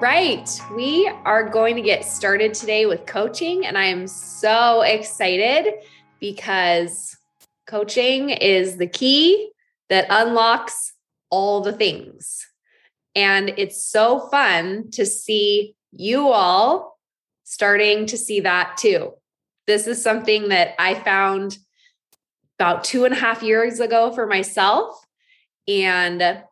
Right, 0.00 0.48
we 0.74 1.12
are 1.24 1.46
going 1.46 1.76
to 1.76 1.82
get 1.82 2.06
started 2.06 2.54
today 2.54 2.86
with 2.86 3.04
coaching, 3.04 3.66
and 3.66 3.76
I 3.76 3.84
am 3.84 4.06
so 4.06 4.80
excited 4.80 5.74
because 6.18 7.18
coaching 7.66 8.30
is 8.30 8.78
the 8.78 8.86
key 8.86 9.52
that 9.90 10.06
unlocks 10.08 10.94
all 11.28 11.60
the 11.60 11.72
things. 11.72 12.46
And 13.14 13.50
it's 13.58 13.84
so 13.84 14.28
fun 14.30 14.90
to 14.92 15.04
see 15.04 15.74
you 15.92 16.28
all 16.28 16.98
starting 17.44 18.06
to 18.06 18.16
see 18.16 18.40
that 18.40 18.78
too. 18.78 19.12
This 19.66 19.86
is 19.86 20.02
something 20.02 20.48
that 20.48 20.74
I 20.78 20.94
found 20.94 21.58
about 22.58 22.84
two 22.84 23.04
and 23.04 23.12
a 23.12 23.18
half 23.18 23.42
years 23.42 23.80
ago 23.80 24.12
for 24.12 24.26
myself. 24.26 25.04
And 25.68 26.42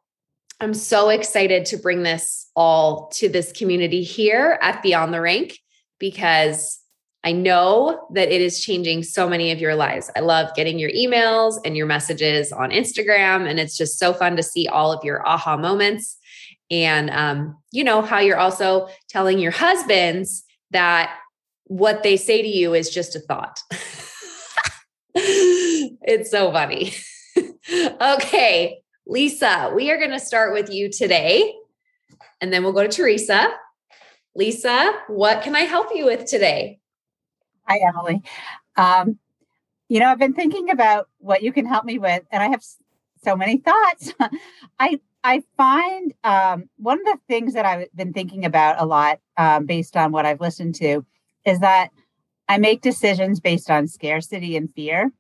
I'm 0.61 0.75
so 0.75 1.09
excited 1.09 1.67
to 1.67 1.77
bring 1.77 2.03
this 2.03 2.51
all 2.57 3.09
to 3.15 3.29
this 3.29 3.53
community 3.53 4.03
here 4.03 4.59
at 4.61 4.83
Beyond 4.83 5.15
the 5.15 5.21
Rank 5.21 5.59
because 6.01 6.80
I 7.23 7.32
know 7.32 8.09
that 8.15 8.32
it 8.32 8.41
is 8.41 8.65
changing 8.65 9.05
so 9.05 9.29
many 9.29 9.52
of 9.52 9.60
your 9.60 9.77
lives. 9.77 10.10
I 10.16 10.21
love 10.21 10.55
getting 10.57 10.79
your 10.79 10.91
emails 10.91 11.59
and 11.65 11.77
your 11.77 11.87
messages 11.87 12.52
on 12.52 12.71
Instagram, 12.71 13.49
and 13.49 13.60
it's 13.60 13.77
just 13.77 13.99
so 13.99 14.13
fun 14.13 14.37
to 14.37 14.43
see 14.43 14.66
all 14.66 14.93
of 14.93 15.05
your 15.05 15.27
aha 15.27 15.57
moments. 15.57 16.16
And, 16.71 17.10
um, 17.10 17.57
you 17.73 17.85
know, 17.85 18.02
how 18.02 18.19
you're 18.19 18.38
also 18.38 18.88
telling 19.09 19.38
your 19.38 19.52
husbands 19.52 20.45
that 20.71 21.16
what 21.65 22.02
they 22.02 22.16
say 22.16 22.43
to 22.43 22.49
you 22.49 22.75
is 22.75 22.91
just 22.91 23.16
a 23.16 23.21
thought. 23.21 23.60
it's 25.15 26.30
so 26.30 26.51
funny. 26.52 26.95
okay, 28.01 28.79
Lisa, 29.09 29.73
we 29.74 29.90
are 29.90 29.96
going 29.96 30.10
to 30.10 30.20
start 30.20 30.52
with 30.52 30.70
you 30.70 30.90
today, 30.90 31.54
and 32.42 32.52
then 32.52 32.62
we'll 32.62 32.74
go 32.74 32.87
to 32.87 32.88
Teresa. 32.88 33.54
Lisa, 34.37 34.92
what 35.06 35.42
can 35.42 35.56
I 35.56 35.62
help 35.62 35.88
you 35.95 36.04
with 36.04 36.26
today? 36.26 36.78
Hi, 37.66 37.80
Emily. 37.88 38.23
Um, 38.76 39.18
you 39.88 39.98
know, 39.98 40.10
I've 40.10 40.18
been 40.18 40.34
thinking 40.34 40.70
about 40.70 41.09
what 41.20 41.42
you 41.42 41.52
can 41.52 41.64
help 41.64 41.86
me 41.86 41.98
with, 41.98 42.23
and 42.30 42.42
I 42.42 42.48
have 42.48 42.62
so 43.24 43.34
many 43.34 43.56
thoughts. 43.56 44.12
I 44.79 45.01
I 45.24 45.42
find 45.56 46.12
um, 46.23 46.68
one 46.76 47.01
of 47.01 47.06
the 47.06 47.18
things 47.29 47.54
that 47.54 47.64
I've 47.64 47.88
been 47.95 48.12
thinking 48.12 48.45
about 48.45 48.76
a 48.79 48.84
lot, 48.84 49.20
um, 49.38 49.64
based 49.64 49.96
on 49.96 50.12
what 50.12 50.26
I've 50.26 50.42
listened 50.42 50.74
to, 50.76 51.04
is 51.46 51.60
that 51.60 51.88
I 52.46 52.59
make 52.59 52.82
decisions 52.82 53.40
based 53.40 53.70
on 53.70 53.88
scarcity 53.88 54.54
and 54.54 54.70
fear, 54.70 55.10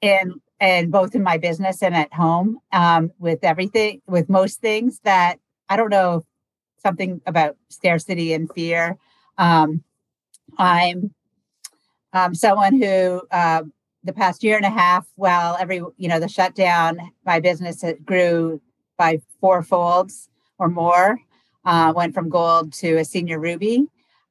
and 0.00 0.40
and 0.60 0.90
both 0.90 1.14
in 1.14 1.22
my 1.22 1.38
business 1.38 1.82
and 1.82 1.94
at 1.94 2.12
home, 2.12 2.58
um, 2.72 3.12
with 3.18 3.40
everything, 3.42 4.02
with 4.06 4.28
most 4.28 4.60
things 4.60 5.00
that 5.04 5.38
I 5.68 5.76
don't 5.76 5.90
know 5.90 6.24
something 6.82 7.20
about 7.26 7.56
scarcity 7.68 8.32
and 8.32 8.50
fear. 8.52 8.98
Um, 9.36 9.82
I'm 10.58 11.14
um, 12.12 12.34
someone 12.34 12.80
who 12.80 13.22
uh, 13.30 13.62
the 14.04 14.12
past 14.12 14.42
year 14.42 14.56
and 14.56 14.64
a 14.64 14.70
half, 14.70 15.06
while 15.16 15.56
every 15.58 15.82
you 15.96 16.08
know 16.08 16.20
the 16.20 16.28
shutdown, 16.28 16.98
my 17.24 17.40
business 17.40 17.84
grew 18.04 18.60
by 18.96 19.20
four 19.40 19.62
folds 19.62 20.28
or 20.58 20.68
more. 20.68 21.20
Uh, 21.64 21.92
went 21.94 22.14
from 22.14 22.30
gold 22.30 22.72
to 22.72 22.96
a 22.96 23.04
senior 23.04 23.38
ruby. 23.38 23.86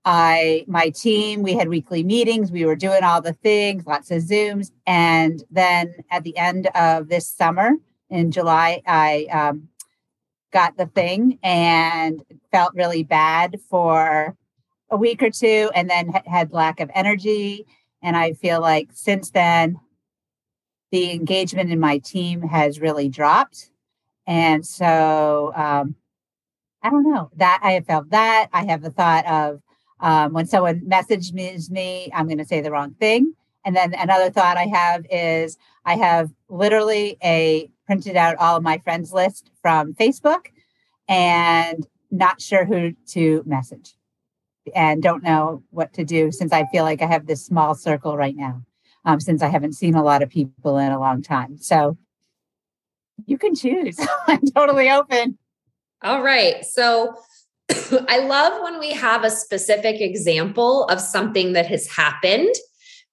I 0.10 0.64
my 0.68 0.88
team 0.88 1.44
we 1.44 1.52
had 1.54 1.68
weekly 1.68 2.02
meetings. 2.02 2.50
We 2.50 2.64
were 2.64 2.78
doing 2.78 3.04
all 3.04 3.22
the 3.22 3.34
things, 3.34 3.86
lots 3.86 4.10
of 4.10 4.24
zooms, 4.24 4.72
and 4.86 5.44
then 5.52 5.96
at 6.10 6.24
the 6.24 6.38
end 6.38 6.68
of 6.76 7.10
this 7.10 7.28
summer 7.28 7.74
in 8.10 8.32
July, 8.32 8.82
I 8.88 9.26
um, 9.34 9.68
got 10.54 10.78
the 10.78 10.86
thing 10.86 11.40
and 11.44 12.24
felt 12.54 12.74
really 12.74 13.04
bad 13.04 13.60
for 13.70 14.38
a 14.90 14.96
week 14.96 15.22
or 15.22 15.30
two 15.30 15.70
and 15.76 15.90
then 15.90 16.14
had 16.26 16.54
lack 16.54 16.80
of 16.80 16.90
energy. 16.96 17.66
And 18.02 18.16
I 18.16 18.32
feel 18.32 18.62
like 18.62 18.92
since 18.94 19.32
then, 19.32 19.78
the 20.90 21.12
engagement 21.12 21.70
in 21.70 21.82
my 21.82 21.98
team 21.98 22.44
has 22.44 22.80
really 22.80 23.10
dropped. 23.10 23.72
And 24.26 24.66
so 24.66 25.52
um, 25.54 25.96
I 26.82 26.90
don't 26.92 27.12
know 27.12 27.30
that 27.36 27.60
I 27.62 27.74
have 27.74 27.86
felt 27.86 28.12
that. 28.12 28.48
I 28.54 28.64
have 28.64 28.82
the 28.82 28.90
thought 28.90 29.26
of 29.26 29.62
um, 30.00 30.34
when 30.34 30.46
someone 30.46 30.82
messages 30.86 31.70
me, 31.70 32.12
I'm 32.14 32.28
going 32.28 32.38
to 32.38 32.46
say 32.46 32.62
the 32.62 32.72
wrong 32.72 32.94
thing. 33.00 33.34
And 33.66 33.76
then 33.76 33.94
another 33.94 34.30
thought 34.30 34.58
I 34.58 34.66
have 34.66 35.06
is 35.10 35.58
I 35.86 35.96
have 35.96 36.32
literally 36.50 37.18
a 37.24 37.70
printed 37.86 38.16
out 38.16 38.38
all 38.38 38.58
of 38.58 38.64
my 38.64 38.78
friends 38.80 39.12
list 39.12 39.50
from 39.62 39.94
Facebook 39.94 40.48
and 41.08 41.86
not 42.12 42.42
sure 42.42 42.66
who 42.66 42.94
to 43.08 43.44
message 43.46 43.96
and 44.76 45.02
don't 45.02 45.24
know 45.24 45.64
what 45.70 45.94
to 45.94 46.04
do 46.04 46.32
since 46.32 46.52
I 46.54 46.66
feel 46.66 46.84
like 46.84 47.02
I 47.02 47.08
have 47.08 47.26
this 47.26 47.46
small 47.46 47.76
circle 47.76 48.18
right 48.18 48.36
now, 48.36 48.62
um, 49.06 49.20
since 49.20 49.42
I 49.42 49.48
haven't 49.48 49.74
seen 49.74 49.96
a 49.96 50.04
lot 50.04 50.22
of 50.22 50.30
people 50.30 50.78
in 50.78 50.92
a 50.92 51.00
long 51.00 51.22
time. 51.22 51.58
So 51.58 51.98
you 53.26 53.38
can 53.38 53.56
choose. 53.56 54.00
I'm 54.28 54.42
totally 54.56 54.90
open. 54.90 55.38
All 56.04 56.22
right. 56.22 56.64
So 56.66 57.16
I 58.08 58.20
love 58.20 58.62
when 58.64 58.80
we 58.80 58.92
have 58.92 59.24
a 59.24 59.30
specific 59.30 60.02
example 60.02 60.86
of 60.86 61.00
something 61.00 61.54
that 61.54 61.68
has 61.68 61.88
happened 61.88 62.54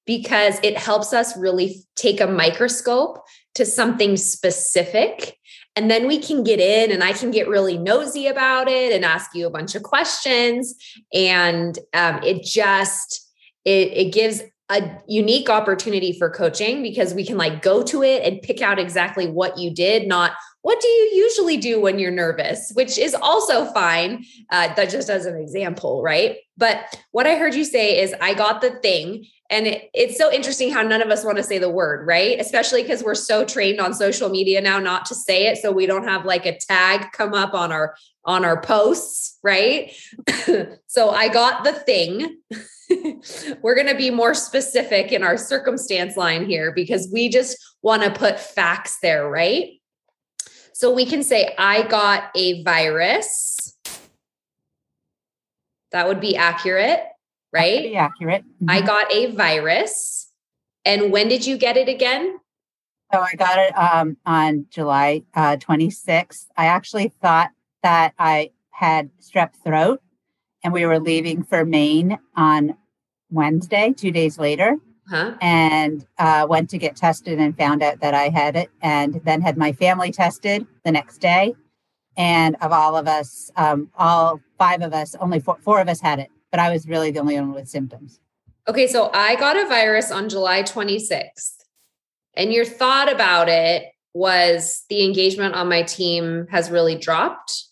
because 0.06 0.58
it 0.62 0.76
helps 0.76 1.12
us 1.12 1.36
really 1.36 1.84
take 1.96 2.20
a 2.20 2.26
microscope 2.26 3.24
to 3.54 3.64
something 3.64 4.16
specific 4.16 5.38
and 5.76 5.90
then 5.90 6.06
we 6.06 6.18
can 6.18 6.44
get 6.44 6.60
in 6.60 6.92
and 6.92 7.02
I 7.02 7.12
can 7.12 7.30
get 7.30 7.48
really 7.48 7.76
nosy 7.76 8.28
about 8.28 8.68
it 8.68 8.92
and 8.92 9.04
ask 9.04 9.34
you 9.34 9.46
a 9.46 9.50
bunch 9.50 9.74
of 9.74 9.82
questions. 9.82 10.74
And 11.12 11.76
um, 11.92 12.22
it 12.22 12.44
just, 12.44 13.28
it, 13.64 13.92
it 13.92 14.12
gives 14.12 14.42
a 14.74 14.98
unique 15.06 15.48
opportunity 15.48 16.12
for 16.12 16.28
coaching 16.28 16.82
because 16.82 17.14
we 17.14 17.24
can 17.24 17.36
like 17.36 17.62
go 17.62 17.82
to 17.84 18.02
it 18.02 18.22
and 18.24 18.42
pick 18.42 18.60
out 18.60 18.78
exactly 18.78 19.28
what 19.28 19.56
you 19.56 19.72
did, 19.72 20.08
not 20.08 20.32
what 20.62 20.80
do 20.80 20.88
you 20.88 21.10
usually 21.14 21.58
do 21.58 21.78
when 21.78 21.98
you're 21.98 22.10
nervous, 22.10 22.72
which 22.72 22.96
is 22.96 23.14
also 23.14 23.66
fine. 23.66 24.24
Uh, 24.50 24.74
that 24.74 24.88
just 24.88 25.10
as 25.10 25.26
an 25.26 25.36
example, 25.36 26.02
right? 26.02 26.38
But 26.56 26.98
what 27.12 27.26
I 27.26 27.36
heard 27.36 27.54
you 27.54 27.64
say 27.64 28.00
is, 28.00 28.14
I 28.18 28.32
got 28.32 28.62
the 28.62 28.70
thing. 28.70 29.26
And 29.50 29.66
it, 29.66 29.90
it's 29.92 30.16
so 30.16 30.32
interesting 30.32 30.72
how 30.72 30.80
none 30.80 31.02
of 31.02 31.10
us 31.10 31.22
want 31.22 31.36
to 31.36 31.42
say 31.42 31.58
the 31.58 31.68
word, 31.68 32.06
right? 32.06 32.40
Especially 32.40 32.80
because 32.80 33.04
we're 33.04 33.14
so 33.14 33.44
trained 33.44 33.78
on 33.78 33.92
social 33.92 34.30
media 34.30 34.62
now 34.62 34.78
not 34.80 35.04
to 35.06 35.14
say 35.14 35.48
it. 35.48 35.58
So 35.58 35.70
we 35.70 35.84
don't 35.84 36.08
have 36.08 36.24
like 36.24 36.46
a 36.46 36.56
tag 36.56 37.12
come 37.12 37.34
up 37.34 37.52
on 37.52 37.70
our 37.70 37.94
on 38.24 38.42
our 38.46 38.58
posts, 38.58 39.38
right? 39.42 39.92
so 40.86 41.10
I 41.10 41.28
got 41.28 41.64
the 41.64 41.74
thing. 41.74 42.38
we're 43.62 43.74
going 43.74 43.88
to 43.88 43.94
be 43.94 44.10
more 44.10 44.34
specific 44.34 45.12
in 45.12 45.22
our 45.22 45.36
circumstance 45.36 46.16
line 46.16 46.44
here 46.44 46.72
because 46.72 47.08
we 47.12 47.28
just 47.28 47.56
want 47.82 48.02
to 48.02 48.10
put 48.10 48.38
facts 48.38 48.98
there, 49.02 49.28
right? 49.28 49.80
So 50.72 50.92
we 50.92 51.06
can 51.06 51.22
say, 51.22 51.54
I 51.58 51.82
got 51.82 52.30
a 52.34 52.62
virus. 52.62 53.76
That 55.92 56.08
would 56.08 56.20
be 56.20 56.36
accurate, 56.36 57.00
right? 57.52 57.82
Be 57.82 57.96
accurate. 57.96 58.44
Mm-hmm. 58.44 58.70
I 58.70 58.80
got 58.80 59.12
a 59.12 59.32
virus. 59.32 60.30
And 60.84 61.12
when 61.12 61.28
did 61.28 61.46
you 61.46 61.56
get 61.56 61.76
it 61.76 61.88
again? 61.88 62.38
So 63.12 63.20
I 63.20 63.34
got 63.36 63.58
it 63.58 63.78
um, 63.78 64.16
on 64.26 64.66
July 64.70 65.22
uh, 65.34 65.56
26th. 65.56 66.46
I 66.56 66.66
actually 66.66 67.12
thought 67.22 67.50
that 67.84 68.12
I 68.18 68.50
had 68.70 69.10
strep 69.20 69.54
throat 69.62 70.02
and 70.64 70.72
we 70.72 70.86
were 70.86 70.98
leaving 70.98 71.44
for 71.44 71.64
Maine 71.64 72.18
on 72.34 72.76
Wednesday, 73.30 73.92
two 73.92 74.10
days 74.10 74.38
later 74.38 74.78
huh? 75.08 75.34
and 75.40 76.06
uh, 76.18 76.46
went 76.48 76.70
to 76.70 76.78
get 76.78 76.96
tested 76.96 77.38
and 77.38 77.56
found 77.56 77.82
out 77.82 78.00
that 78.00 78.14
I 78.14 78.28
had 78.28 78.56
it, 78.56 78.70
and 78.82 79.20
then 79.24 79.40
had 79.40 79.56
my 79.56 79.72
family 79.72 80.10
tested 80.10 80.66
the 80.84 80.92
next 80.92 81.18
day. 81.18 81.54
And 82.16 82.56
of 82.60 82.72
all 82.72 82.96
of 82.96 83.08
us, 83.08 83.50
um, 83.56 83.90
all 83.96 84.40
five 84.58 84.82
of 84.82 84.92
us, 84.92 85.16
only 85.20 85.40
four, 85.40 85.58
four 85.60 85.80
of 85.80 85.88
us 85.88 86.00
had 86.00 86.20
it, 86.20 86.30
but 86.50 86.60
I 86.60 86.72
was 86.72 86.86
really 86.86 87.10
the 87.10 87.20
only 87.20 87.36
one 87.36 87.52
with 87.52 87.68
symptoms. 87.68 88.20
Okay, 88.68 88.86
so 88.86 89.10
I 89.12 89.34
got 89.36 89.56
a 89.56 89.68
virus 89.68 90.10
on 90.10 90.28
July 90.28 90.62
26th, 90.62 91.56
and 92.34 92.52
your 92.52 92.64
thought 92.64 93.12
about 93.12 93.48
it 93.48 93.86
was 94.14 94.84
the 94.88 95.04
engagement 95.04 95.54
on 95.54 95.68
my 95.68 95.82
team 95.82 96.46
has 96.50 96.70
really 96.70 96.96
dropped 96.96 97.64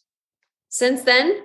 since 0.68 1.02
then. 1.02 1.44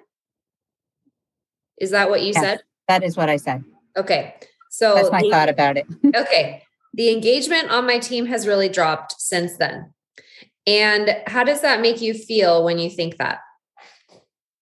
Is 1.78 1.92
that 1.92 2.10
what 2.10 2.22
you 2.22 2.34
yes, 2.34 2.44
said? 2.44 2.60
That 2.88 3.04
is 3.04 3.18
what 3.18 3.30
I 3.30 3.38
said. 3.38 3.64
Okay. 3.96 4.36
So 4.70 4.96
that's 4.96 5.12
my 5.12 5.22
the, 5.22 5.30
thought 5.30 5.50
about 5.50 5.78
it. 5.78 5.86
okay. 6.16 6.64
The 6.94 7.12
engagement 7.12 7.70
on 7.70 7.86
my 7.86 8.00
team 8.00 8.26
has 8.26 8.48
really 8.48 8.70
dropped 8.70 9.20
since 9.20 9.58
then. 9.58 9.94
And 10.66 11.18
how 11.28 11.44
does 11.44 11.62
that 11.62 11.82
make 11.82 12.02
you 12.02 12.14
feel 12.14 12.64
when 12.64 12.80
you 12.80 12.90
think 12.90 13.18
that? 13.18 13.40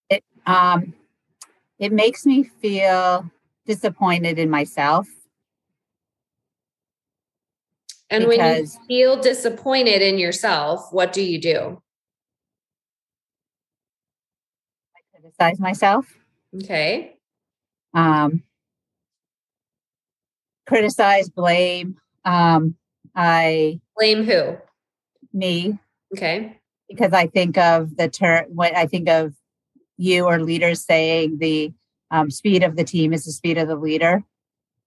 It 0.09 0.23
um 0.45 0.93
it 1.79 1.91
makes 1.91 2.25
me 2.25 2.43
feel 2.43 3.29
disappointed 3.65 4.37
in 4.37 4.49
myself. 4.49 5.07
And 8.09 8.27
when 8.27 8.57
you 8.57 8.67
feel 8.87 9.19
disappointed 9.19 10.01
in 10.01 10.19
yourself, 10.19 10.89
what 10.91 11.11
do 11.11 11.23
you 11.23 11.41
do? 11.41 11.81
I 14.95 15.19
criticize 15.19 15.59
myself. 15.59 16.05
Okay. 16.63 17.17
Um, 17.93 18.43
criticize, 20.67 21.29
blame. 21.29 21.97
Um, 22.23 22.75
I 23.15 23.79
blame 23.95 24.23
who? 24.23 24.57
Me. 25.33 25.77
Okay. 26.15 26.59
Because 26.89 27.13
I 27.13 27.27
think 27.27 27.57
of 27.57 27.97
the 27.97 28.09
term, 28.09 28.45
what 28.49 28.75
I 28.75 28.85
think 28.85 29.09
of 29.09 29.33
you 29.97 30.25
or 30.25 30.39
leaders 30.39 30.85
saying 30.85 31.37
the 31.39 31.73
um, 32.11 32.29
speed 32.29 32.63
of 32.63 32.75
the 32.75 32.83
team 32.83 33.13
is 33.13 33.25
the 33.25 33.31
speed 33.31 33.57
of 33.57 33.67
the 33.67 33.75
leader. 33.75 34.23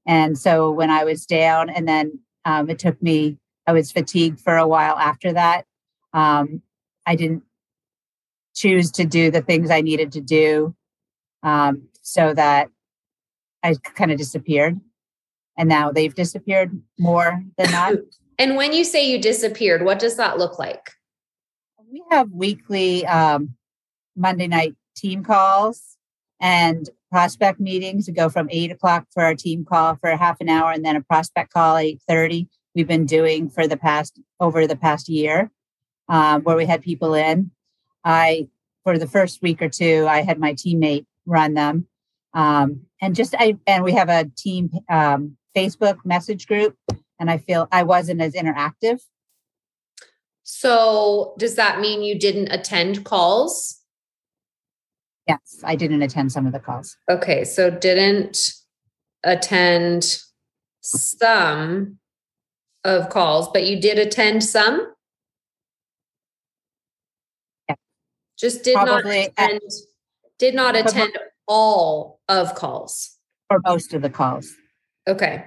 And 0.06 0.38
so 0.38 0.70
when 0.70 0.90
I 0.90 1.04
was 1.04 1.26
down, 1.26 1.68
and 1.68 1.86
then 1.86 2.20
um, 2.44 2.70
it 2.70 2.78
took 2.78 3.02
me, 3.02 3.36
I 3.66 3.72
was 3.72 3.92
fatigued 3.92 4.40
for 4.40 4.56
a 4.56 4.66
while 4.66 4.96
after 4.96 5.32
that. 5.32 5.66
Um, 6.14 6.62
I 7.04 7.14
didn't 7.14 7.42
choose 8.54 8.90
to 8.92 9.04
do 9.04 9.30
the 9.30 9.42
things 9.42 9.70
I 9.70 9.82
needed 9.82 10.12
to 10.12 10.20
do 10.20 10.74
um, 11.42 11.88
so 12.02 12.34
that 12.34 12.70
I 13.62 13.74
kind 13.94 14.10
of 14.10 14.18
disappeared. 14.18 14.80
And 15.56 15.68
now 15.68 15.90
they've 15.90 16.14
disappeared 16.14 16.80
more 16.98 17.42
than 17.56 17.70
not. 17.70 17.94
And 18.40 18.54
when 18.54 18.72
you 18.72 18.84
say 18.84 19.10
you 19.10 19.20
disappeared, 19.20 19.84
what 19.84 19.98
does 19.98 20.16
that 20.16 20.38
look 20.38 20.60
like? 20.60 20.92
We 21.90 22.04
have 22.12 22.30
weekly 22.30 23.04
um, 23.04 23.56
Monday 24.14 24.46
night 24.46 24.76
team 24.94 25.24
calls 25.24 25.96
and 26.40 26.88
prospect 27.10 27.58
meetings 27.58 28.06
to 28.06 28.12
go 28.12 28.28
from 28.28 28.48
eight 28.50 28.70
o'clock 28.70 29.06
for 29.12 29.22
our 29.22 29.34
team 29.34 29.64
call 29.64 29.96
for 29.96 30.14
half 30.16 30.40
an 30.40 30.48
hour 30.48 30.70
and 30.70 30.84
then 30.84 30.96
a 30.96 31.02
prospect 31.02 31.52
call 31.52 31.76
at 31.76 31.84
8.30 32.08 32.48
we've 32.74 32.86
been 32.86 33.06
doing 33.06 33.48
for 33.48 33.66
the 33.66 33.76
past 33.76 34.20
over 34.40 34.66
the 34.66 34.76
past 34.76 35.08
year 35.08 35.50
um, 36.08 36.42
where 36.42 36.56
we 36.56 36.66
had 36.66 36.82
people 36.82 37.14
in 37.14 37.50
i 38.04 38.46
for 38.84 38.98
the 38.98 39.06
first 39.06 39.40
week 39.40 39.62
or 39.62 39.68
two 39.68 40.06
i 40.08 40.20
had 40.20 40.38
my 40.38 40.52
teammate 40.52 41.06
run 41.28 41.54
them 41.54 41.86
um, 42.34 42.82
and 43.00 43.14
just 43.14 43.34
i 43.38 43.56
and 43.66 43.84
we 43.84 43.92
have 43.92 44.08
a 44.08 44.30
team 44.36 44.70
um, 44.88 45.36
facebook 45.56 45.98
message 46.04 46.46
group 46.46 46.76
and 47.20 47.30
i 47.30 47.38
feel 47.38 47.68
i 47.70 47.82
wasn't 47.82 48.20
as 48.20 48.34
interactive 48.34 49.00
so 50.42 51.34
does 51.38 51.56
that 51.56 51.80
mean 51.80 52.02
you 52.02 52.18
didn't 52.18 52.48
attend 52.50 53.04
calls 53.04 53.78
Yes, 55.28 55.60
I 55.62 55.76
didn't 55.76 56.00
attend 56.00 56.32
some 56.32 56.46
of 56.46 56.54
the 56.54 56.58
calls. 56.58 56.96
Okay, 57.10 57.44
so 57.44 57.68
didn't 57.68 58.50
attend 59.22 60.22
some 60.82 61.98
of 62.82 63.10
calls, 63.10 63.48
but 63.52 63.66
you 63.66 63.78
did 63.78 63.98
attend 63.98 64.42
some? 64.42 64.94
Yeah. 67.68 67.74
Just 68.38 68.64
did 68.64 68.74
Probably 68.74 69.20
not 69.20 69.32
attend 69.36 69.70
did 70.38 70.54
not 70.54 70.76
attend 70.76 71.18
all 71.46 72.20
of 72.28 72.54
calls. 72.54 73.16
Or 73.50 73.60
most 73.66 73.94
of 73.94 74.02
the 74.02 74.10
calls. 74.10 74.52
Okay. 75.06 75.44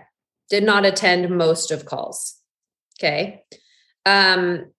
Did 0.50 0.64
not 0.64 0.86
attend 0.86 1.30
most 1.30 1.72
of 1.72 1.86
calls. 1.86 2.36
Okay. 3.00 3.44
Um 4.06 4.72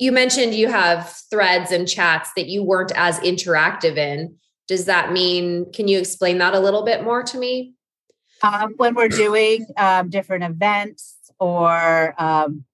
you 0.00 0.12
mentioned 0.12 0.54
you 0.54 0.68
have 0.68 1.14
threads 1.28 1.70
and 1.70 1.86
chats 1.86 2.30
that 2.34 2.48
you 2.48 2.62
weren't 2.62 2.90
as 2.96 3.20
interactive 3.20 3.98
in. 3.98 4.36
Does 4.66 4.86
that 4.86 5.12
mean, 5.12 5.70
can 5.72 5.88
you 5.88 5.98
explain 5.98 6.38
that 6.38 6.54
a 6.54 6.58
little 6.58 6.84
bit 6.84 7.04
more 7.04 7.22
to 7.22 7.38
me? 7.38 7.74
Um, 8.42 8.72
when 8.78 8.94
we're 8.94 9.08
doing 9.08 9.66
um, 9.76 10.08
different 10.08 10.44
events 10.44 11.16
or 11.38 12.14
um, 12.16 12.64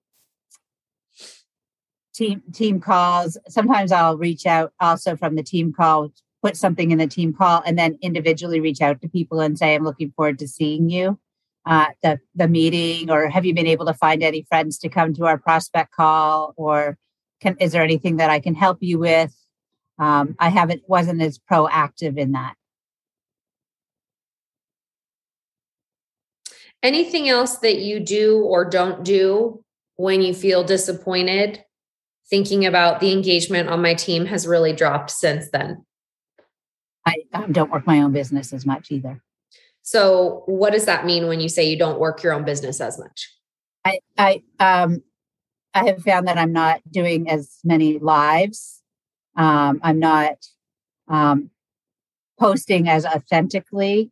team 2.15 2.43
team 2.53 2.81
calls, 2.81 3.37
sometimes 3.49 3.91
I'll 3.91 4.17
reach 4.17 4.47
out 4.47 4.73
also 4.79 5.17
from 5.17 5.35
the 5.35 5.43
team 5.43 5.73
call, 5.73 6.13
put 6.47 6.57
something 6.57 6.93
in 6.93 6.99
the 6.99 7.09
team 7.09 7.33
call, 7.33 7.61
and 7.67 7.77
then 7.77 7.99
individually 8.03 8.61
reach 8.61 8.81
out 8.81 9.01
to 9.03 9.09
people 9.09 9.41
and 9.41 9.59
say, 9.59 9.75
"I'm 9.75 9.83
looking 9.83 10.13
forward 10.13 10.39
to 10.39 10.49
seeing 10.49 10.89
you." 10.89 11.19
Uh, 11.65 11.89
the 12.03 12.21
the 12.37 12.47
meeting, 12.47 13.11
or 13.11 13.29
have 13.29 13.45
you 13.45 13.53
been 13.53 13.67
able 13.67 13.87
to 13.87 13.95
find 13.95 14.23
any 14.23 14.43
friends 14.43 14.79
to 14.79 14.89
come 14.89 15.13
to 15.15 15.27
our 15.27 15.39
prospect 15.39 15.91
call, 15.93 16.55
or 16.57 16.97
can 17.41 17.57
is 17.59 17.73
there 17.73 17.83
anything 17.83 18.19
that 18.19 18.31
I 18.31 18.39
can 18.39 18.55
help 18.55 18.79
you 18.81 18.99
with? 19.01 19.35
Um, 19.99 20.37
I 20.39 20.51
haven't 20.51 20.83
wasn't 20.87 21.21
as 21.21 21.41
proactive 21.51 22.17
in 22.17 22.33
that. 22.33 22.55
Anything 26.83 27.29
else 27.29 27.59
that 27.59 27.79
you 27.81 27.99
do 27.99 28.39
or 28.39 28.65
don't 28.65 29.05
do 29.05 29.65
when 29.97 30.23
you 30.23 30.33
feel 30.33 30.63
disappointed? 30.63 31.65
Thinking 32.31 32.67
about 32.67 33.01
the 33.01 33.13
engagement 33.13 33.69
on 33.69 33.83
my 33.83 33.95
team 33.95 34.27
has 34.27 34.47
really 34.47 34.73
dropped 34.73 35.11
since 35.11 35.51
then. 35.51 35.85
I 37.07 37.23
um, 37.33 37.53
don't 37.53 37.71
work 37.71 37.87
my 37.87 38.03
own 38.03 38.13
business 38.13 38.53
as 38.53 38.67
much 38.67 38.91
either. 38.91 39.23
So, 39.83 40.43
what 40.47 40.73
does 40.73 40.85
that 40.87 41.07
mean 41.07 41.29
when 41.29 41.41
you 41.41 41.49
say 41.49 41.71
you 41.71 41.79
don't 41.79 42.01
work 42.01 42.23
your 42.23 42.33
own 42.33 42.45
business 42.45 42.81
as 42.81 42.99
much? 42.99 43.33
I, 43.85 44.01
I, 44.19 44.43
um, 44.59 45.03
I 45.73 45.87
have 45.87 46.03
found 46.03 46.27
that 46.27 46.39
I'm 46.39 46.53
not 46.53 46.81
doing 46.91 47.31
as 47.31 47.61
many 47.63 47.99
lives. 48.01 48.83
Um, 49.37 49.79
I'm 49.85 50.01
not 50.01 50.45
um, 51.07 51.51
posting 52.39 52.89
as 52.89 53.07
authentically. 53.07 54.11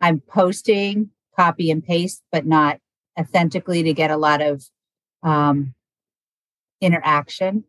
I'm 0.00 0.18
posting 0.20 1.10
copy 1.36 1.70
and 1.70 1.84
paste, 1.84 2.22
but 2.32 2.44
not 2.44 2.80
authentically 3.18 3.84
to 3.84 3.92
get 3.92 4.10
a 4.10 4.16
lot 4.16 4.42
of 4.42 4.64
um, 5.22 5.74
interaction. 6.80 7.64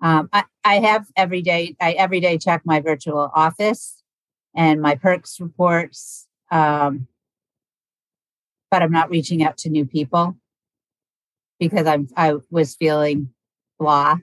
Um, 0.00 0.28
I, 0.32 0.44
I 0.64 0.78
have 0.80 1.06
every 1.16 1.42
day, 1.42 1.76
I 1.80 1.92
every 1.92 2.20
day 2.20 2.38
check 2.38 2.62
my 2.64 2.80
virtual 2.80 3.30
office 3.34 4.02
and 4.54 4.80
my 4.80 4.94
perks 4.94 5.40
reports, 5.40 6.26
um, 6.50 7.08
but 8.70 8.82
I'm 8.82 8.92
not 8.92 9.10
reaching 9.10 9.42
out 9.42 9.58
to 9.58 9.70
new 9.70 9.84
people 9.84 10.36
because 11.58 11.86
I'm 11.86 12.08
I 12.16 12.34
was 12.50 12.74
feeling 12.74 13.30
blah. 13.78 14.18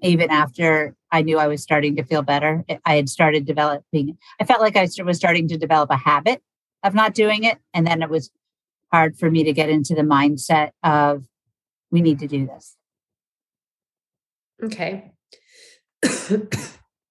Even 0.00 0.30
after 0.30 0.94
I 1.10 1.22
knew 1.22 1.38
I 1.38 1.48
was 1.48 1.62
starting 1.62 1.96
to 1.96 2.04
feel 2.04 2.22
better, 2.22 2.64
I 2.84 2.94
had 2.94 3.08
started 3.08 3.46
developing. 3.46 4.16
I 4.40 4.44
felt 4.44 4.60
like 4.60 4.76
I 4.76 4.88
was 5.04 5.16
starting 5.16 5.48
to 5.48 5.58
develop 5.58 5.90
a 5.90 5.96
habit 5.96 6.42
of 6.84 6.94
not 6.94 7.14
doing 7.14 7.44
it, 7.44 7.58
and 7.74 7.86
then 7.86 8.02
it 8.02 8.10
was 8.10 8.30
hard 8.92 9.18
for 9.18 9.30
me 9.30 9.44
to 9.44 9.52
get 9.52 9.68
into 9.68 9.94
the 9.94 10.02
mindset 10.02 10.70
of 10.82 11.24
we 11.90 12.00
need 12.00 12.20
to 12.20 12.28
do 12.28 12.46
this. 12.46 12.77
Okay. 14.62 15.12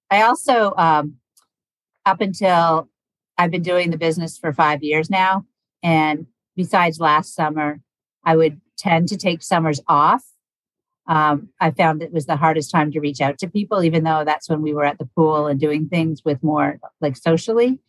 I 0.10 0.22
also, 0.24 0.74
um, 0.77 1.18
up 2.06 2.22
until 2.22 2.89
I've 3.38 3.51
been 3.51 3.62
doing 3.62 3.92
the 3.92 3.98
business 3.98 4.38
for 4.38 4.54
five 4.54 4.84
years 4.84 5.10
now, 5.10 5.46
and 5.84 6.27
besides 6.56 7.00
last 7.00 7.36
summer, 7.36 7.82
I 8.24 8.36
would 8.36 8.62
tend 8.77 9.10
to 9.10 9.18
take 9.18 9.42
summers 9.42 9.82
off. 9.88 10.24
Um, 11.08 11.50
I 11.60 11.72
found 11.72 12.01
it 12.01 12.12
was 12.12 12.25
the 12.25 12.36
hardest 12.36 12.70
time 12.72 12.92
to 12.92 13.00
reach 13.00 13.22
out 13.22 13.38
to 13.39 13.50
people, 13.50 13.84
even 13.84 14.04
though 14.04 14.24
that's 14.25 14.50
when 14.50 14.62
we 14.62 14.74
were 14.74 14.86
at 14.86 14.98
the 14.98 15.10
pool 15.16 15.48
and 15.48 15.60
doing 15.60 15.88
things 15.88 16.24
with 16.25 16.44
more 16.44 16.80
like 17.00 17.16
socially. 17.16 17.80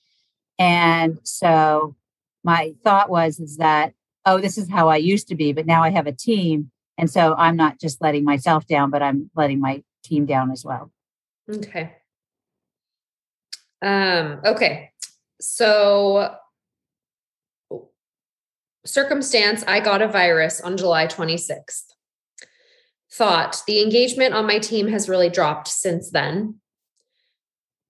And 0.59 1.19
so 1.25 1.97
my 2.45 2.75
thought 2.85 3.11
was 3.11 3.41
is 3.41 3.57
that, 3.57 3.95
oh, 4.25 4.38
this 4.38 4.59
is 4.59 4.71
how 4.71 4.88
I 4.88 4.97
used 4.97 5.29
to 5.29 5.35
be, 5.35 5.53
but 5.53 5.67
now 5.67 5.83
I 5.83 5.91
have 5.91 6.07
a 6.07 6.12
team. 6.12 6.71
And 6.99 7.09
so 7.09 7.35
I'm 7.38 7.57
not 7.57 7.78
just 7.78 8.02
letting 8.02 8.25
myself 8.25 8.67
down, 8.67 8.90
but 8.90 9.02
I'm 9.02 9.31
letting 9.37 9.61
my 9.61 9.85
team 10.02 10.26
down 10.26 10.50
as 10.50 10.64
well. 10.64 10.90
Okay. 11.49 11.95
Um, 13.81 14.40
okay. 14.45 14.90
So 15.40 16.35
circumstance, 18.85 19.62
I 19.69 19.78
got 19.78 20.02
a 20.02 20.09
virus 20.09 20.61
on 20.61 20.76
July 20.76 21.07
26th. 21.07 21.85
Thought 23.12 23.62
the 23.67 23.81
engagement 23.81 24.35
on 24.35 24.47
my 24.47 24.59
team 24.59 24.88
has 24.88 25.09
really 25.09 25.31
dropped 25.31 25.69
since 25.69 26.11
then. 26.11 26.57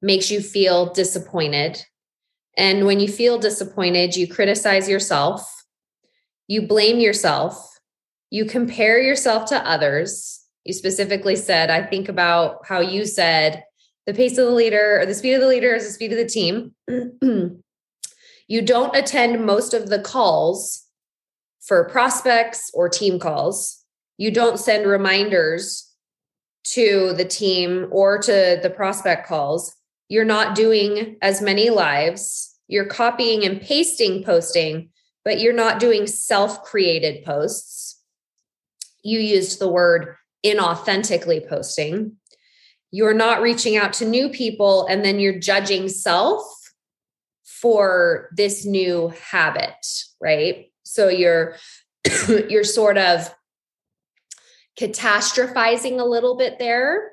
Makes 0.03 0.31
you 0.31 0.41
feel 0.41 0.93
disappointed. 0.93 1.83
And 2.57 2.87
when 2.87 3.01
you 3.01 3.09
feel 3.09 3.39
disappointed, 3.39 4.17
you 4.17 4.29
criticize 4.29 4.89
yourself, 4.89 5.65
you 6.47 6.67
blame 6.67 6.99
yourself, 6.99 7.78
you 8.31 8.45
compare 8.45 9.01
yourself 9.01 9.47
to 9.47 9.69
others. 9.69 10.45
You 10.65 10.73
specifically 10.73 11.37
said, 11.37 11.71
I 11.71 11.83
think 11.85 12.09
about 12.09 12.67
how 12.67 12.81
you 12.81 13.07
said 13.07 13.65
the 14.07 14.15
pace 14.15 14.39
of 14.39 14.47
the 14.47 14.53
leader 14.53 15.01
or 15.01 15.07
the 15.07 15.15
speed 15.15 15.35
of 15.35 15.41
the 15.41 15.49
leader 15.49 15.75
is 15.75 15.87
the 15.87 15.93
speed 15.93 16.13
of 16.13 16.19
the 16.19 16.27
team. 16.27 16.75
You 18.49 18.63
don't 18.63 18.97
attend 18.97 19.45
most 19.45 19.75
of 19.75 19.91
the 19.91 19.99
calls 19.99 20.87
for 21.61 21.87
prospects 21.89 22.71
or 22.73 22.89
team 22.89 23.19
calls. 23.19 23.85
You 24.17 24.31
don't 24.31 24.59
send 24.59 24.87
reminders 24.87 25.93
to 26.73 27.13
the 27.13 27.27
team 27.27 27.89
or 27.91 28.19
to 28.19 28.59
the 28.63 28.71
prospect 28.71 29.29
calls. 29.29 29.77
You're 30.09 30.25
not 30.25 30.57
doing 30.57 31.19
as 31.21 31.43
many 31.43 31.69
lives. 31.69 32.59
You're 32.69 32.87
copying 32.87 33.45
and 33.45 33.61
pasting 33.61 34.25
posting, 34.25 34.89
but 35.27 35.41
you're 35.41 35.53
not 35.53 35.79
doing 35.79 36.07
self 36.07 36.63
created 36.63 37.25
posts. 37.27 37.98
You 39.09 39.21
used 39.21 39.59
the 39.59 39.69
word 39.69 40.17
inauthentically 40.45 41.49
posting. 41.49 42.17
You're 42.91 43.15
not 43.15 43.43
reaching 43.43 43.77
out 43.77 43.93
to 43.95 44.07
new 44.07 44.29
people 44.29 44.87
and 44.87 45.05
then 45.05 45.19
you're 45.19 45.39
judging 45.39 45.89
self 45.89 46.43
for 47.45 48.29
this 48.37 48.65
new 48.65 49.13
habit, 49.31 49.75
right? 50.21 50.71
So 50.85 51.09
you're 51.09 51.57
you're 52.49 52.65
sort 52.65 52.99
of 52.99 53.35
catastrophizing 54.79 56.01
a 56.01 56.05
little 56.05 56.37
bit 56.37 56.59
there 56.59 57.13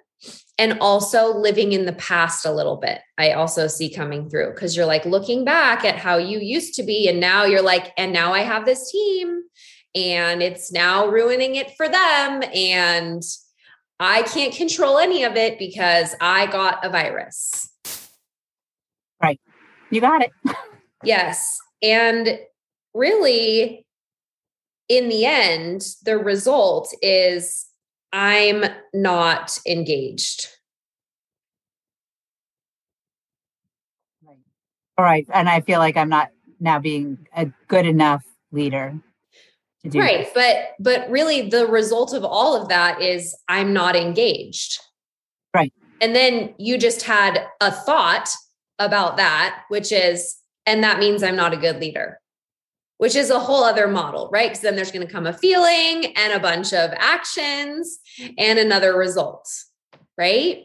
and 0.58 0.78
also 0.80 1.36
living 1.36 1.74
in 1.74 1.86
the 1.86 1.94
past 1.94 2.46
a 2.46 2.54
little 2.54 2.78
bit. 2.78 3.00
I 3.18 3.32
also 3.32 3.68
see 3.68 3.94
coming 3.94 4.30
through 4.30 4.54
because 4.54 4.78
you're 4.78 4.86
like 4.86 5.06
looking 5.06 5.44
back 5.44 5.84
at 5.84 5.98
how 5.98 6.18
you 6.18 6.40
used 6.40 6.76
to 6.76 6.84
be 6.84 7.10
and 7.10 7.20
now 7.20 7.44
you're 7.44 7.62
like 7.62 7.92
and 7.98 8.14
now 8.14 8.34
I 8.34 8.42
have 8.42 8.66
this 8.66 8.92
team 8.92 9.44
and 9.96 10.44
it's 10.44 10.72
now 10.72 11.08
ruining 11.08 11.56
it 11.56 11.76
for 11.78 11.88
them 11.88 12.44
and 12.54 13.24
I 14.00 14.24
can't 14.24 14.54
control 14.54 14.98
any 14.98 15.24
of 15.24 15.38
it 15.38 15.58
because 15.58 16.16
I 16.20 16.48
got 16.48 16.86
a 16.86 16.90
virus. 16.90 17.72
Right. 19.22 19.40
You 19.90 20.02
got 20.02 20.22
it. 20.22 20.32
yes. 21.04 21.58
And 21.82 22.40
really, 22.94 23.86
in 24.90 25.08
the 25.08 25.26
end, 25.26 25.88
the 26.04 26.18
result 26.18 26.94
is 27.02 27.66
I'm 28.12 28.66
not 28.94 29.58
engaged. 29.66 30.50
Right. 34.28 34.38
All 34.98 35.06
right. 35.06 35.26
And 35.34 35.48
I 35.48 35.62
feel 35.62 35.80
like 35.80 35.96
I'm 35.96 36.10
not 36.10 36.32
now 36.60 36.80
being 36.80 37.28
a 37.36 37.46
good 37.68 37.86
enough 37.86 38.26
leader 38.52 39.00
right 39.94 40.26
this. 40.26 40.32
but 40.34 40.74
but 40.80 41.10
really 41.10 41.50
the 41.50 41.68
result 41.68 42.14
of 42.14 42.24
all 42.24 42.60
of 42.60 42.70
that 42.70 43.02
is 43.02 43.36
i'm 43.48 43.74
not 43.74 43.96
engaged. 43.96 44.80
Right. 45.54 45.72
And 46.02 46.14
then 46.14 46.54
you 46.58 46.78
just 46.78 47.04
had 47.04 47.46
a 47.62 47.72
thought 47.72 48.30
about 48.80 49.18
that 49.18 49.64
which 49.70 49.92
is 49.92 50.38
and 50.66 50.84
that 50.84 51.00
means 51.00 51.24
i'm 51.24 51.36
not 51.36 51.54
a 51.54 51.58
good 51.58 51.80
leader 51.80 52.20
which 52.98 53.16
is 53.16 53.30
a 53.30 53.40
whole 53.40 53.64
other 53.64 53.88
model 53.88 54.30
right? 54.32 54.50
Because 54.50 54.62
then 54.62 54.76
there's 54.76 54.92
going 54.92 55.06
to 55.06 55.12
come 55.12 55.28
a 55.28 55.34
feeling 55.34 56.14
and 56.16 56.34
a 56.34 56.40
bunch 56.40 56.74
of 56.74 56.92
actions 56.98 58.00
and 58.38 58.60
another 58.60 58.98
result 58.98 59.48
right? 60.18 60.64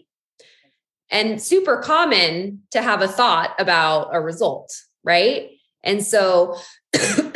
And 1.13 1.43
super 1.43 1.79
common 1.79 2.63
to 2.71 2.83
have 2.83 3.03
a 3.03 3.09
thought 3.09 3.55
about 3.59 4.11
a 4.13 4.21
result 4.21 4.75
right? 5.05 5.51
And 5.83 6.05
so 6.05 6.57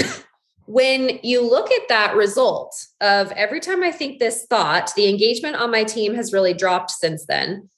when 0.66 1.18
you 1.22 1.48
look 1.48 1.70
at 1.70 1.88
that 1.88 2.16
result 2.16 2.86
of 3.00 3.30
every 3.32 3.60
time 3.60 3.82
I 3.82 3.92
think 3.92 4.18
this 4.18 4.46
thought, 4.48 4.92
the 4.96 5.08
engagement 5.08 5.56
on 5.56 5.70
my 5.70 5.84
team 5.84 6.14
has 6.14 6.32
really 6.32 6.54
dropped 6.54 6.90
since 6.90 7.26
then. 7.26 7.68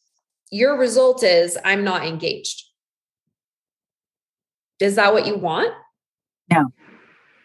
Your 0.50 0.78
result 0.78 1.24
is 1.24 1.58
I'm 1.64 1.82
not 1.82 2.06
engaged. 2.06 2.62
Is 4.78 4.94
that 4.96 5.12
what 5.12 5.26
you 5.26 5.36
want? 5.36 5.72
No, 6.50 6.66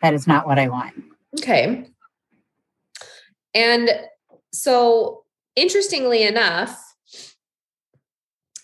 that 0.02 0.14
is 0.14 0.28
not 0.28 0.46
what 0.46 0.60
I 0.60 0.68
want. 0.68 0.94
Okay. 1.40 1.88
And 3.54 3.90
so, 4.54 5.24
interestingly 5.56 6.24
enough, 6.24 6.78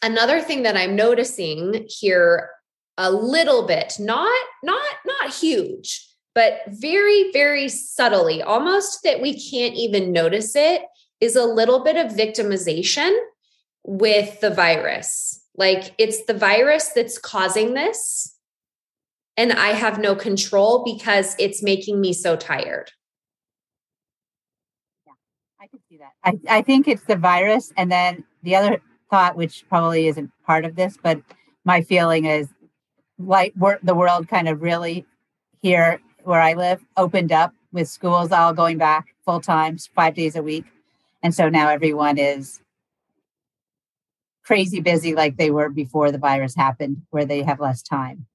another 0.03 0.41
thing 0.41 0.63
that 0.63 0.77
I'm 0.77 0.95
noticing 0.95 1.87
here 1.87 2.49
a 2.97 3.11
little 3.11 3.65
bit, 3.65 3.93
not 3.99 4.37
not 4.63 4.85
not 5.05 5.33
huge, 5.33 6.06
but 6.37 6.61
very, 6.67 7.31
very 7.31 7.67
subtly, 7.67 8.43
almost 8.43 9.01
that 9.01 9.21
we 9.21 9.33
can't 9.33 9.73
even 9.73 10.11
notice 10.11 10.55
it, 10.55 10.83
is 11.19 11.35
a 11.35 11.43
little 11.43 11.83
bit 11.83 11.97
of 11.97 12.11
victimization 12.11 13.11
with 13.83 14.39
the 14.39 14.51
virus. 14.51 15.43
Like 15.55 15.95
it's 15.97 16.25
the 16.25 16.35
virus 16.35 16.89
that's 16.89 17.17
causing 17.17 17.73
this. 17.73 18.35
And 19.35 19.51
I 19.51 19.69
have 19.69 19.97
no 19.97 20.13
control 20.13 20.83
because 20.83 21.35
it's 21.39 21.63
making 21.63 21.99
me 21.99 22.13
so 22.13 22.35
tired. 22.35 22.91
Yeah, 25.07 25.13
I 25.59 25.65
can 25.65 25.79
see 25.89 25.97
that. 25.97 26.11
I, 26.23 26.57
I 26.59 26.61
think 26.61 26.87
it's 26.87 27.05
the 27.05 27.15
virus. 27.15 27.73
And 27.77 27.91
then 27.91 28.23
the 28.43 28.55
other 28.55 28.79
thought, 29.09 29.37
which 29.37 29.65
probably 29.69 30.05
isn't 30.05 30.29
part 30.45 30.65
of 30.65 30.75
this, 30.75 30.99
but 31.01 31.19
my 31.65 31.81
feeling 31.81 32.25
is 32.25 32.47
like 33.17 33.55
the 33.81 33.95
world 33.95 34.27
kind 34.27 34.47
of 34.47 34.61
really 34.61 35.03
here 35.63 35.99
where 36.27 36.41
I 36.41 36.53
live 36.53 36.83
opened 36.97 37.31
up 37.31 37.53
with 37.71 37.87
schools 37.87 38.33
all 38.33 38.53
going 38.53 38.77
back 38.77 39.15
full 39.23 39.39
time, 39.39 39.77
five 39.95 40.13
days 40.13 40.35
a 40.35 40.43
week. 40.43 40.65
And 41.23 41.33
so 41.33 41.47
now 41.47 41.69
everyone 41.69 42.17
is 42.17 42.59
crazy 44.43 44.81
busy 44.81 45.15
like 45.15 45.37
they 45.37 45.51
were 45.51 45.69
before 45.69 46.11
the 46.11 46.17
virus 46.17 46.53
happened, 46.53 47.03
where 47.11 47.25
they 47.25 47.43
have 47.43 47.61
less 47.61 47.81
time. 47.81 48.25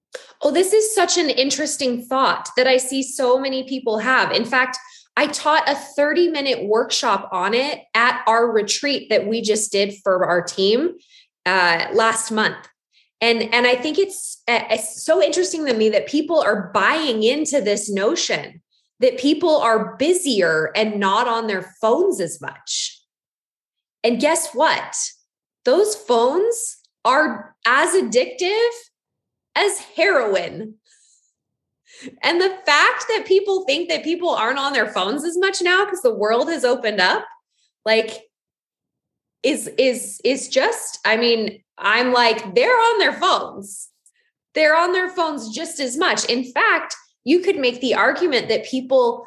Oh, 0.40 0.50
this 0.50 0.72
is 0.72 0.94
such 0.94 1.18
an 1.18 1.28
interesting 1.28 2.02
thought 2.02 2.48
that 2.56 2.66
I 2.66 2.78
see 2.78 3.02
so 3.02 3.38
many 3.38 3.62
people 3.68 3.98
have. 3.98 4.32
In 4.32 4.46
fact, 4.46 4.78
I 5.18 5.26
taught 5.26 5.68
a 5.68 5.74
30 5.74 6.28
minute 6.28 6.64
workshop 6.64 7.28
on 7.30 7.52
it 7.52 7.82
at 7.94 8.22
our 8.26 8.50
retreat 8.50 9.10
that 9.10 9.26
we 9.26 9.42
just 9.42 9.70
did 9.70 9.94
for 10.02 10.24
our 10.24 10.42
team 10.42 10.94
uh, 11.44 11.88
last 11.92 12.30
month 12.30 12.56
and 13.22 13.42
and 13.54 13.66
i 13.66 13.74
think 13.74 13.98
it's, 13.98 14.42
uh, 14.48 14.64
it's 14.68 15.02
so 15.02 15.22
interesting 15.22 15.64
to 15.64 15.72
me 15.72 15.88
that 15.88 16.06
people 16.06 16.38
are 16.40 16.70
buying 16.74 17.22
into 17.22 17.62
this 17.62 17.90
notion 17.90 18.60
that 19.02 19.18
people 19.18 19.56
are 19.56 19.96
busier 19.96 20.70
and 20.76 20.98
not 20.98 21.26
on 21.26 21.48
their 21.48 21.74
phones 21.80 22.20
as 22.20 22.40
much. 22.40 23.00
And 24.04 24.20
guess 24.20 24.52
what? 24.54 24.96
Those 25.64 25.96
phones 25.96 26.78
are 27.04 27.56
as 27.66 27.94
addictive 27.94 28.70
as 29.56 29.80
heroin. 29.96 30.74
And 32.22 32.40
the 32.40 32.56
fact 32.64 33.04
that 33.08 33.24
people 33.26 33.64
think 33.64 33.88
that 33.88 34.04
people 34.04 34.30
aren't 34.30 34.58
on 34.58 34.72
their 34.72 34.88
phones 34.88 35.24
as 35.24 35.36
much 35.36 35.60
now 35.60 35.84
because 35.84 36.02
the 36.02 36.14
world 36.14 36.48
has 36.48 36.64
opened 36.64 37.00
up 37.00 37.24
like 37.84 38.22
is 39.42 39.68
is 39.76 40.20
is 40.24 40.48
just 40.48 41.00
i 41.04 41.16
mean 41.16 41.62
I'm 41.78 42.12
like, 42.12 42.54
they're 42.54 42.70
on 42.70 42.98
their 42.98 43.12
phones. 43.12 43.88
They're 44.54 44.76
on 44.76 44.92
their 44.92 45.08
phones 45.08 45.54
just 45.54 45.80
as 45.80 45.96
much. 45.96 46.24
In 46.26 46.44
fact, 46.52 46.94
you 47.24 47.40
could 47.40 47.56
make 47.56 47.80
the 47.80 47.94
argument 47.94 48.48
that 48.48 48.66
people 48.66 49.26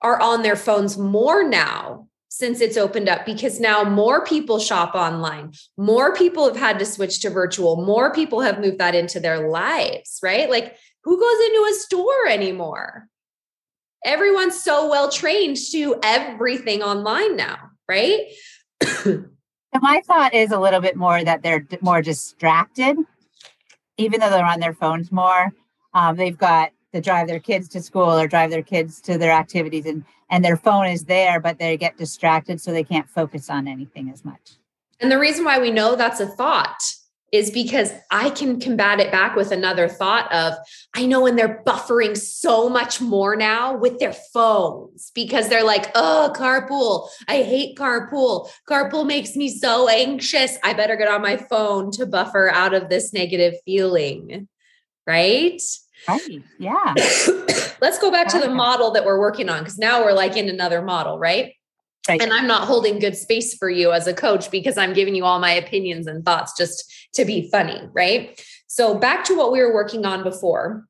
are 0.00 0.20
on 0.20 0.42
their 0.42 0.56
phones 0.56 0.98
more 0.98 1.46
now 1.46 2.08
since 2.28 2.62
it's 2.62 2.78
opened 2.78 3.08
up 3.08 3.26
because 3.26 3.60
now 3.60 3.84
more 3.84 4.24
people 4.24 4.58
shop 4.58 4.94
online. 4.94 5.52
More 5.76 6.14
people 6.14 6.46
have 6.46 6.56
had 6.56 6.78
to 6.78 6.86
switch 6.86 7.20
to 7.20 7.30
virtual. 7.30 7.84
More 7.84 8.12
people 8.12 8.40
have 8.40 8.58
moved 8.58 8.78
that 8.78 8.94
into 8.94 9.20
their 9.20 9.50
lives, 9.50 10.18
right? 10.22 10.48
Like, 10.48 10.76
who 11.04 11.20
goes 11.20 11.46
into 11.46 11.68
a 11.70 11.74
store 11.74 12.28
anymore? 12.28 13.06
Everyone's 14.04 14.60
so 14.60 14.88
well 14.88 15.10
trained 15.10 15.58
to 15.72 15.96
everything 16.02 16.82
online 16.82 17.36
now, 17.36 17.70
right? 17.88 18.20
my 19.80 20.02
thought 20.04 20.34
is 20.34 20.52
a 20.52 20.58
little 20.58 20.80
bit 20.80 20.96
more 20.96 21.24
that 21.24 21.42
they're 21.42 21.66
more 21.80 22.02
distracted, 22.02 22.96
even 23.96 24.20
though 24.20 24.30
they're 24.30 24.44
on 24.44 24.60
their 24.60 24.74
phones 24.74 25.10
more. 25.10 25.52
Um, 25.94 26.16
they've 26.16 26.36
got 26.36 26.72
to 26.92 27.00
drive 27.00 27.26
their 27.26 27.40
kids 27.40 27.68
to 27.68 27.80
school 27.80 28.18
or 28.18 28.26
drive 28.26 28.50
their 28.50 28.62
kids 28.62 29.00
to 29.02 29.16
their 29.16 29.32
activities, 29.32 29.86
and 29.86 30.04
and 30.30 30.44
their 30.44 30.56
phone 30.56 30.86
is 30.86 31.04
there, 31.04 31.40
but 31.40 31.58
they 31.58 31.76
get 31.76 31.96
distracted, 31.96 32.60
so 32.60 32.72
they 32.72 32.84
can't 32.84 33.08
focus 33.08 33.48
on 33.48 33.68
anything 33.68 34.10
as 34.10 34.24
much. 34.24 34.52
And 35.00 35.10
the 35.10 35.18
reason 35.18 35.44
why 35.44 35.58
we 35.58 35.70
know 35.70 35.96
that's 35.96 36.20
a 36.20 36.26
thought 36.26 36.82
is 37.32 37.50
because 37.50 37.90
I 38.10 38.28
can 38.30 38.60
combat 38.60 39.00
it 39.00 39.10
back 39.10 39.34
with 39.34 39.50
another 39.50 39.88
thought 39.88 40.30
of 40.30 40.54
I 40.94 41.06
know 41.06 41.22
when 41.22 41.34
they're 41.34 41.62
buffering 41.66 42.16
so 42.16 42.68
much 42.68 43.00
more 43.00 43.34
now 43.34 43.74
with 43.74 43.98
their 43.98 44.12
phones 44.12 45.10
because 45.14 45.48
they're 45.48 45.64
like, 45.64 45.90
oh, 45.94 46.32
carpool. 46.36 47.08
I 47.26 47.42
hate 47.42 47.76
carpool. 47.76 48.50
Carpool 48.68 49.06
makes 49.06 49.34
me 49.34 49.48
so 49.48 49.88
anxious. 49.88 50.58
I 50.62 50.74
better 50.74 50.96
get 50.96 51.08
on 51.08 51.22
my 51.22 51.38
phone 51.38 51.90
to 51.92 52.06
buffer 52.06 52.50
out 52.50 52.74
of 52.74 52.90
this 52.90 53.14
negative 53.14 53.54
feeling. 53.64 54.48
Right? 55.06 55.60
Right. 56.06 56.42
Yeah. 56.58 56.94
Let's 57.80 57.98
go 57.98 58.10
back 58.10 58.28
to 58.28 58.38
the 58.38 58.50
model 58.50 58.92
that 58.92 59.04
we're 59.04 59.18
working 59.18 59.48
on 59.48 59.60
because 59.60 59.78
now 59.78 60.04
we're 60.04 60.12
like 60.12 60.36
in 60.36 60.48
another 60.48 60.82
model, 60.82 61.18
right? 61.18 61.54
Right. 62.08 62.20
And 62.20 62.32
I'm 62.32 62.48
not 62.48 62.66
holding 62.66 62.98
good 62.98 63.16
space 63.16 63.54
for 63.54 63.70
you 63.70 63.92
as 63.92 64.06
a 64.08 64.14
coach 64.14 64.50
because 64.50 64.76
I'm 64.76 64.92
giving 64.92 65.14
you 65.14 65.24
all 65.24 65.38
my 65.38 65.52
opinions 65.52 66.06
and 66.08 66.24
thoughts 66.24 66.52
just 66.56 66.92
to 67.14 67.24
be 67.24 67.48
funny, 67.50 67.80
right? 67.92 68.44
So 68.66 68.98
back 68.98 69.24
to 69.26 69.36
what 69.36 69.52
we 69.52 69.60
were 69.60 69.72
working 69.72 70.04
on 70.04 70.24
before. 70.24 70.86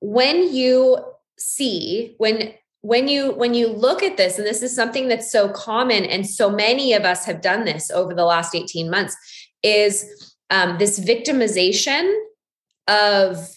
when 0.00 0.54
you 0.54 0.98
see 1.38 2.14
when 2.18 2.52
when 2.82 3.08
you 3.08 3.32
when 3.32 3.54
you 3.54 3.68
look 3.68 4.02
at 4.02 4.18
this 4.18 4.36
and 4.36 4.46
this 4.46 4.62
is 4.62 4.74
something 4.74 5.08
that's 5.08 5.32
so 5.32 5.48
common 5.48 6.04
and 6.04 6.28
so 6.28 6.50
many 6.50 6.92
of 6.92 7.04
us 7.04 7.24
have 7.24 7.40
done 7.40 7.64
this 7.64 7.90
over 7.90 8.12
the 8.14 8.24
last 8.24 8.54
18 8.54 8.90
months 8.90 9.16
is 9.62 10.34
um, 10.50 10.76
this 10.78 11.00
victimization 11.00 12.14
of 12.86 13.48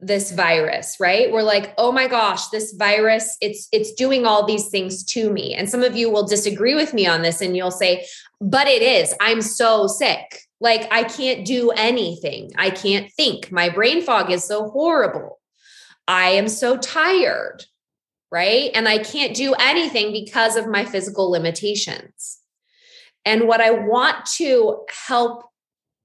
this 0.00 0.30
virus 0.32 0.96
right? 1.00 1.32
We're 1.32 1.42
like 1.42 1.74
oh 1.78 1.90
my 1.90 2.06
gosh 2.06 2.48
this 2.48 2.72
virus 2.72 3.36
it's 3.40 3.68
it's 3.72 3.92
doing 3.94 4.26
all 4.26 4.44
these 4.44 4.68
things 4.68 5.04
to 5.04 5.30
me. 5.30 5.54
And 5.54 5.68
some 5.68 5.82
of 5.82 5.96
you 5.96 6.10
will 6.10 6.26
disagree 6.26 6.74
with 6.74 6.92
me 6.92 7.06
on 7.06 7.22
this 7.22 7.40
and 7.40 7.56
you'll 7.56 7.70
say 7.70 8.06
but 8.40 8.66
it 8.66 8.82
is. 8.82 9.14
I'm 9.20 9.40
so 9.40 9.86
sick. 9.86 10.40
Like 10.60 10.86
i 10.92 11.04
can't 11.04 11.46
do 11.46 11.70
anything. 11.70 12.50
I 12.56 12.70
can't 12.70 13.10
think. 13.12 13.50
My 13.50 13.68
brain 13.68 14.02
fog 14.02 14.30
is 14.30 14.44
so 14.44 14.68
horrible. 14.68 15.38
I 16.06 16.30
am 16.30 16.48
so 16.48 16.76
tired 16.76 17.64
right? 18.32 18.70
And 18.74 18.88
i 18.88 18.98
can't 18.98 19.34
do 19.34 19.54
anything 19.54 20.12
because 20.12 20.56
of 20.56 20.68
my 20.68 20.84
physical 20.84 21.30
limitations. 21.30 22.38
And 23.24 23.48
what 23.48 23.60
i 23.60 23.70
want 23.70 24.26
to 24.36 24.84
help 25.06 25.46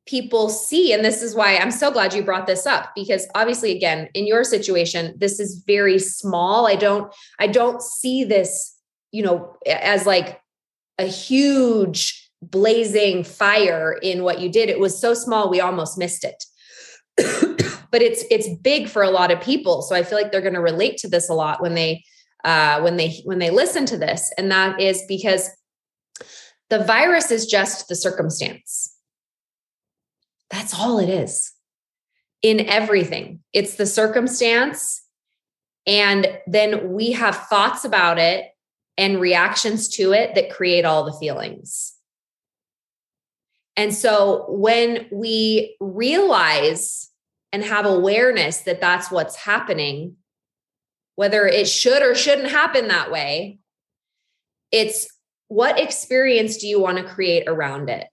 people 0.07 0.49
see 0.49 0.93
and 0.93 1.05
this 1.05 1.21
is 1.21 1.35
why 1.35 1.55
i'm 1.57 1.71
so 1.71 1.91
glad 1.91 2.13
you 2.13 2.23
brought 2.23 2.47
this 2.47 2.65
up 2.65 2.89
because 2.95 3.27
obviously 3.35 3.75
again 3.75 4.09
in 4.15 4.25
your 4.25 4.43
situation 4.43 5.13
this 5.17 5.39
is 5.39 5.63
very 5.67 5.99
small. 5.99 6.67
I 6.67 6.75
don't 6.75 7.13
i 7.39 7.47
don't 7.47 7.81
see 7.81 8.23
this 8.23 8.75
you 9.11 9.23
know 9.23 9.55
as 9.67 10.05
like 10.05 10.41
a 10.97 11.05
huge 11.05 12.29
blazing 12.41 13.23
fire 13.23 13.93
in 14.01 14.23
what 14.23 14.39
you 14.39 14.49
did. 14.49 14.69
It 14.69 14.79
was 14.79 14.99
so 14.99 15.13
small 15.13 15.49
we 15.49 15.61
almost 15.61 15.97
missed 15.97 16.23
it. 16.23 16.43
But 17.91 18.01
it's 18.01 18.23
it's 18.31 18.47
big 18.61 18.87
for 18.87 19.03
a 19.03 19.09
lot 19.09 19.31
of 19.31 19.41
people. 19.41 19.81
So 19.81 19.93
i 19.93 20.01
feel 20.01 20.17
like 20.17 20.31
they're 20.31 20.39
going 20.39 20.53
to 20.53 20.61
relate 20.61 20.95
to 20.99 21.09
this 21.09 21.29
a 21.29 21.33
lot 21.33 21.61
when 21.61 21.75
they 21.75 22.05
uh 22.45 22.79
when 22.79 22.95
they 22.95 23.21
when 23.25 23.39
they 23.39 23.49
listen 23.49 23.85
to 23.87 23.97
this. 23.97 24.31
And 24.37 24.49
that 24.49 24.79
is 24.79 25.03
because 25.09 25.49
the 26.69 26.85
virus 26.85 27.29
is 27.29 27.45
just 27.47 27.89
the 27.89 27.95
circumstance 27.97 28.90
that's 30.51 30.77
all 30.77 30.99
it 30.99 31.09
is 31.09 31.53
in 32.41 32.67
everything. 32.67 33.39
It's 33.53 33.75
the 33.75 33.85
circumstance. 33.85 35.03
And 35.87 36.27
then 36.45 36.93
we 36.93 37.13
have 37.13 37.47
thoughts 37.47 37.85
about 37.85 38.19
it 38.19 38.45
and 38.97 39.19
reactions 39.19 39.87
to 39.89 40.13
it 40.13 40.35
that 40.35 40.51
create 40.51 40.85
all 40.85 41.03
the 41.03 41.13
feelings. 41.13 41.93
And 43.77 43.93
so 43.93 44.45
when 44.49 45.07
we 45.11 45.77
realize 45.79 47.09
and 47.53 47.63
have 47.63 47.85
awareness 47.85 48.59
that 48.61 48.81
that's 48.81 49.09
what's 49.09 49.35
happening, 49.35 50.17
whether 51.15 51.47
it 51.47 51.67
should 51.67 52.03
or 52.03 52.15
shouldn't 52.15 52.51
happen 52.51 52.89
that 52.89 53.11
way, 53.11 53.59
it's 54.71 55.07
what 55.47 55.79
experience 55.79 56.57
do 56.57 56.67
you 56.67 56.79
want 56.79 56.97
to 56.97 57.03
create 57.03 57.47
around 57.47 57.89
it? 57.89 58.07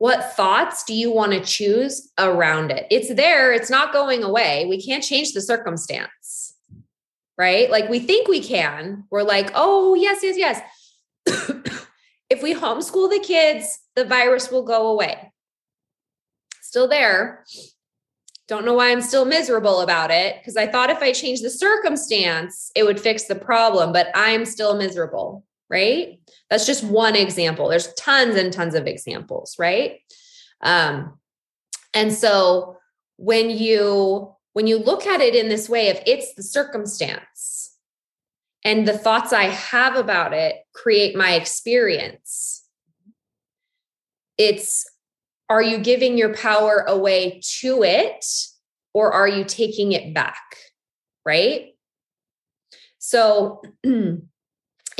What 0.00 0.32
thoughts 0.32 0.82
do 0.84 0.94
you 0.94 1.12
want 1.12 1.32
to 1.32 1.40
choose 1.40 2.10
around 2.16 2.70
it? 2.70 2.86
It's 2.90 3.12
there, 3.12 3.52
it's 3.52 3.68
not 3.68 3.92
going 3.92 4.22
away. 4.22 4.64
We 4.64 4.80
can't 4.80 5.04
change 5.04 5.34
the 5.34 5.42
circumstance, 5.42 6.54
right? 7.36 7.70
Like 7.70 7.90
we 7.90 7.98
think 7.98 8.26
we 8.26 8.42
can. 8.42 9.04
We're 9.10 9.24
like, 9.24 9.50
oh, 9.54 9.94
yes, 9.94 10.20
yes, 10.22 10.38
yes. 10.38 10.62
if 12.30 12.42
we 12.42 12.54
homeschool 12.54 13.10
the 13.10 13.22
kids, 13.22 13.78
the 13.94 14.06
virus 14.06 14.50
will 14.50 14.62
go 14.62 14.86
away. 14.86 15.34
Still 16.62 16.88
there. 16.88 17.44
Don't 18.48 18.64
know 18.64 18.72
why 18.72 18.92
I'm 18.92 19.02
still 19.02 19.26
miserable 19.26 19.82
about 19.82 20.10
it 20.10 20.36
because 20.38 20.56
I 20.56 20.66
thought 20.66 20.88
if 20.88 21.02
I 21.02 21.12
changed 21.12 21.44
the 21.44 21.50
circumstance, 21.50 22.70
it 22.74 22.84
would 22.84 22.98
fix 22.98 23.24
the 23.24 23.34
problem, 23.34 23.92
but 23.92 24.06
I'm 24.14 24.46
still 24.46 24.78
miserable 24.78 25.44
right? 25.70 26.20
That's 26.50 26.66
just 26.66 26.84
one 26.84 27.14
example. 27.14 27.68
There's 27.68 27.94
tons 27.94 28.36
and 28.36 28.52
tons 28.52 28.74
of 28.74 28.86
examples, 28.86 29.56
right? 29.58 30.00
Um, 30.60 31.18
and 31.94 32.12
so 32.12 32.76
when 33.16 33.50
you 33.50 34.34
when 34.52 34.66
you 34.66 34.78
look 34.78 35.06
at 35.06 35.20
it 35.20 35.34
in 35.34 35.48
this 35.48 35.68
way 35.68 35.90
of 35.90 35.98
it's 36.06 36.34
the 36.34 36.42
circumstance 36.42 37.76
and 38.64 38.86
the 38.86 38.98
thoughts 38.98 39.32
I 39.32 39.44
have 39.44 39.96
about 39.96 40.32
it 40.32 40.56
create 40.74 41.16
my 41.16 41.34
experience. 41.34 42.64
It's 44.36 44.86
are 45.48 45.62
you 45.62 45.78
giving 45.78 46.16
your 46.16 46.34
power 46.34 46.84
away 46.86 47.40
to 47.60 47.82
it 47.82 48.24
or 48.92 49.12
are 49.12 49.28
you 49.28 49.44
taking 49.44 49.92
it 49.92 50.14
back? 50.14 50.42
Right? 51.24 51.74
So 52.98 53.62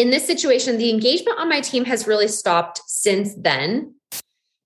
in 0.01 0.09
this 0.09 0.27
situation, 0.27 0.79
the 0.79 0.89
engagement 0.89 1.39
on 1.39 1.51
my 1.51 1.61
team 1.61 1.85
has 1.85 2.07
really 2.07 2.27
stopped 2.27 2.81
since 2.87 3.35
then. 3.35 3.95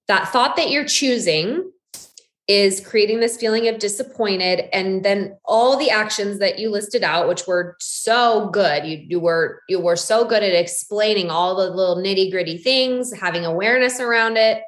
That 0.07 0.29
thought 0.29 0.55
that 0.55 0.71
you're 0.71 0.85
choosing 0.85 1.73
is 2.47 2.81
creating 2.87 3.19
this 3.19 3.37
feeling 3.37 3.67
of 3.67 3.81
disappointed 3.81 4.69
and 4.73 5.05
then 5.05 5.37
all 5.45 5.77
the 5.77 5.91
actions 5.91 6.39
that 6.39 6.61
you 6.61 6.71
listed 6.71 7.03
out 7.03 7.27
which 7.27 7.47
were 7.47 7.75
so 7.81 8.51
good 8.51 8.85
you 8.85 9.03
you 9.09 9.19
were 9.19 9.63
you 9.67 9.81
were 9.81 9.97
so 9.97 10.27
good 10.27 10.43
at 10.43 10.53
explaining 10.53 11.31
all 11.31 11.57
the 11.57 11.71
little 11.71 11.97
nitty-gritty 11.97 12.59
things 12.59 13.15
having 13.15 13.47
awareness 13.47 13.99
around 13.99 14.37
it 14.37 14.63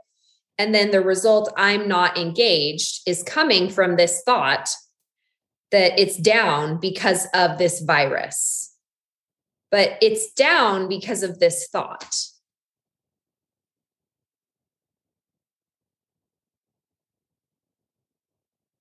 and 0.57 0.75
then 0.75 0.91
the 0.91 1.03
result 1.03 1.53
i'm 1.59 1.87
not 1.87 2.17
engaged 2.17 3.03
is 3.07 3.23
coming 3.25 3.69
from 3.69 3.97
this 3.97 4.23
thought 4.25 4.71
that 5.71 5.99
it's 5.99 6.17
down 6.17 6.81
because 6.81 7.27
of 7.35 7.59
this 7.59 7.83
virus 7.83 8.66
but 9.71 9.99
it's 10.01 10.33
down 10.33 10.89
because 10.89 11.23
of 11.23 11.39
this 11.39 11.69
thought. 11.69 12.17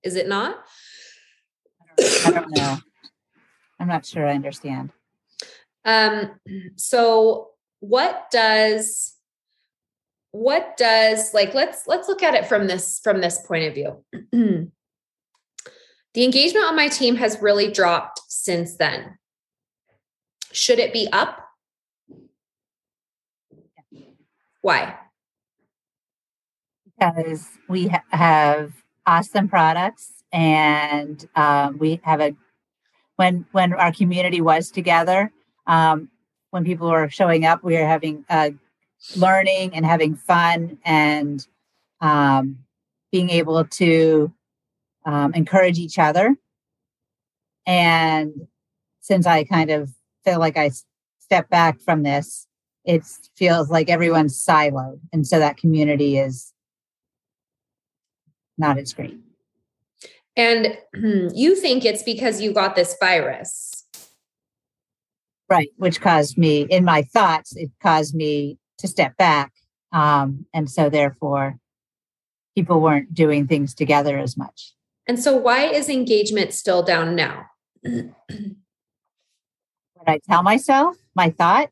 Is 0.04 0.16
it 0.16 0.28
not? 0.28 0.58
I 2.00 2.32
don't 2.32 2.56
know. 2.56 2.78
I'm 3.80 3.88
not 3.88 4.06
sure 4.06 4.26
I 4.28 4.36
understand. 4.36 4.92
Um, 5.84 6.40
so 6.76 7.50
what 7.80 8.28
does 8.32 9.16
what 10.32 10.76
does 10.76 11.34
like 11.34 11.54
let's 11.54 11.88
let's 11.88 12.10
look 12.10 12.22
at 12.22 12.34
it 12.36 12.46
from 12.46 12.68
this 12.68 13.00
from 13.04 13.22
this 13.22 13.40
point 13.40 13.66
of 13.66 13.74
view. 13.74 14.04
the 16.14 16.24
engagement 16.24 16.66
on 16.66 16.76
my 16.76 16.90
team 16.90 17.16
has 17.16 17.42
really 17.42 17.72
dropped 17.72 18.20
since 18.28 18.76
then. 18.76 19.18
Should 20.56 20.80
it 20.80 20.94
be 20.94 21.10
up? 21.12 21.50
Why? 24.62 24.96
Because 26.86 27.46
we 27.68 27.90
ha- 27.90 28.04
have 28.10 28.72
awesome 29.06 29.50
products 29.50 30.24
and 30.32 31.28
um, 31.36 31.78
we 31.78 32.00
have 32.04 32.22
a 32.22 32.36
when 33.18 33.46
when 33.52 33.74
our 33.74 33.92
community 33.92 34.40
was 34.40 34.72
together 34.72 35.32
um, 35.68 36.10
when 36.52 36.64
people 36.64 36.90
were 36.90 37.10
showing 37.10 37.46
up 37.46 37.64
we 37.64 37.74
were 37.74 37.86
having 37.86 38.26
uh, 38.30 38.50
learning 39.16 39.76
and 39.76 39.86
having 39.86 40.16
fun 40.16 40.78
and 40.86 41.48
um, 42.02 42.60
being 43.12 43.30
able 43.30 43.64
to 43.66 44.34
um, 45.06 45.34
encourage 45.34 45.78
each 45.78 46.00
other 46.00 46.36
and 47.68 48.48
since 49.00 49.28
i 49.28 49.44
kind 49.44 49.70
of 49.70 49.95
feel 50.26 50.40
like 50.40 50.58
I 50.58 50.72
step 51.20 51.50
back 51.50 51.80
from 51.82 52.04
this, 52.04 52.48
it 52.84 53.04
feels 53.36 53.70
like 53.70 53.90
everyone's 53.90 54.44
siloed. 54.44 55.00
And 55.12 55.26
so 55.26 55.40
that 55.40 55.58
community 55.58 56.18
is 56.18 56.54
not 58.58 58.78
as 58.78 58.94
great. 58.94 59.20
And 60.36 60.78
you 61.34 61.56
think 61.56 61.86
it's 61.86 62.04
because 62.04 62.42
you 62.42 62.54
got 62.54 62.76
this 62.76 62.96
virus. 63.00 63.84
Right, 65.50 65.70
which 65.78 66.02
caused 66.02 66.38
me, 66.38 66.62
in 66.62 66.84
my 66.84 67.04
thoughts, 67.04 67.56
it 67.56 67.70
caused 67.82 68.16
me 68.16 68.58
to 68.80 68.88
step 68.88 69.16
back. 69.18 69.52
Um, 69.92 70.46
and 70.54 70.70
so 70.70 70.90
therefore, 70.90 71.58
people 72.56 72.82
weren't 72.82 73.14
doing 73.14 73.48
things 73.48 73.76
together 73.76 74.18
as 74.18 74.36
much. 74.36 74.74
And 75.08 75.20
so, 75.20 75.36
why 75.38 75.66
is 75.66 75.88
engagement 75.88 76.54
still 76.54 76.82
down 76.82 77.16
now? 77.16 77.46
I 80.08 80.20
tell 80.28 80.44
myself, 80.44 80.98
my 81.16 81.30
thought. 81.30 81.70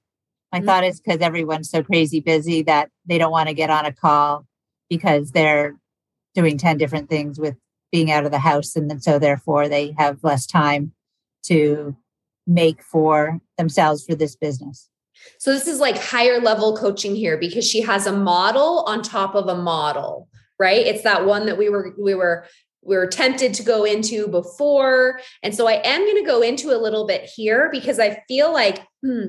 My 0.52 0.60
mm-hmm. 0.60 0.68
thought 0.68 0.84
is 0.84 1.02
because 1.02 1.22
everyone's 1.22 1.70
so 1.70 1.82
crazy 1.84 2.20
busy 2.20 2.62
that 2.64 2.90
they 3.06 3.18
don't 3.18 3.32
want 3.32 3.50
to 3.50 3.56
get 3.56 3.70
on 3.70 3.86
a 3.86 3.92
call 3.92 4.46
because 4.90 5.32
they're 5.32 5.76
doing 6.36 6.58
10 6.58 6.78
different 6.78 7.10
things 7.10 7.40
with 7.40 7.56
being 7.92 8.12
out 8.12 8.26
of 8.26 8.32
the 8.32 8.40
house. 8.40 8.76
And 8.76 8.90
then 8.90 9.00
so 9.00 9.20
therefore 9.20 9.68
they 9.68 9.96
have 9.98 10.24
less 10.24 10.46
time 10.46 10.94
to 11.44 11.96
make 12.46 12.82
for 12.84 13.40
themselves 13.58 14.04
for 14.04 14.16
this 14.16 14.36
business. 14.36 14.90
So 15.38 15.54
this 15.54 15.68
is 15.68 15.80
like 15.80 15.98
higher 15.98 16.40
level 16.40 16.76
coaching 16.76 17.16
here 17.16 17.38
because 17.38 17.68
she 17.68 17.82
has 17.82 18.08
a 18.08 18.12
model 18.12 18.84
on 18.88 19.02
top 19.02 19.36
of 19.36 19.48
a 19.48 19.56
model, 19.56 20.28
right? 20.60 20.86
It's 20.86 21.04
that 21.04 21.26
one 21.26 21.46
that 21.46 21.58
we 21.58 21.70
were 21.70 21.94
we 22.00 22.14
were 22.14 22.46
we're 22.86 23.08
tempted 23.08 23.54
to 23.56 23.64
go 23.64 23.84
into 23.84 24.28
before. 24.28 25.20
And 25.42 25.56
so 25.56 25.68
I 25.68 25.82
am 25.84 26.02
going 26.02 26.24
to 26.24 26.30
go 26.30 26.42
into 26.42 26.76
a 26.76 26.82
little 26.82 27.08
bit 27.08 27.30
here 27.36 27.70
because 27.72 28.00
I 28.00 28.22
feel 28.28 28.52
like 28.52 28.86
hmm, 29.06 29.28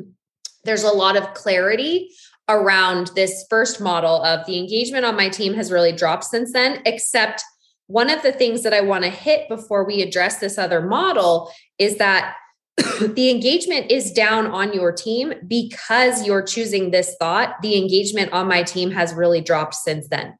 there's 0.64 0.82
a 0.82 0.88
lot 0.88 1.16
of 1.16 1.34
clarity 1.34 2.10
around 2.48 3.10
this 3.14 3.46
first 3.48 3.80
model 3.80 4.22
of 4.22 4.44
the 4.46 4.58
engagement 4.58 5.04
on 5.04 5.16
my 5.16 5.28
team 5.28 5.54
has 5.54 5.72
really 5.72 5.92
dropped 5.92 6.24
since 6.24 6.52
then, 6.52 6.82
except 6.84 7.42
one 7.86 8.10
of 8.10 8.22
the 8.22 8.32
things 8.32 8.62
that 8.62 8.74
I 8.74 8.80
want 8.80 9.04
to 9.04 9.10
hit 9.10 9.48
before 9.48 9.84
we 9.84 10.02
address 10.02 10.38
this 10.38 10.58
other 10.58 10.80
model 10.80 11.52
is 11.78 11.98
that 11.98 12.36
the 12.76 13.30
engagement 13.30 13.90
is 13.90 14.12
down 14.12 14.46
on 14.46 14.72
your 14.72 14.92
team 14.92 15.34
because 15.46 16.26
you're 16.26 16.42
choosing 16.42 16.90
this 16.90 17.14
thought. 17.18 17.60
The 17.62 17.76
engagement 17.76 18.32
on 18.32 18.48
my 18.48 18.62
team 18.62 18.90
has 18.90 19.14
really 19.14 19.40
dropped 19.40 19.74
since 19.74 20.08
then. 20.08 20.36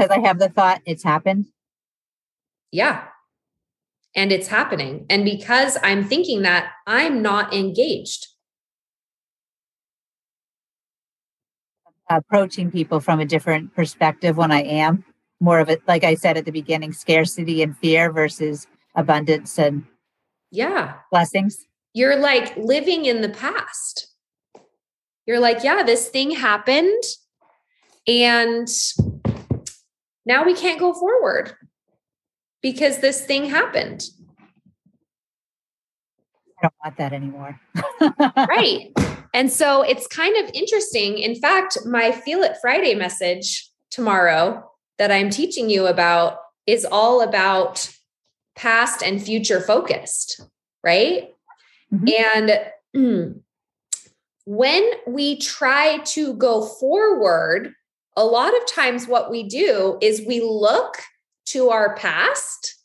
Because 0.00 0.16
I 0.16 0.26
have 0.26 0.38
the 0.38 0.48
thought 0.48 0.80
it's 0.86 1.04
happened. 1.04 1.44
Yeah. 2.72 3.04
And 4.16 4.32
it's 4.32 4.48
happening. 4.48 5.04
And 5.10 5.26
because 5.26 5.76
I'm 5.82 6.04
thinking 6.04 6.40
that, 6.40 6.70
I'm 6.86 7.20
not 7.20 7.52
engaged. 7.52 8.28
Approaching 12.08 12.70
people 12.70 12.98
from 13.00 13.20
a 13.20 13.26
different 13.26 13.74
perspective 13.74 14.38
when 14.38 14.50
I 14.50 14.62
am 14.62 15.04
more 15.38 15.60
of 15.60 15.68
it, 15.68 15.82
like 15.86 16.02
I 16.02 16.14
said 16.14 16.38
at 16.38 16.46
the 16.46 16.50
beginning, 16.50 16.94
scarcity 16.94 17.62
and 17.62 17.76
fear 17.76 18.10
versus 18.10 18.66
abundance 18.94 19.58
and 19.58 19.84
yeah, 20.50 20.94
blessings. 21.10 21.66
You're 21.92 22.16
like 22.16 22.56
living 22.56 23.04
in 23.04 23.20
the 23.20 23.28
past. 23.28 24.08
You're 25.26 25.40
like, 25.40 25.62
yeah, 25.62 25.82
this 25.82 26.08
thing 26.08 26.30
happened 26.30 27.02
and 28.06 28.66
now 30.30 30.44
we 30.44 30.54
can't 30.54 30.78
go 30.78 30.94
forward 30.94 31.52
because 32.62 32.98
this 32.98 33.26
thing 33.26 33.46
happened. 33.46 34.04
I 36.56 36.62
don't 36.62 36.74
want 36.84 36.96
that 36.98 37.12
anymore. 37.12 37.60
right. 38.36 38.92
And 39.34 39.50
so 39.50 39.82
it's 39.82 40.06
kind 40.06 40.36
of 40.36 40.48
interesting. 40.54 41.18
In 41.18 41.34
fact, 41.34 41.78
my 41.84 42.12
Feel 42.12 42.42
It 42.42 42.58
Friday 42.60 42.94
message 42.94 43.68
tomorrow 43.90 44.70
that 44.98 45.10
I'm 45.10 45.30
teaching 45.30 45.68
you 45.68 45.88
about 45.88 46.38
is 46.64 46.84
all 46.84 47.22
about 47.22 47.90
past 48.54 49.02
and 49.02 49.20
future 49.20 49.60
focused, 49.60 50.42
right? 50.84 51.30
Mm-hmm. 51.92 52.54
And 52.94 53.42
when 54.44 54.90
we 55.08 55.38
try 55.38 55.98
to 56.04 56.34
go 56.34 56.64
forward, 56.64 57.74
a 58.20 58.24
lot 58.24 58.54
of 58.54 58.66
times 58.66 59.08
what 59.08 59.30
we 59.30 59.42
do 59.42 59.96
is 60.02 60.26
we 60.26 60.42
look 60.42 60.98
to 61.46 61.70
our 61.70 61.96
past 61.96 62.76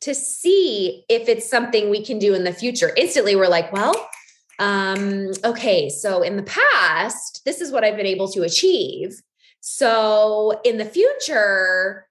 to 0.00 0.16
see 0.16 1.04
if 1.08 1.28
it's 1.28 1.48
something 1.48 1.90
we 1.90 2.04
can 2.04 2.18
do 2.18 2.34
in 2.34 2.42
the 2.42 2.52
future. 2.52 2.90
Instantly, 2.96 3.36
we're 3.36 3.46
like, 3.46 3.72
well, 3.72 3.94
um, 4.58 5.30
okay, 5.44 5.88
so 5.88 6.22
in 6.22 6.36
the 6.36 6.42
past, 6.42 7.42
this 7.44 7.60
is 7.60 7.70
what 7.70 7.84
I've 7.84 7.96
been 7.96 8.04
able 8.04 8.26
to 8.32 8.42
achieve. 8.42 9.22
So 9.60 10.60
in 10.64 10.76
the 10.76 10.84
future, 10.84 12.08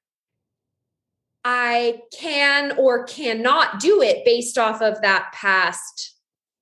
I 1.43 1.99
can 2.17 2.71
or 2.77 3.03
cannot 3.03 3.81
do 3.81 4.01
it 4.01 4.23
based 4.23 4.57
off 4.57 4.81
of 4.81 5.01
that 5.01 5.33
past 5.33 6.15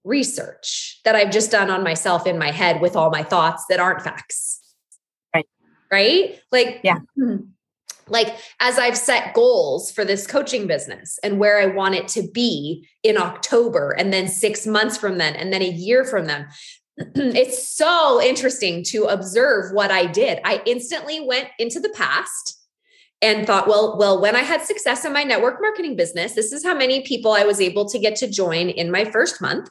research 0.03 0.99
that 1.05 1.15
I've 1.15 1.31
just 1.31 1.51
done 1.51 1.69
on 1.69 1.83
myself 1.83 2.25
in 2.25 2.39
my 2.39 2.49
head 2.49 2.81
with 2.81 2.95
all 2.95 3.11
my 3.11 3.21
thoughts 3.21 3.65
that 3.69 3.79
aren't 3.79 4.01
facts. 4.01 4.60
Right. 5.91 6.39
Like, 6.51 6.79
yeah. 6.83 6.99
Hmm, 7.15 7.37
like, 8.07 8.35
as 8.59 8.77
I've 8.77 8.97
set 8.97 9.33
goals 9.33 9.91
for 9.91 10.03
this 10.03 10.27
coaching 10.27 10.67
business 10.67 11.17
and 11.23 11.39
where 11.39 11.59
I 11.59 11.67
want 11.67 11.95
it 11.95 12.07
to 12.09 12.27
be 12.27 12.87
in 13.03 13.17
October, 13.17 13.91
and 13.91 14.11
then 14.11 14.27
six 14.27 14.67
months 14.67 14.97
from 14.97 15.17
then, 15.17 15.35
and 15.35 15.51
then 15.51 15.61
a 15.61 15.69
year 15.69 16.03
from 16.03 16.25
then, 16.25 16.47
it's 16.97 17.67
so 17.67 18.21
interesting 18.21 18.83
to 18.85 19.05
observe 19.05 19.71
what 19.73 19.91
I 19.91 20.05
did. 20.05 20.39
I 20.43 20.61
instantly 20.65 21.21
went 21.21 21.49
into 21.57 21.79
the 21.79 21.89
past 21.89 22.57
and 23.21 23.45
thought, 23.45 23.67
well, 23.67 23.97
well, 23.97 24.19
when 24.19 24.35
I 24.35 24.41
had 24.41 24.61
success 24.61 25.05
in 25.05 25.13
my 25.13 25.23
network 25.23 25.61
marketing 25.61 25.95
business, 25.95 26.33
this 26.33 26.51
is 26.51 26.65
how 26.65 26.75
many 26.75 27.03
people 27.03 27.31
I 27.31 27.43
was 27.43 27.61
able 27.61 27.87
to 27.89 27.99
get 27.99 28.15
to 28.17 28.29
join 28.29 28.69
in 28.69 28.91
my 28.91 29.05
first 29.05 29.41
month. 29.41 29.69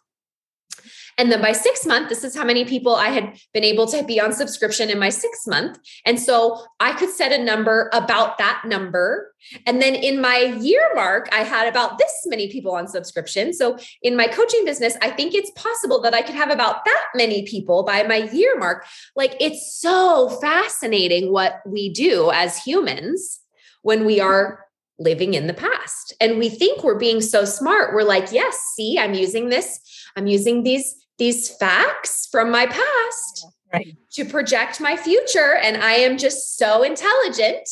And 1.19 1.31
then 1.31 1.41
by 1.41 1.53
six 1.53 1.87
month, 1.87 2.09
this 2.09 2.25
is 2.25 2.37
how 2.37 2.45
many 2.45 2.65
people 2.65 2.95
I 2.95 3.09
had 3.09 3.39
been 3.53 3.65
able 3.65 3.87
to 3.89 4.03
be 4.03 4.21
on 4.21 4.33
subscription 4.33 4.91
in 4.91 4.99
my 4.99 5.11
six 5.11 5.47
month. 5.47 5.79
And 6.05 6.19
so 6.19 6.65
I 6.79 6.93
could 6.93 7.11
set 7.11 7.33
a 7.33 7.43
number 7.43 7.91
about 7.93 8.39
that 8.39 8.63
number. 8.65 9.35
And 9.67 9.81
then 9.81 9.95
in 9.95 10.21
my 10.21 10.39
year 10.61 10.91
mark, 10.95 11.29
I 11.33 11.45
had 11.45 11.67
about 11.67 11.99
this 11.99 12.13
many 12.27 12.51
people 12.51 12.73
on 12.73 12.89
subscription. 12.89 13.53
So 13.53 13.79
in 14.03 14.17
my 14.17 14.27
coaching 14.27 14.65
business, 14.65 14.97
I 15.03 15.11
think 15.11 15.35
it's 15.35 15.51
possible 15.53 16.01
that 16.03 16.15
I 16.15 16.23
could 16.23 16.35
have 16.35 16.51
about 16.51 16.85
that 16.85 17.05
many 17.15 17.47
people 17.47 17.83
by 17.83 18.03
my 18.03 18.29
year 18.33 18.59
mark. 18.59 18.87
Like 19.17 19.37
it's 19.41 19.79
so 19.79 20.29
fascinating 20.41 21.33
what 21.33 21.61
we 21.67 21.93
do 21.93 22.31
as 22.33 22.63
humans 22.63 23.41
when 23.83 24.05
we 24.05 24.21
are 24.21 24.65
living 24.99 25.35
in 25.35 25.47
the 25.47 25.55
past. 25.55 26.15
And 26.21 26.39
we 26.39 26.51
think 26.51 26.85
we're 26.85 26.99
being 26.99 27.23
so 27.23 27.45
smart. 27.45 27.95
We're 27.95 28.03
like, 28.03 28.33
yes, 28.33 28.59
see, 28.77 28.99
I'm 28.99 29.15
using 29.15 29.49
this. 29.49 29.81
I'm 30.17 30.27
using 30.27 30.63
these 30.63 30.95
these 31.19 31.55
facts 31.57 32.29
from 32.31 32.51
my 32.51 32.67
past 32.67 33.47
right. 33.73 33.97
to 34.13 34.25
project 34.25 34.81
my 34.81 34.97
future 34.97 35.55
and 35.57 35.77
i 35.77 35.93
am 35.93 36.17
just 36.17 36.57
so 36.57 36.83
intelligent. 36.83 37.69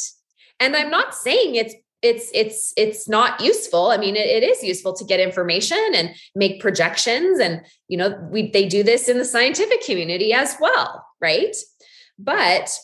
And 0.60 0.76
i'm 0.76 0.90
not 0.90 1.14
saying 1.14 1.54
it's 1.54 1.74
it's 2.00 2.30
it's 2.32 2.72
it's 2.76 3.08
not 3.08 3.40
useful. 3.40 3.90
I 3.90 3.96
mean 3.96 4.14
it, 4.14 4.26
it 4.26 4.44
is 4.44 4.62
useful 4.62 4.92
to 4.94 5.04
get 5.04 5.18
information 5.18 5.84
and 5.94 6.14
make 6.34 6.60
projections 6.60 7.40
and 7.40 7.62
you 7.88 7.96
know 7.96 8.16
we 8.30 8.50
they 8.50 8.68
do 8.68 8.84
this 8.84 9.08
in 9.08 9.18
the 9.18 9.24
scientific 9.24 9.82
community 9.84 10.32
as 10.32 10.56
well 10.60 11.04
right? 11.20 11.56
But 12.18 12.76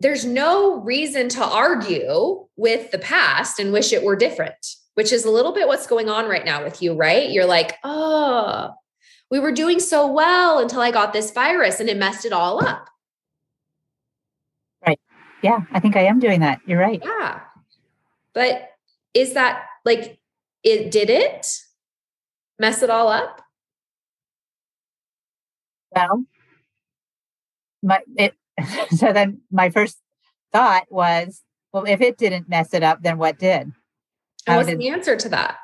there's 0.00 0.24
no 0.24 0.80
reason 0.80 1.28
to 1.30 1.44
argue 1.44 2.46
with 2.56 2.90
the 2.90 2.98
past 2.98 3.58
and 3.58 3.72
wish 3.72 3.92
it 3.92 4.02
were 4.02 4.16
different 4.16 4.66
which 5.00 5.12
is 5.12 5.24
a 5.24 5.30
little 5.30 5.52
bit 5.52 5.66
what's 5.66 5.86
going 5.86 6.10
on 6.10 6.28
right 6.28 6.44
now 6.44 6.62
with 6.62 6.82
you 6.82 6.92
right 6.94 7.30
you're 7.30 7.46
like 7.46 7.78
oh 7.84 8.74
we 9.30 9.38
were 9.38 9.52
doing 9.52 9.78
so 9.78 10.10
well 10.10 10.58
until 10.58 10.80
I 10.80 10.90
got 10.90 11.12
this 11.12 11.30
virus 11.30 11.80
and 11.80 11.88
it 11.88 11.96
messed 11.96 12.24
it 12.24 12.32
all 12.32 12.64
up. 12.64 12.88
Right. 14.86 14.98
Yeah, 15.42 15.60
I 15.70 15.80
think 15.80 15.96
I 15.96 16.02
am 16.02 16.18
doing 16.18 16.40
that. 16.40 16.60
You're 16.66 16.80
right. 16.80 17.00
Yeah. 17.02 17.40
But 18.34 18.70
is 19.14 19.34
that 19.34 19.66
like 19.84 20.18
it 20.64 20.90
did 20.90 21.10
it 21.10 21.46
mess 22.58 22.82
it 22.82 22.90
all 22.90 23.08
up? 23.08 23.40
Well, 25.94 26.24
my 27.82 28.00
it 28.16 28.34
so 28.96 29.12
then 29.12 29.40
my 29.50 29.70
first 29.70 29.98
thought 30.52 30.86
was, 30.90 31.42
well, 31.72 31.84
if 31.84 32.00
it 32.00 32.18
didn't 32.18 32.48
mess 32.48 32.74
it 32.74 32.82
up, 32.82 33.02
then 33.02 33.16
what 33.16 33.38
did? 33.38 33.72
How 34.50 34.56
what's 34.56 34.68
did, 34.68 34.78
the 34.78 34.88
answer 34.88 35.16
to 35.16 35.28
that? 35.28 35.56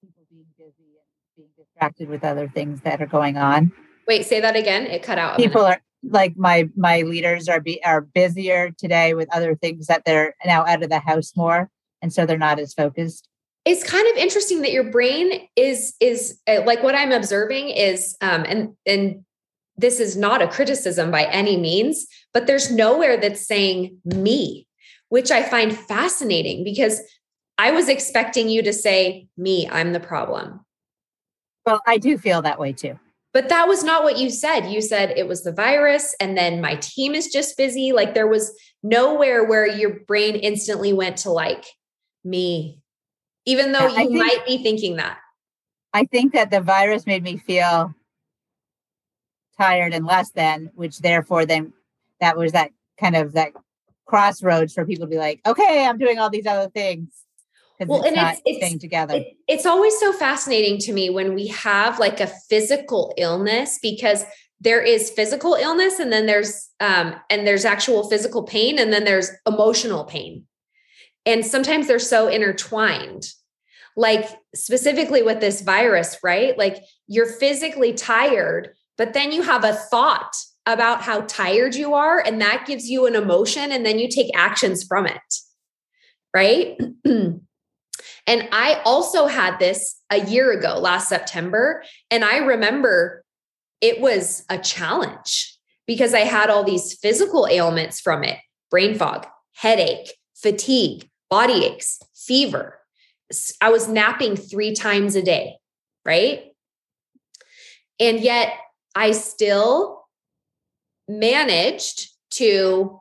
People 0.00 0.24
being 0.30 0.46
busy 0.56 0.70
and 0.70 1.36
being 1.36 1.48
distracted 1.56 2.08
with 2.08 2.24
other 2.24 2.48
things 2.48 2.82
that 2.82 3.00
are 3.00 3.06
going 3.06 3.36
on. 3.36 3.72
Wait, 4.06 4.26
say 4.26 4.40
that 4.40 4.56
again. 4.56 4.86
It 4.86 5.02
cut 5.02 5.18
out. 5.18 5.36
People 5.36 5.62
are 5.62 5.80
like 6.02 6.36
my 6.36 6.68
my 6.76 7.02
leaders 7.02 7.48
are 7.48 7.60
be 7.60 7.82
are 7.84 8.00
busier 8.00 8.70
today 8.78 9.14
with 9.14 9.28
other 9.34 9.54
things 9.56 9.86
that 9.86 10.04
they're 10.04 10.34
now 10.44 10.64
out 10.66 10.82
of 10.82 10.90
the 10.90 11.00
house 11.00 11.32
more, 11.36 11.70
and 12.02 12.12
so 12.12 12.24
they're 12.24 12.38
not 12.38 12.58
as 12.58 12.74
focused. 12.74 13.28
It's 13.64 13.84
kind 13.84 14.06
of 14.08 14.16
interesting 14.16 14.62
that 14.62 14.72
your 14.72 14.90
brain 14.90 15.48
is 15.56 15.94
is 16.00 16.38
uh, 16.46 16.62
like 16.64 16.82
what 16.82 16.94
I'm 16.94 17.12
observing 17.12 17.70
is 17.70 18.16
um 18.20 18.44
and 18.46 18.74
and 18.86 19.24
this 19.78 20.00
is 20.00 20.16
not 20.16 20.42
a 20.42 20.48
criticism 20.48 21.10
by 21.10 21.24
any 21.24 21.56
means, 21.56 22.06
but 22.34 22.46
there's 22.46 22.70
nowhere 22.70 23.16
that's 23.16 23.46
saying 23.46 23.98
me, 24.04 24.66
which 25.08 25.30
I 25.30 25.42
find 25.42 25.76
fascinating 25.76 26.64
because 26.64 27.00
I 27.56 27.72
was 27.72 27.88
expecting 27.88 28.48
you 28.48 28.62
to 28.62 28.72
say 28.72 29.28
me, 29.36 29.68
I'm 29.68 29.92
the 29.92 30.00
problem. 30.00 30.60
Well, 31.66 31.82
I 31.86 31.98
do 31.98 32.16
feel 32.16 32.42
that 32.42 32.58
way 32.58 32.72
too. 32.72 32.98
But 33.34 33.50
that 33.50 33.68
was 33.68 33.84
not 33.84 34.04
what 34.04 34.18
you 34.18 34.30
said. 34.30 34.70
You 34.70 34.80
said 34.80 35.12
it 35.16 35.28
was 35.28 35.44
the 35.44 35.52
virus, 35.52 36.14
and 36.18 36.36
then 36.36 36.60
my 36.60 36.76
team 36.76 37.14
is 37.14 37.28
just 37.28 37.56
busy. 37.56 37.92
Like 37.92 38.14
there 38.14 38.26
was 38.26 38.52
nowhere 38.82 39.44
where 39.44 39.66
your 39.66 40.00
brain 40.00 40.36
instantly 40.36 40.92
went 40.92 41.18
to 41.18 41.30
like 41.30 41.66
me, 42.24 42.80
even 43.44 43.72
though 43.72 43.86
you 43.86 43.96
think, 43.96 44.12
might 44.12 44.46
be 44.46 44.62
thinking 44.62 44.96
that. 44.96 45.18
I 45.92 46.04
think 46.04 46.32
that 46.32 46.50
the 46.50 46.60
virus 46.60 47.06
made 47.06 47.22
me 47.22 47.36
feel 47.36 47.94
tired 49.58 49.92
and 49.92 50.06
less 50.06 50.30
than, 50.30 50.70
which 50.74 51.00
therefore 51.00 51.44
then 51.44 51.72
that 52.20 52.36
was 52.36 52.52
that 52.52 52.70
kind 52.98 53.14
of 53.14 53.32
that 53.34 53.52
crossroads 54.08 54.72
for 54.72 54.84
people 54.84 55.06
to 55.06 55.10
be 55.10 55.18
like, 55.18 55.40
okay, 55.46 55.86
I'm 55.86 55.98
doing 55.98 56.18
all 56.18 56.30
these 56.30 56.46
other 56.46 56.70
things. 56.70 57.10
well, 57.78 58.02
it's 58.02 58.16
not 58.16 58.36
it's, 58.44 58.72
it's, 58.72 58.80
together. 58.80 59.14
It, 59.14 59.36
it's 59.46 59.66
always 59.66 59.96
so 59.98 60.12
fascinating 60.12 60.78
to 60.78 60.92
me 60.92 61.10
when 61.10 61.34
we 61.34 61.48
have 61.48 62.00
like 62.00 62.18
a 62.18 62.26
physical 62.26 63.14
illness 63.16 63.78
because 63.80 64.24
there 64.60 64.82
is 64.82 65.10
physical 65.10 65.54
illness 65.54 66.00
and 66.00 66.12
then 66.12 66.26
there's 66.26 66.68
um 66.80 67.14
and 67.30 67.46
there's 67.46 67.64
actual 67.64 68.08
physical 68.10 68.42
pain 68.42 68.76
and 68.78 68.92
then 68.92 69.04
there's 69.04 69.30
emotional 69.46 70.04
pain. 70.04 70.44
And 71.24 71.44
sometimes 71.44 71.86
they're 71.86 72.00
so 72.00 72.26
intertwined. 72.26 73.28
Like 73.96 74.28
specifically 74.54 75.22
with 75.22 75.40
this 75.40 75.60
virus, 75.60 76.18
right? 76.22 76.56
Like 76.56 76.78
you're 77.08 77.26
physically 77.26 77.92
tired, 77.92 78.70
but 78.96 79.12
then 79.12 79.32
you 79.32 79.42
have 79.42 79.64
a 79.64 79.72
thought 79.72 80.34
about 80.68 81.02
how 81.02 81.22
tired 81.22 81.74
you 81.74 81.94
are 81.94 82.20
and 82.20 82.40
that 82.40 82.64
gives 82.66 82.88
you 82.88 83.06
an 83.06 83.16
emotion 83.16 83.72
and 83.72 83.84
then 83.84 83.98
you 83.98 84.08
take 84.08 84.30
actions 84.36 84.84
from 84.84 85.06
it. 85.06 85.34
Right? 86.32 86.78
And 88.28 88.46
I 88.52 88.82
also 88.84 89.26
had 89.26 89.58
this 89.58 89.98
a 90.10 90.20
year 90.20 90.52
ago, 90.52 90.78
last 90.78 91.08
September. 91.08 91.82
And 92.10 92.22
I 92.22 92.36
remember 92.36 93.24
it 93.80 94.02
was 94.02 94.44
a 94.50 94.58
challenge 94.58 95.56
because 95.86 96.12
I 96.12 96.20
had 96.20 96.50
all 96.50 96.62
these 96.62 96.98
physical 97.00 97.48
ailments 97.50 98.00
from 98.00 98.22
it 98.22 98.36
brain 98.70 98.98
fog, 98.98 99.26
headache, 99.54 100.12
fatigue, 100.36 101.08
body 101.30 101.64
aches, 101.64 102.00
fever. 102.14 102.78
I 103.62 103.70
was 103.70 103.88
napping 103.88 104.36
three 104.36 104.74
times 104.74 105.16
a 105.16 105.22
day, 105.22 105.54
right? 106.04 106.52
And 107.98 108.20
yet 108.20 108.52
I 108.94 109.12
still 109.12 109.97
managed 111.08 112.10
to 112.30 113.00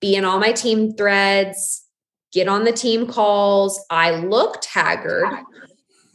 be 0.00 0.14
in 0.14 0.24
all 0.24 0.38
my 0.38 0.52
team 0.52 0.94
threads, 0.94 1.84
get 2.32 2.48
on 2.48 2.64
the 2.64 2.72
team 2.72 3.06
calls. 3.06 3.84
I 3.90 4.12
looked 4.12 4.66
haggard. 4.66 5.26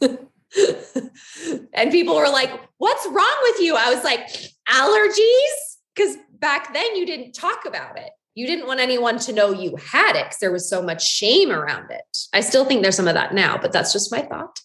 and 0.00 1.90
people 1.90 2.16
were 2.16 2.28
like, 2.28 2.50
What's 2.78 3.06
wrong 3.06 3.36
with 3.42 3.60
you? 3.60 3.76
I 3.76 3.94
was 3.94 4.02
like, 4.04 4.28
Allergies? 4.68 5.76
Because 5.94 6.16
back 6.32 6.72
then 6.72 6.96
you 6.96 7.06
didn't 7.06 7.32
talk 7.32 7.64
about 7.66 7.98
it. 7.98 8.10
You 8.34 8.46
didn't 8.46 8.66
want 8.66 8.80
anyone 8.80 9.18
to 9.20 9.32
know 9.32 9.52
you 9.52 9.76
had 9.76 10.16
it 10.16 10.24
because 10.24 10.38
there 10.40 10.52
was 10.52 10.68
so 10.68 10.82
much 10.82 11.06
shame 11.06 11.50
around 11.50 11.90
it. 11.90 12.18
I 12.32 12.40
still 12.40 12.64
think 12.64 12.82
there's 12.82 12.96
some 12.96 13.08
of 13.08 13.14
that 13.14 13.34
now, 13.34 13.58
but 13.58 13.72
that's 13.72 13.92
just 13.92 14.10
my 14.10 14.22
thought. 14.22 14.60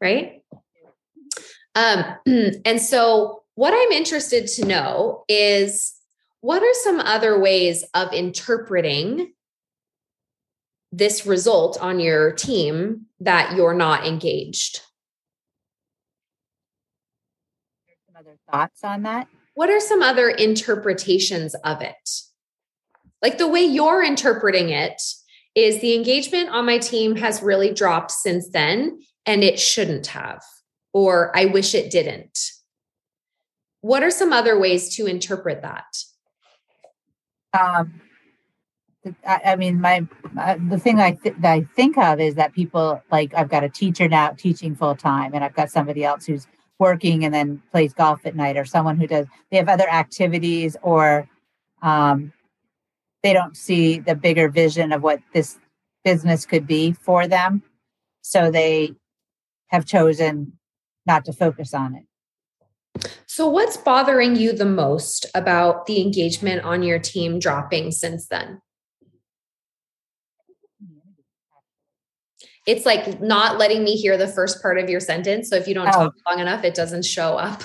Right. 0.00 0.42
Um, 1.74 2.04
and 2.64 2.80
so, 2.80 3.42
what 3.58 3.74
I'm 3.74 3.90
interested 3.90 4.46
to 4.46 4.66
know 4.66 5.24
is 5.26 5.92
what 6.42 6.62
are 6.62 6.74
some 6.84 7.00
other 7.00 7.40
ways 7.40 7.82
of 7.92 8.12
interpreting 8.12 9.32
this 10.92 11.26
result 11.26 11.76
on 11.80 11.98
your 11.98 12.30
team 12.30 13.06
that 13.18 13.56
you're 13.56 13.74
not 13.74 14.06
engaged. 14.06 14.82
Some 18.06 18.14
other 18.16 18.38
thoughts 18.48 18.84
on 18.84 19.02
that? 19.02 19.26
What 19.54 19.70
are 19.70 19.80
some 19.80 20.02
other 20.04 20.28
interpretations 20.28 21.56
of 21.64 21.82
it? 21.82 22.10
Like 23.22 23.38
the 23.38 23.48
way 23.48 23.64
you're 23.64 24.04
interpreting 24.04 24.68
it 24.68 25.02
is 25.56 25.80
the 25.80 25.96
engagement 25.96 26.50
on 26.50 26.64
my 26.64 26.78
team 26.78 27.16
has 27.16 27.42
really 27.42 27.74
dropped 27.74 28.12
since 28.12 28.50
then, 28.50 29.00
and 29.26 29.42
it 29.42 29.58
shouldn't 29.58 30.06
have, 30.06 30.44
or 30.92 31.36
I 31.36 31.46
wish 31.46 31.74
it 31.74 31.90
didn't. 31.90 32.38
What 33.80 34.02
are 34.02 34.10
some 34.10 34.32
other 34.32 34.58
ways 34.58 34.94
to 34.96 35.06
interpret 35.06 35.62
that? 35.62 35.86
Um, 37.58 38.00
I, 39.26 39.40
I 39.46 39.56
mean, 39.56 39.80
my, 39.80 40.06
my, 40.32 40.58
the 40.68 40.78
thing 40.78 41.00
I 41.00 41.12
th- 41.12 41.36
that 41.38 41.52
I 41.52 41.62
think 41.76 41.96
of 41.96 42.20
is 42.20 42.34
that 42.34 42.52
people 42.52 43.02
like 43.10 43.32
I've 43.34 43.48
got 43.48 43.64
a 43.64 43.68
teacher 43.68 44.08
now 44.08 44.30
teaching 44.30 44.74
full 44.74 44.96
time, 44.96 45.32
and 45.34 45.44
I've 45.44 45.54
got 45.54 45.70
somebody 45.70 46.04
else 46.04 46.26
who's 46.26 46.46
working 46.78 47.24
and 47.24 47.32
then 47.32 47.62
plays 47.70 47.92
golf 47.94 48.26
at 48.26 48.36
night, 48.36 48.56
or 48.56 48.64
someone 48.64 48.96
who 48.96 49.06
does 49.06 49.26
they 49.50 49.56
have 49.56 49.68
other 49.68 49.88
activities, 49.88 50.76
or 50.82 51.28
um, 51.82 52.32
they 53.22 53.32
don't 53.32 53.56
see 53.56 53.98
the 53.98 54.14
bigger 54.14 54.48
vision 54.48 54.92
of 54.92 55.02
what 55.02 55.20
this 55.32 55.58
business 56.04 56.44
could 56.44 56.66
be 56.66 56.92
for 56.92 57.26
them, 57.26 57.62
so 58.22 58.50
they 58.50 58.94
have 59.68 59.86
chosen 59.86 60.58
not 61.06 61.24
to 61.24 61.32
focus 61.32 61.72
on 61.72 61.94
it. 61.94 62.07
So, 63.26 63.48
what's 63.48 63.76
bothering 63.76 64.36
you 64.36 64.52
the 64.52 64.64
most 64.64 65.26
about 65.34 65.86
the 65.86 66.00
engagement 66.00 66.64
on 66.64 66.82
your 66.82 66.98
team 66.98 67.38
dropping 67.38 67.92
since 67.92 68.28
then? 68.28 68.60
it's 72.68 72.84
like 72.84 73.18
not 73.22 73.56
letting 73.56 73.82
me 73.82 73.96
hear 73.96 74.18
the 74.18 74.28
first 74.28 74.60
part 74.60 74.78
of 74.78 74.90
your 74.90 75.00
sentence. 75.00 75.48
So 75.48 75.56
if 75.56 75.66
you 75.66 75.72
don't 75.72 75.88
oh. 75.88 75.92
talk 75.92 76.14
long 76.28 76.38
enough, 76.38 76.64
it 76.64 76.74
doesn't 76.74 77.06
show 77.06 77.38
up. 77.38 77.62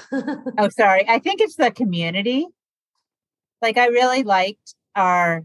oh, 0.58 0.70
sorry. 0.78 1.04
I 1.10 1.20
think 1.20 1.42
it's 1.42 1.58
the 1.58 1.72
community. 1.72 2.48
Like 3.62 3.78
I 3.78 3.88
really 3.88 4.24
liked 4.24 4.76
our 4.96 5.44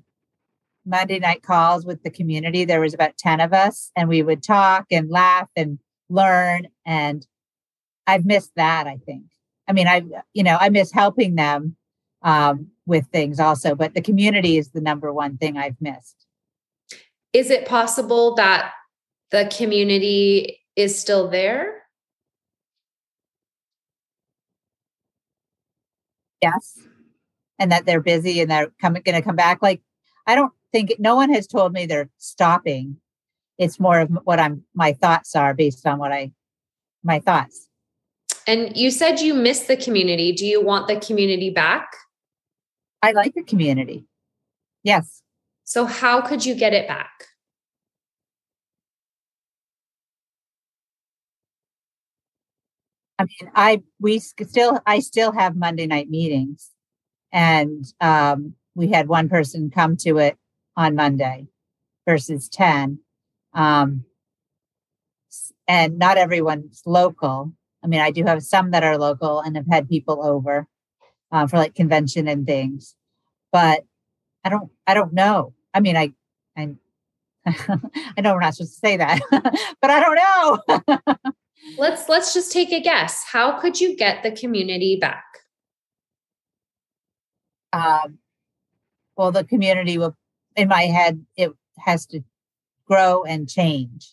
Monday 0.86 1.18
night 1.18 1.42
calls 1.42 1.84
with 1.84 2.04
the 2.04 2.10
community. 2.10 2.66
There 2.66 2.80
was 2.80 2.94
about 2.94 3.18
10 3.18 3.40
of 3.40 3.52
us 3.52 3.90
and 3.96 4.08
we 4.08 4.22
would 4.22 4.44
talk 4.44 4.86
and 4.92 5.10
laugh 5.10 5.48
and 5.56 5.80
learn. 6.08 6.68
And 6.86 7.26
I've 8.06 8.24
missed 8.24 8.52
that, 8.54 8.86
I 8.86 8.98
think. 9.04 9.24
I 9.68 9.72
mean, 9.72 9.86
I, 9.86 10.02
you 10.32 10.42
know, 10.42 10.56
I 10.58 10.70
miss 10.70 10.90
helping 10.90 11.34
them 11.34 11.76
um, 12.22 12.68
with 12.86 13.06
things 13.12 13.38
also, 13.38 13.74
but 13.74 13.94
the 13.94 14.00
community 14.00 14.56
is 14.56 14.70
the 14.70 14.80
number 14.80 15.12
one 15.12 15.36
thing 15.36 15.58
I've 15.58 15.80
missed. 15.80 16.26
Is 17.34 17.50
it 17.50 17.66
possible 17.66 18.34
that 18.36 18.72
the 19.30 19.52
community 19.54 20.60
is 20.74 20.98
still 20.98 21.28
there? 21.28 21.82
Yes. 26.40 26.78
And 27.58 27.70
that 27.72 27.84
they're 27.84 28.00
busy 28.00 28.40
and 28.40 28.50
they're 28.50 28.72
coming 28.80 29.02
going 29.04 29.16
to 29.16 29.22
come 29.22 29.36
back. 29.36 29.60
Like 29.60 29.82
I 30.26 30.34
don't 30.34 30.52
think 30.72 30.94
no 30.98 31.16
one 31.16 31.30
has 31.32 31.46
told 31.46 31.72
me 31.72 31.84
they're 31.84 32.10
stopping. 32.18 32.96
It's 33.58 33.80
more 33.80 34.00
of 34.00 34.10
what 34.24 34.38
I'm 34.38 34.64
my 34.74 34.92
thoughts 34.92 35.34
are 35.34 35.52
based 35.52 35.86
on 35.86 35.98
what 35.98 36.12
I 36.12 36.32
my 37.02 37.18
thoughts. 37.18 37.67
And 38.48 38.74
you 38.74 38.90
said 38.90 39.20
you 39.20 39.34
miss 39.34 39.64
the 39.64 39.76
community. 39.76 40.32
Do 40.32 40.46
you 40.46 40.64
want 40.64 40.88
the 40.88 40.96
community 40.98 41.50
back? 41.50 41.92
I 43.02 43.12
like 43.12 43.34
the 43.34 43.42
community. 43.42 44.06
Yes. 44.82 45.22
So 45.64 45.84
how 45.84 46.22
could 46.22 46.46
you 46.46 46.54
get 46.54 46.72
it 46.72 46.88
back? 46.88 47.10
I 53.18 53.24
mean, 53.24 53.50
I 53.54 53.82
we 54.00 54.18
still 54.18 54.80
I 54.86 55.00
still 55.00 55.32
have 55.32 55.54
Monday 55.54 55.86
night 55.86 56.08
meetings, 56.08 56.70
and 57.30 57.84
um, 58.00 58.54
we 58.74 58.88
had 58.88 59.08
one 59.08 59.28
person 59.28 59.70
come 59.70 59.98
to 59.98 60.16
it 60.18 60.38
on 60.74 60.94
Monday 60.94 61.48
versus 62.06 62.48
ten, 62.48 63.00
um, 63.52 64.04
and 65.66 65.98
not 65.98 66.16
everyone's 66.16 66.80
local. 66.86 67.52
I 67.82 67.86
mean, 67.86 68.00
I 68.00 68.10
do 68.10 68.24
have 68.24 68.42
some 68.42 68.70
that 68.72 68.84
are 68.84 68.98
local 68.98 69.40
and 69.40 69.56
have 69.56 69.66
had 69.70 69.88
people 69.88 70.24
over 70.24 70.66
uh, 71.30 71.46
for 71.46 71.56
like 71.56 71.74
convention 71.74 72.28
and 72.28 72.46
things, 72.46 72.94
but 73.52 73.84
I 74.44 74.48
don't 74.48 74.70
I 74.86 74.94
don't 74.94 75.12
know. 75.12 75.54
I 75.74 75.80
mean, 75.80 75.96
I 75.96 76.12
I 76.56 76.74
I 77.46 78.20
know 78.20 78.34
we're 78.34 78.40
not 78.40 78.54
supposed 78.54 78.74
to 78.74 78.78
say 78.78 78.96
that, 78.96 79.20
but 79.80 79.90
I 79.90 80.00
don't 80.00 80.16
know. 80.16 81.32
let's 81.78 82.08
let's 82.08 82.34
just 82.34 82.52
take 82.52 82.72
a 82.72 82.80
guess. 82.80 83.24
How 83.30 83.60
could 83.60 83.80
you 83.80 83.96
get 83.96 84.22
the 84.22 84.32
community 84.32 84.96
back? 85.00 85.24
Um, 87.72 88.18
well, 89.16 89.30
the 89.30 89.44
community 89.44 89.98
will, 89.98 90.16
in 90.56 90.68
my 90.68 90.82
head, 90.82 91.24
it 91.36 91.52
has 91.78 92.06
to 92.06 92.22
grow 92.86 93.24
and 93.24 93.48
change. 93.48 94.10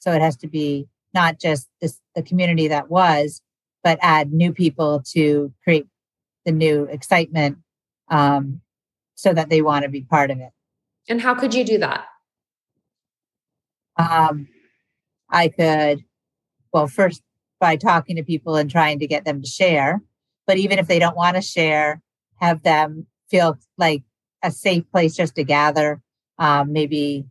So 0.00 0.12
it 0.12 0.20
has 0.20 0.36
to 0.38 0.48
be 0.48 0.88
not 1.14 1.38
just 1.38 1.68
this, 1.80 2.00
the 2.14 2.22
community 2.22 2.68
that 2.68 2.90
was, 2.90 3.40
but 3.82 3.98
add 4.02 4.32
new 4.32 4.52
people 4.52 5.02
to 5.12 5.52
create 5.64 5.86
the 6.44 6.52
new 6.52 6.84
excitement 6.84 7.58
um, 8.08 8.60
so 9.14 9.32
that 9.32 9.48
they 9.48 9.62
want 9.62 9.84
to 9.84 9.88
be 9.88 10.02
part 10.02 10.30
of 10.30 10.38
it. 10.38 10.50
And 11.08 11.20
how 11.20 11.34
could 11.34 11.54
you 11.54 11.64
do 11.64 11.78
that? 11.78 12.06
Um, 13.96 14.48
I 15.30 15.48
could 15.48 16.04
well, 16.72 16.86
first 16.86 17.22
by 17.60 17.76
talking 17.76 18.16
to 18.16 18.24
people 18.24 18.56
and 18.56 18.70
trying 18.70 18.98
to 18.98 19.06
get 19.06 19.24
them 19.24 19.42
to 19.42 19.48
share. 19.48 20.02
But 20.46 20.56
even 20.56 20.78
if 20.78 20.88
they 20.88 20.98
don't 20.98 21.16
want 21.16 21.36
to 21.36 21.42
share, 21.42 22.02
have 22.40 22.62
them 22.62 23.06
feel 23.30 23.58
like 23.78 24.02
a 24.42 24.50
safe 24.50 24.90
place 24.90 25.14
just 25.14 25.36
to 25.36 25.44
gather. 25.44 26.02
Um, 26.38 26.72
maybe 26.72 27.26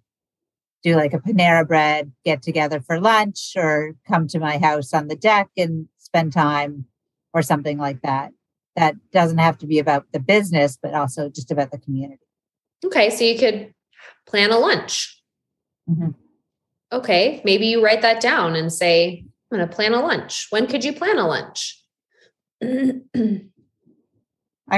do 0.84 0.96
like 0.96 1.14
a 1.14 1.20
Panera 1.20 1.68
bread 1.68 2.12
get 2.26 2.42
together 2.42 2.80
for 2.80 3.00
lunch 3.00 3.54
or 3.56 3.96
come 4.08 4.28
to 4.28 4.40
my 4.40 4.58
house 4.58 4.94
on 4.94 5.08
the 5.08 5.16
deck 5.16 5.50
and 5.58 5.88
spend 5.98 6.34
time 6.34 6.86
or 7.34 7.42
something 7.42 7.78
like 7.78 8.02
that. 8.02 8.32
That 8.76 8.96
doesn't 9.12 9.38
have 9.38 9.58
to 9.60 9.68
be 9.68 9.80
about 9.80 10.06
the 10.12 10.20
business, 10.20 10.78
but 10.82 10.94
also 10.94 11.30
just 11.30 11.52
about 11.52 11.72
the 11.72 11.78
community. 11.78 12.24
Okay. 12.86 13.10
So 13.10 13.24
you 13.24 13.38
could 13.38 13.74
plan 14.28 14.52
a 14.52 14.58
lunch. 14.58 15.22
Mm-hmm. 15.90 16.10
Okay, 16.94 17.42
maybe 17.46 17.68
you 17.68 17.84
write 17.84 18.02
that 18.02 18.22
down 18.22 18.56
and 18.56 18.72
say, 18.72 19.26
I'm 19.52 19.58
going 19.58 19.68
to 19.68 19.74
plan 19.74 19.94
a 19.94 20.02
lunch. 20.02 20.48
When 20.50 20.68
could 20.68 20.84
you 20.84 20.92
plan 20.92 21.18
a 21.18 21.28
lunch? 21.28 21.82
I 22.62 23.00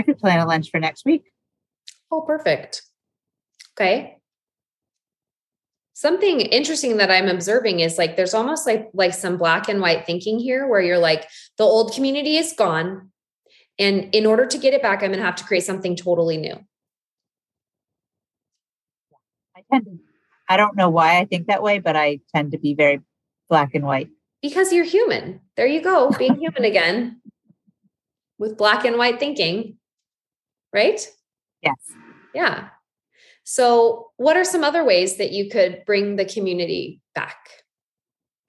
could 0.03 0.19
plan 0.19 0.39
a 0.39 0.45
lunch 0.45 0.69
for 0.69 0.79
next 0.79 1.05
week. 1.05 1.23
Oh, 2.11 2.21
perfect. 2.21 2.83
Okay. 3.75 4.17
Something 6.03 6.41
interesting 6.41 6.97
that 6.97 7.09
I'm 7.09 7.29
observing 7.29 7.79
is 7.79 7.97
like 7.97 8.17
there's 8.17 8.33
almost 8.33 8.67
like 8.67 8.89
like 8.93 9.13
some 9.13 9.37
black 9.37 9.69
and 9.69 9.79
white 9.79 10.05
thinking 10.05 10.37
here 10.37 10.67
where 10.67 10.81
you're 10.81 10.97
like 10.97 11.29
the 11.57 11.63
old 11.63 11.93
community 11.93 12.35
is 12.35 12.51
gone 12.51 13.09
and 13.79 14.13
in 14.13 14.25
order 14.25 14.45
to 14.45 14.57
get 14.57 14.73
it 14.73 14.81
back 14.81 15.01
I'm 15.01 15.11
going 15.11 15.19
to 15.19 15.25
have 15.25 15.37
to 15.37 15.45
create 15.45 15.63
something 15.63 15.95
totally 15.95 16.35
new. 16.35 16.59
I 19.55 19.61
tend 19.71 19.85
to 19.85 19.91
I 20.49 20.57
don't 20.57 20.75
know 20.75 20.89
why 20.89 21.19
I 21.19 21.23
think 21.23 21.47
that 21.47 21.63
way, 21.63 21.79
but 21.79 21.95
I 21.95 22.19
tend 22.35 22.51
to 22.51 22.57
be 22.57 22.73
very 22.73 22.99
black 23.47 23.73
and 23.73 23.85
white. 23.85 24.09
Because 24.41 24.73
you're 24.73 24.83
human. 24.83 25.39
There 25.55 25.67
you 25.67 25.81
go, 25.81 26.11
being 26.19 26.37
human 26.37 26.65
again 26.65 27.21
with 28.37 28.57
black 28.57 28.83
and 28.83 28.97
white 28.97 29.21
thinking. 29.21 29.77
Right? 30.73 30.99
Yes. 31.61 31.77
Yeah. 32.35 32.72
So, 33.43 34.11
what 34.17 34.37
are 34.37 34.45
some 34.45 34.63
other 34.63 34.83
ways 34.83 35.17
that 35.17 35.31
you 35.31 35.49
could 35.49 35.83
bring 35.85 36.15
the 36.15 36.25
community 36.25 37.01
back? 37.13 37.37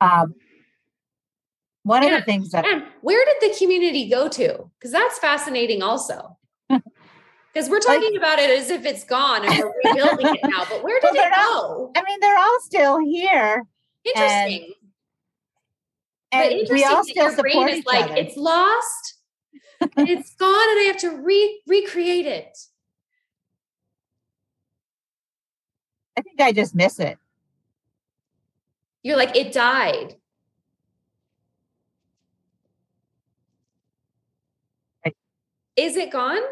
Um, 0.00 0.34
one 1.82 2.04
and, 2.04 2.14
of 2.14 2.20
the 2.20 2.24
things 2.24 2.50
that. 2.50 2.64
Where 3.02 3.24
did 3.24 3.50
the 3.50 3.58
community 3.58 4.08
go 4.08 4.28
to? 4.28 4.70
Because 4.78 4.92
that's 4.92 5.18
fascinating 5.18 5.82
also. 5.82 6.38
Because 7.54 7.70
we're 7.70 7.78
talking 7.78 8.14
like, 8.14 8.18
about 8.18 8.38
it 8.40 8.50
as 8.50 8.68
if 8.68 8.84
it's 8.84 9.04
gone 9.04 9.44
and 9.44 9.56
we're 9.56 9.72
rebuilding 9.84 10.26
it 10.26 10.40
now, 10.42 10.64
but 10.68 10.82
where 10.82 10.98
did 11.00 11.12
well, 11.14 11.24
it 11.24 11.32
go? 11.36 11.92
I 11.94 12.02
mean, 12.02 12.18
they're 12.20 12.36
all 12.36 12.58
still 12.60 12.98
here. 12.98 13.64
Interesting. 14.04 14.72
And, 16.32 16.42
and 16.42 16.52
interesting 16.52 16.76
we 16.76 16.84
all 16.84 17.04
still 17.04 17.30
support 17.30 17.70
each 17.70 17.86
like 17.86 18.06
other. 18.06 18.16
it's 18.16 18.36
lost, 18.36 19.18
it's 19.96 20.34
gone, 20.34 20.68
and 20.68 20.80
I 20.80 20.84
have 20.88 20.96
to 20.98 21.10
re 21.10 21.62
recreate 21.68 22.26
it. 22.26 22.58
I 26.16 26.22
think 26.22 26.40
I 26.40 26.52
just 26.52 26.74
miss 26.74 26.98
it. 26.98 27.18
You're 29.02 29.16
like, 29.16 29.36
it 29.36 29.52
died. 29.52 30.16
Is 35.76 35.96
it 35.96 36.12
gone? 36.12 36.42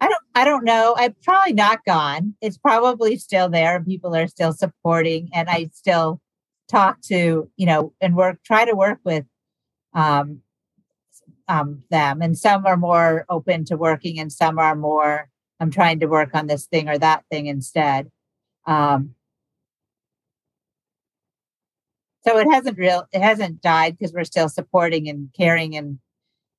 I 0.00 0.08
don't 0.08 0.22
I 0.34 0.44
don't 0.44 0.64
know. 0.64 0.94
I'm 0.98 1.14
probably 1.22 1.52
not 1.52 1.84
gone. 1.84 2.34
It's 2.40 2.58
probably 2.58 3.16
still 3.16 3.48
there 3.48 3.76
and 3.76 3.86
people 3.86 4.14
are 4.14 4.26
still 4.26 4.52
supporting 4.52 5.30
and 5.32 5.48
I 5.48 5.70
still 5.72 6.20
talk 6.68 7.00
to, 7.02 7.48
you 7.56 7.66
know, 7.66 7.92
and 8.00 8.16
work 8.16 8.42
try 8.44 8.64
to 8.64 8.74
work 8.74 8.98
with 9.04 9.24
um 9.94 10.42
um 11.48 11.84
them 11.90 12.20
and 12.20 12.36
some 12.36 12.66
are 12.66 12.76
more 12.76 13.24
open 13.28 13.64
to 13.66 13.76
working 13.76 14.18
and 14.18 14.32
some 14.32 14.58
are 14.58 14.74
more 14.74 15.30
I'm 15.60 15.70
trying 15.70 16.00
to 16.00 16.06
work 16.06 16.34
on 16.34 16.46
this 16.46 16.66
thing 16.66 16.88
or 16.88 16.98
that 16.98 17.24
thing 17.30 17.46
instead. 17.46 18.10
Um 18.66 19.14
so 22.26 22.38
it 22.38 22.48
hasn't 22.50 22.78
real 22.78 23.06
it 23.12 23.22
hasn't 23.22 23.62
died 23.62 23.96
because 23.96 24.12
we're 24.12 24.24
still 24.24 24.48
supporting 24.48 25.08
and 25.08 25.30
caring 25.34 25.76
and 25.76 25.98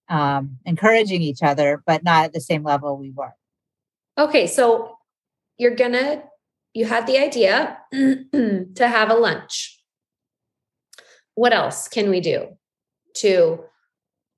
um, 0.10 0.58
encouraging 0.66 1.22
each 1.22 1.44
other, 1.44 1.84
but 1.86 2.04
not 2.04 2.26
at 2.26 2.34
the 2.34 2.42
same 2.42 2.64
level 2.64 2.98
we 2.98 3.12
were. 3.12 3.34
Okay, 4.18 4.48
so 4.48 4.98
you're 5.58 5.76
gonna, 5.76 6.24
you 6.74 6.86
had 6.86 7.08
the 7.08 7.18
idea 7.18 7.78
to 7.92 8.88
have 8.88 9.10
a 9.10 9.16
lunch. 9.16 9.80
What 11.36 11.54
else 11.54 11.88
can 11.88 12.10
we 12.10 12.20
do 12.20 12.58
to 13.18 13.64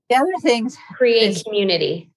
the 0.09 0.15
other 0.15 0.33
things 0.41 0.77
create 0.93 1.43
community 1.45 2.08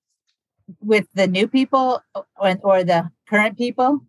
with 0.80 1.06
the 1.14 1.26
new 1.26 1.48
people 1.48 2.02
or, 2.36 2.58
or 2.62 2.84
the 2.84 3.10
current 3.28 3.58
people? 3.58 4.00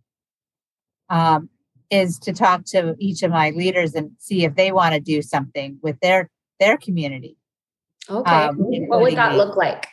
Um, 1.10 1.49
is 1.91 2.17
to 2.17 2.34
talk 2.34 2.65
to 2.65 2.95
each 2.97 3.21
of 3.21 3.30
my 3.30 3.52
leaders 3.52 3.93
and 3.93 4.12
see 4.17 4.45
if 4.45 4.56
they 4.56 4.71
want 4.71 4.95
to 4.95 4.99
do 4.99 5.21
something 5.21 5.78
with 5.84 5.99
their 5.99 6.30
their 6.60 6.76
community 6.78 7.38
Okay. 8.10 8.32
Um, 8.32 8.58
what 8.58 9.02
would 9.02 9.15
that 9.15 9.36
look 9.36 9.56
like? 9.56 9.88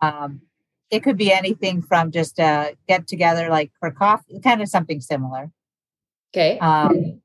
Um, 0.00 0.42
it 0.90 1.02
could 1.02 1.16
be 1.16 1.32
anything 1.32 1.82
from 1.82 2.10
just 2.10 2.38
a 2.38 2.76
get 2.88 3.06
together, 3.06 3.48
like 3.48 3.72
for 3.80 3.90
coffee, 3.90 4.40
kind 4.40 4.60
of 4.60 4.68
something 4.68 5.00
similar. 5.00 5.50
Okay. 6.34 6.58
Um, 6.58 7.22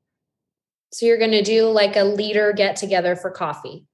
so 0.92 1.06
you're 1.06 1.18
going 1.18 1.32
to 1.32 1.42
do 1.42 1.66
like 1.66 1.96
a 1.96 2.04
leader 2.04 2.52
get 2.52 2.76
together 2.76 3.16
for 3.16 3.30
coffee. 3.30 3.86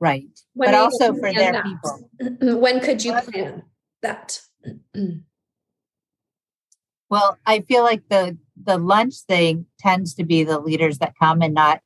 Right. 0.00 0.28
When 0.54 0.68
but 0.68 0.74
also 0.74 1.12
for 1.12 1.32
their 1.32 1.52
that? 1.52 1.64
people. 1.64 2.10
when 2.58 2.80
could 2.80 3.04
you 3.04 3.12
plan 3.12 3.62
that? 4.02 4.40
well, 7.10 7.38
I 7.46 7.60
feel 7.60 7.82
like 7.82 8.08
the 8.08 8.38
the 8.62 8.78
lunch 8.78 9.16
thing 9.28 9.66
tends 9.78 10.14
to 10.14 10.24
be 10.24 10.42
the 10.42 10.58
leaders 10.58 10.98
that 10.98 11.14
come 11.20 11.42
and 11.42 11.54
not 11.54 11.80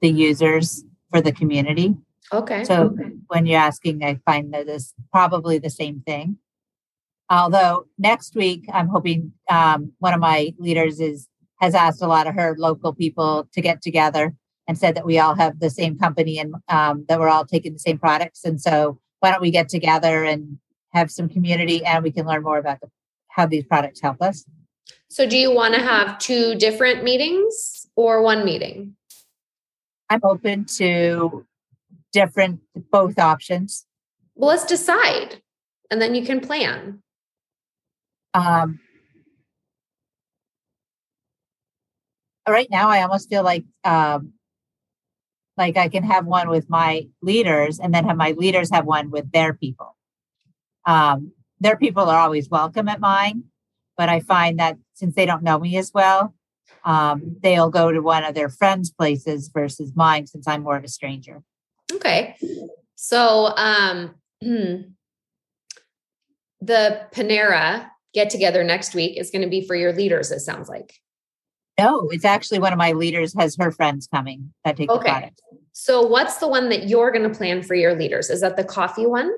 the 0.00 0.08
users 0.08 0.84
for 1.10 1.20
the 1.20 1.32
community. 1.32 1.96
Okay. 2.32 2.64
So 2.64 2.86
okay. 2.86 3.10
when 3.28 3.46
you're 3.46 3.60
asking, 3.60 4.04
I 4.04 4.20
find 4.26 4.52
that 4.52 4.68
it's 4.68 4.94
probably 5.12 5.58
the 5.58 5.70
same 5.70 6.00
thing. 6.00 6.38
Although 7.30 7.86
next 7.98 8.34
week, 8.34 8.66
I'm 8.72 8.88
hoping 8.88 9.32
um, 9.50 9.92
one 9.98 10.14
of 10.14 10.20
my 10.20 10.54
leaders 10.58 11.00
is 11.00 11.28
has 11.60 11.74
asked 11.74 12.02
a 12.02 12.06
lot 12.06 12.26
of 12.26 12.34
her 12.34 12.54
local 12.58 12.94
people 12.94 13.48
to 13.52 13.60
get 13.60 13.82
together 13.82 14.34
and 14.68 14.78
said 14.78 14.94
that 14.94 15.06
we 15.06 15.18
all 15.18 15.34
have 15.34 15.58
the 15.58 15.70
same 15.70 15.98
company 15.98 16.38
and 16.38 16.54
um, 16.68 17.04
that 17.08 17.18
we're 17.18 17.28
all 17.28 17.44
taking 17.44 17.72
the 17.72 17.78
same 17.78 17.98
products. 17.98 18.44
And 18.44 18.60
so 18.60 19.00
why 19.20 19.32
don't 19.32 19.40
we 19.40 19.50
get 19.50 19.68
together 19.68 20.24
and 20.24 20.58
have 20.92 21.10
some 21.10 21.28
community 21.28 21.84
and 21.84 22.04
we 22.04 22.12
can 22.12 22.26
learn 22.26 22.42
more 22.42 22.58
about 22.58 22.80
the, 22.80 22.88
how 23.28 23.46
these 23.46 23.64
products 23.64 24.00
help 24.00 24.22
us. 24.22 24.44
So 25.08 25.26
do 25.26 25.36
you 25.36 25.52
want 25.52 25.74
to 25.74 25.80
have 25.80 26.18
two 26.18 26.54
different 26.54 27.02
meetings 27.02 27.88
or 27.96 28.22
one 28.22 28.44
meeting? 28.44 28.94
I'm 30.10 30.20
open 30.22 30.66
to 30.76 31.46
different 32.12 32.60
both 32.90 33.18
options? 33.18 33.86
Well, 34.34 34.50
let's 34.50 34.64
decide 34.64 35.42
and 35.90 36.00
then 36.00 36.14
you 36.14 36.24
can 36.24 36.40
plan. 36.40 37.02
Um, 38.34 38.80
right 42.48 42.68
now, 42.70 42.88
I 42.88 43.02
almost 43.02 43.28
feel 43.28 43.42
like 43.42 43.64
um, 43.84 44.32
like 45.58 45.76
I 45.76 45.88
can 45.88 46.04
have 46.04 46.24
one 46.24 46.48
with 46.48 46.70
my 46.70 47.08
leaders 47.20 47.78
and 47.78 47.92
then 47.92 48.04
have 48.04 48.16
my 48.16 48.32
leaders 48.32 48.70
have 48.72 48.86
one 48.86 49.10
with 49.10 49.30
their 49.32 49.52
people. 49.52 49.96
Um, 50.86 51.32
their 51.60 51.76
people 51.76 52.04
are 52.04 52.20
always 52.20 52.48
welcome 52.48 52.88
at 52.88 53.00
mine, 53.00 53.44
but 53.96 54.08
I 54.08 54.20
find 54.20 54.58
that 54.60 54.78
since 54.94 55.14
they 55.14 55.26
don't 55.26 55.42
know 55.42 55.58
me 55.58 55.76
as 55.76 55.92
well, 55.92 56.34
um, 56.84 57.36
they'll 57.42 57.70
go 57.70 57.90
to 57.90 58.00
one 58.00 58.24
of 58.24 58.34
their 58.34 58.48
friends' 58.48 58.90
places 58.90 59.50
versus 59.52 59.92
mine 59.94 60.26
since 60.26 60.46
I'm 60.46 60.62
more 60.62 60.76
of 60.76 60.84
a 60.84 60.88
stranger. 60.88 61.42
Okay. 61.92 62.36
So 62.94 63.52
um 63.56 64.14
the 66.60 67.06
Panera 67.12 67.90
get 68.14 68.30
together 68.30 68.64
next 68.64 68.94
week 68.94 69.18
is 69.18 69.30
going 69.30 69.42
to 69.42 69.48
be 69.48 69.66
for 69.66 69.74
your 69.74 69.92
leaders, 69.92 70.30
it 70.30 70.40
sounds 70.40 70.68
like. 70.68 70.94
No, 71.78 72.08
it's 72.10 72.24
actually 72.24 72.58
one 72.58 72.72
of 72.72 72.78
my 72.78 72.92
leaders 72.92 73.34
has 73.38 73.56
her 73.60 73.70
friends 73.70 74.08
coming 74.12 74.52
that 74.64 74.76
take 74.76 74.90
okay. 74.90 74.98
the 74.98 75.04
product. 75.04 75.42
So 75.80 76.02
what's 76.02 76.38
the 76.38 76.48
one 76.48 76.70
that 76.70 76.88
you're 76.88 77.12
going 77.12 77.30
to 77.30 77.38
plan 77.38 77.62
for 77.62 77.76
your 77.76 77.94
leaders? 77.94 78.30
Is 78.30 78.40
that 78.40 78.56
the 78.56 78.64
coffee 78.64 79.06
one? 79.06 79.30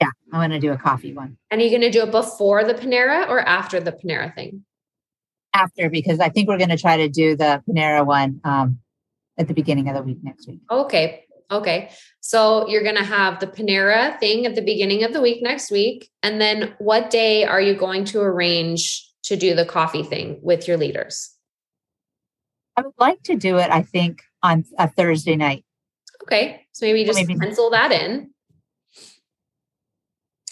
Yeah, 0.00 0.10
I'm 0.32 0.40
going 0.40 0.50
to 0.50 0.58
do 0.58 0.72
a 0.72 0.76
coffee 0.76 1.14
one. 1.14 1.36
And 1.48 1.60
are 1.60 1.64
you 1.64 1.70
going 1.70 1.80
to 1.80 1.92
do 1.92 2.02
it 2.02 2.10
before 2.10 2.64
the 2.64 2.74
Panera 2.74 3.28
or 3.28 3.38
after 3.38 3.78
the 3.78 3.92
Panera 3.92 4.34
thing? 4.34 4.64
After, 5.54 5.88
because 5.88 6.18
I 6.18 6.28
think 6.28 6.48
we're 6.48 6.58
going 6.58 6.70
to 6.70 6.76
try 6.76 6.96
to 6.96 7.08
do 7.08 7.36
the 7.36 7.62
Panera 7.70 8.04
one 8.04 8.40
um, 8.42 8.80
at 9.38 9.46
the 9.46 9.54
beginning 9.54 9.88
of 9.88 9.94
the 9.94 10.02
week 10.02 10.18
next 10.24 10.48
week. 10.48 10.58
Okay, 10.68 11.24
Okay. 11.52 11.90
So 12.18 12.66
you're 12.68 12.82
going 12.82 12.96
to 12.96 13.04
have 13.04 13.38
the 13.38 13.46
Panera 13.46 14.18
thing 14.18 14.46
at 14.46 14.56
the 14.56 14.62
beginning 14.62 15.04
of 15.04 15.12
the 15.12 15.20
week 15.20 15.40
next 15.40 15.70
week. 15.70 16.10
And 16.24 16.40
then 16.40 16.74
what 16.78 17.10
day 17.10 17.44
are 17.44 17.60
you 17.60 17.74
going 17.74 18.06
to 18.06 18.20
arrange 18.20 19.08
to 19.24 19.36
do 19.36 19.54
the 19.54 19.64
coffee 19.64 20.02
thing 20.02 20.40
with 20.42 20.66
your 20.66 20.78
leaders? 20.78 21.30
I 22.76 22.80
would 22.80 22.94
like 22.98 23.22
to 23.24 23.36
do 23.36 23.58
it, 23.58 23.70
I 23.70 23.82
think, 23.82 24.22
on 24.44 24.64
a 24.78 24.88
Thursday 24.88 25.34
night. 25.34 25.64
Okay. 26.22 26.66
So 26.72 26.86
maybe 26.86 27.04
just 27.04 27.18
maybe. 27.18 27.36
pencil 27.36 27.70
that 27.70 27.90
in. 27.90 28.30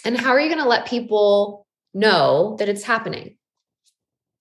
And 0.05 0.19
how 0.19 0.31
are 0.31 0.41
you 0.41 0.49
going 0.49 0.63
to 0.63 0.69
let 0.69 0.87
people 0.87 1.67
know 1.95 2.57
that 2.59 2.69
it's 2.69 2.83
happening? 2.83 3.37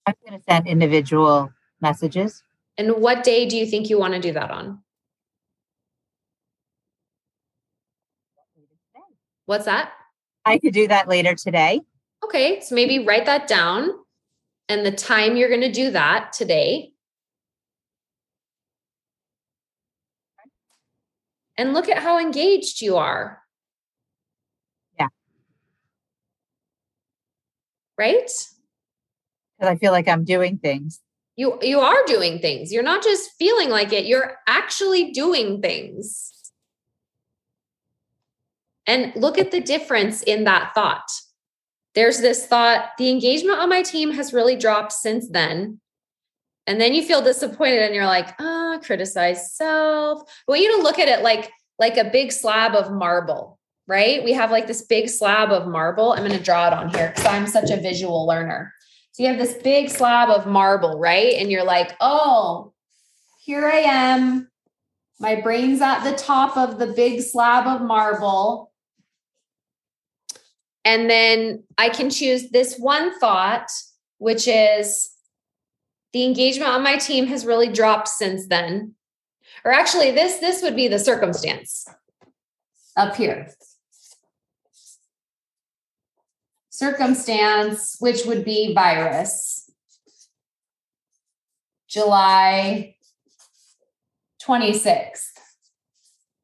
I'm 0.06 0.14
going 0.26 0.38
to 0.38 0.44
send 0.48 0.66
individual 0.66 1.52
messages. 1.80 2.42
And 2.76 2.96
what 2.96 3.22
day 3.22 3.46
do 3.46 3.56
you 3.56 3.66
think 3.66 3.88
you 3.88 3.98
want 3.98 4.14
to 4.14 4.20
do 4.20 4.32
that 4.32 4.50
on? 4.50 4.80
What's 9.46 9.66
that? 9.66 9.92
I 10.44 10.58
could 10.58 10.72
do 10.72 10.88
that 10.88 11.08
later 11.08 11.34
today. 11.34 11.82
Okay. 12.24 12.60
So 12.60 12.74
maybe 12.74 13.04
write 13.04 13.26
that 13.26 13.46
down 13.46 13.90
and 14.68 14.86
the 14.86 14.92
time 14.92 15.36
you're 15.36 15.50
going 15.50 15.60
to 15.60 15.70
do 15.70 15.90
that 15.90 16.32
today. 16.32 16.91
And 21.58 21.74
look 21.74 21.88
at 21.88 21.98
how 21.98 22.18
engaged 22.18 22.80
you 22.80 22.96
are. 22.96 23.42
Yeah. 24.98 25.08
Right? 27.98 28.30
Because 29.58 29.70
I 29.70 29.76
feel 29.76 29.92
like 29.92 30.08
I'm 30.08 30.24
doing 30.24 30.58
things. 30.58 31.00
You 31.36 31.58
you 31.62 31.80
are 31.80 32.04
doing 32.06 32.40
things. 32.40 32.72
You're 32.72 32.82
not 32.82 33.02
just 33.02 33.30
feeling 33.38 33.70
like 33.70 33.92
it, 33.92 34.06
you're 34.06 34.36
actually 34.46 35.12
doing 35.12 35.62
things. 35.62 36.32
And 38.86 39.12
look 39.14 39.38
at 39.38 39.50
the 39.50 39.60
difference 39.60 40.22
in 40.22 40.44
that 40.44 40.72
thought. 40.74 41.08
There's 41.94 42.20
this 42.20 42.46
thought, 42.46 42.90
the 42.98 43.10
engagement 43.10 43.58
on 43.58 43.68
my 43.68 43.82
team 43.82 44.12
has 44.12 44.32
really 44.32 44.56
dropped 44.56 44.92
since 44.92 45.28
then. 45.28 45.80
And 46.66 46.80
then 46.80 46.94
you 46.94 47.02
feel 47.02 47.22
disappointed 47.22 47.82
and 47.82 47.94
you're 47.94 48.06
like, 48.06 48.28
ah, 48.38 48.74
oh, 48.74 48.80
criticize 48.84 49.54
self. 49.54 50.22
I 50.22 50.50
want 50.50 50.62
you 50.62 50.76
to 50.76 50.82
look 50.82 50.98
at 50.98 51.08
it 51.08 51.22
like, 51.22 51.50
like 51.78 51.96
a 51.96 52.04
big 52.04 52.30
slab 52.30 52.74
of 52.74 52.92
marble, 52.92 53.58
right? 53.88 54.22
We 54.22 54.32
have 54.32 54.50
like 54.52 54.68
this 54.68 54.82
big 54.82 55.08
slab 55.08 55.50
of 55.50 55.66
marble. 55.66 56.12
I'm 56.12 56.24
going 56.24 56.38
to 56.38 56.42
draw 56.42 56.68
it 56.68 56.72
on 56.72 56.90
here 56.90 57.08
because 57.08 57.26
I'm 57.26 57.46
such 57.46 57.70
a 57.70 57.80
visual 57.80 58.26
learner. 58.26 58.72
So 59.12 59.24
you 59.24 59.28
have 59.28 59.38
this 59.38 59.54
big 59.54 59.90
slab 59.90 60.30
of 60.30 60.46
marble, 60.46 60.98
right? 60.98 61.34
And 61.34 61.50
you're 61.50 61.64
like, 61.64 61.96
oh, 62.00 62.72
here 63.40 63.66
I 63.66 63.78
am. 63.78 64.48
My 65.18 65.40
brain's 65.40 65.80
at 65.80 66.04
the 66.04 66.16
top 66.16 66.56
of 66.56 66.78
the 66.78 66.86
big 66.86 67.20
slab 67.22 67.66
of 67.66 67.86
marble. 67.86 68.72
And 70.84 71.10
then 71.10 71.64
I 71.76 71.90
can 71.90 72.10
choose 72.10 72.50
this 72.50 72.78
one 72.78 73.18
thought, 73.18 73.68
which 74.18 74.48
is 74.48 75.11
the 76.12 76.24
engagement 76.24 76.70
on 76.70 76.82
my 76.82 76.96
team 76.96 77.26
has 77.26 77.46
really 77.46 77.68
dropped 77.68 78.08
since 78.08 78.46
then. 78.46 78.94
Or 79.64 79.72
actually, 79.72 80.10
this 80.10 80.38
this 80.38 80.62
would 80.62 80.76
be 80.76 80.88
the 80.88 80.98
circumstance 80.98 81.86
up 82.96 83.16
here. 83.16 83.48
Circumstance, 86.70 87.96
which 88.00 88.24
would 88.26 88.44
be 88.44 88.74
virus. 88.74 89.70
July 91.88 92.96
26th. 94.42 95.28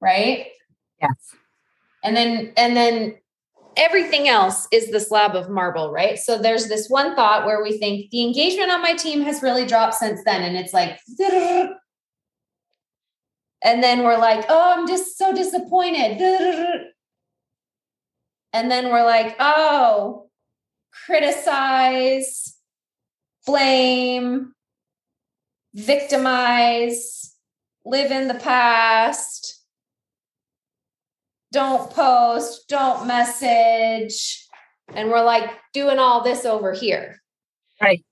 Right? 0.01 0.49
Yes. 1.01 1.35
And 2.05 2.17
then 2.17 2.53
and 2.57 2.77
then 2.77 3.17
everything 3.79 4.29
else 4.29 4.69
is 4.73 4.91
the 4.91 5.01
slab 5.01 5.35
of 5.35 5.49
marble, 5.49 5.91
right? 5.91 6.19
So 6.19 6.37
there's 6.37 6.69
this 6.69 6.89
one 6.89 7.15
thought 7.15 7.47
where 7.47 7.63
we 7.63 7.79
think 7.79 8.11
the 8.11 8.23
engagement 8.23 8.71
on 8.71 8.83
my 8.83 8.93
team 8.93 9.23
has 9.23 9.43
really 9.43 9.67
dropped 9.67 9.95
since 9.95 10.21
then. 10.25 10.43
And 10.43 10.57
it's 10.57 10.75
like, 10.75 10.99
and 13.63 13.83
then 13.83 14.03
we're 14.05 14.19
like, 14.19 14.45
oh, 14.49 14.75
I'm 14.77 14.87
just 14.87 15.17
so 15.17 15.33
disappointed. 15.33 16.21
And 18.51 18.71
then 18.71 18.89
we're 18.89 19.05
like, 19.05 19.37
oh, 19.39 20.31
criticize, 21.05 22.57
blame, 23.47 24.55
victimize, 25.75 27.35
live 27.85 28.11
in 28.11 28.27
the 28.27 28.35
past 28.35 29.58
don't 31.53 31.91
post, 31.91 32.69
don't 32.69 33.07
message. 33.07 34.47
And 34.95 35.11
we're 35.11 35.25
like 35.25 35.51
doing 35.73 35.99
all 35.99 36.23
this 36.23 36.45
over 36.45 36.73
here. 36.73 37.21
Right. 37.81 38.05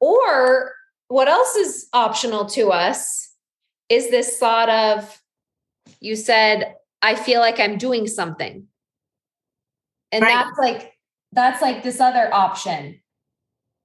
Or 0.00 0.72
what 1.08 1.28
else 1.28 1.54
is 1.56 1.88
optional 1.92 2.46
to 2.46 2.68
us 2.68 3.32
is 3.88 4.10
this 4.10 4.38
thought 4.38 4.68
of 4.68 5.20
you 6.00 6.16
said, 6.16 6.74
I 7.00 7.14
feel 7.14 7.40
like 7.40 7.58
I'm 7.58 7.78
doing 7.78 8.06
something. 8.06 8.66
And 10.12 10.22
right. 10.22 10.44
that's 10.44 10.58
like, 10.58 10.92
that's 11.32 11.62
like 11.62 11.82
this 11.82 12.00
other 12.00 12.32
option. 12.32 13.00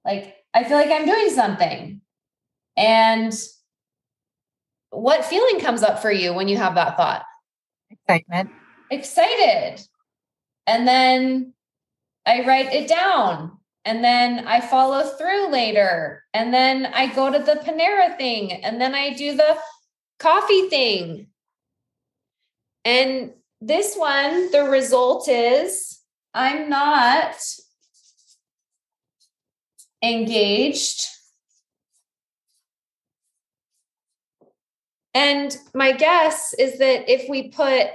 Like, 0.04 0.36
I 0.52 0.64
feel 0.64 0.76
like 0.76 0.90
I'm 0.90 1.06
doing 1.06 1.30
something. 1.30 2.00
And 2.76 3.32
what 4.90 5.24
feeling 5.24 5.60
comes 5.60 5.82
up 5.82 6.00
for 6.00 6.10
you 6.10 6.34
when 6.34 6.48
you 6.48 6.56
have 6.56 6.74
that 6.74 6.96
thought? 6.96 7.24
Excitement 7.90 8.50
excited. 8.90 9.80
And 10.66 10.86
then 10.86 11.54
I 12.26 12.44
write 12.46 12.72
it 12.72 12.88
down. 12.88 13.58
And 13.84 14.02
then 14.02 14.46
I 14.46 14.60
follow 14.60 15.02
through 15.02 15.48
later. 15.48 16.24
And 16.32 16.54
then 16.54 16.86
I 16.86 17.14
go 17.14 17.30
to 17.30 17.38
the 17.38 17.60
Panera 17.64 18.16
thing. 18.16 18.52
And 18.52 18.80
then 18.80 18.94
I 18.94 19.12
do 19.12 19.36
the 19.36 19.58
coffee 20.18 20.68
thing. 20.68 21.26
And 22.84 23.32
this 23.60 23.94
one, 23.94 24.50
the 24.52 24.64
result 24.64 25.28
is 25.28 26.00
I'm 26.32 26.68
not 26.68 27.36
engaged. 30.02 31.06
And 35.14 35.56
my 35.74 35.92
guess 35.92 36.54
is 36.58 36.78
that 36.78 37.10
if 37.10 37.28
we 37.28 37.50
put 37.50 37.88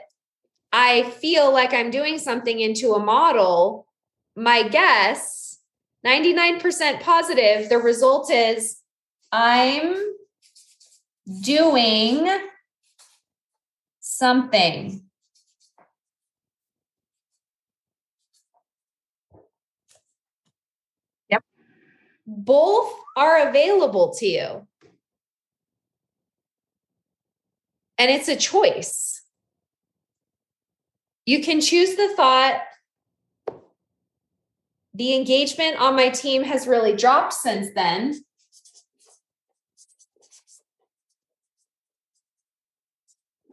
I 0.71 1.09
feel 1.11 1.51
like 1.51 1.73
I'm 1.73 1.89
doing 1.89 2.19
something 2.19 2.59
into 2.59 2.93
a 2.93 3.03
model, 3.03 3.87
my 4.35 4.67
guess, 4.67 5.59
99% 6.05 7.01
positive, 7.01 7.69
the 7.69 7.77
result 7.77 8.31
is 8.31 8.77
I'm 9.31 9.95
doing 11.41 12.27
something. 13.99 15.03
Yep. 21.29 21.43
Both 22.25 22.93
are 23.17 23.49
available 23.49 24.13
to 24.15 24.25
you. 24.25 24.67
And 27.97 28.09
it's 28.09 28.29
a 28.29 28.35
choice. 28.37 29.21
You 31.29 31.41
can 31.41 31.61
choose 31.61 31.95
the 31.95 32.11
thought 32.15 32.59
the 34.95 35.13
engagement 35.13 35.79
on 35.79 35.95
my 35.95 36.09
team 36.09 36.41
has 36.41 36.65
really 36.65 36.95
dropped 36.95 37.33
since 37.33 37.67
then. 37.75 38.19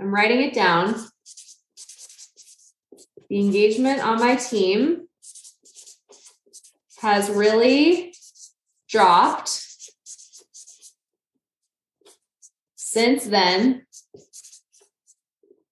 I'm 0.01 0.07
writing 0.07 0.41
it 0.41 0.55
down. 0.55 0.95
The 3.29 3.41
engagement 3.41 4.03
on 4.03 4.21
my 4.21 4.37
team 4.37 5.09
has 7.03 7.29
really 7.29 8.15
dropped 8.89 9.51
since 12.75 13.25
then. 13.25 13.85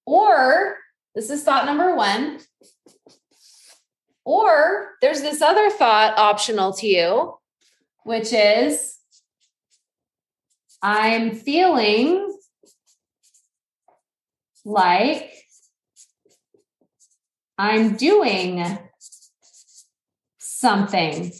Or 0.05 0.84
this 1.14 1.30
is 1.30 1.42
thought 1.42 1.66
number 1.66 1.94
one. 1.94 2.40
Or 4.24 4.92
there's 5.00 5.20
this 5.20 5.42
other 5.42 5.70
thought 5.70 6.18
optional 6.18 6.72
to 6.74 6.86
you, 6.86 7.34
which 8.04 8.32
is 8.32 8.98
I'm 10.82 11.34
feeling 11.34 12.36
like 14.64 15.30
I'm 17.56 17.96
doing 17.96 18.78
something. 20.38 21.32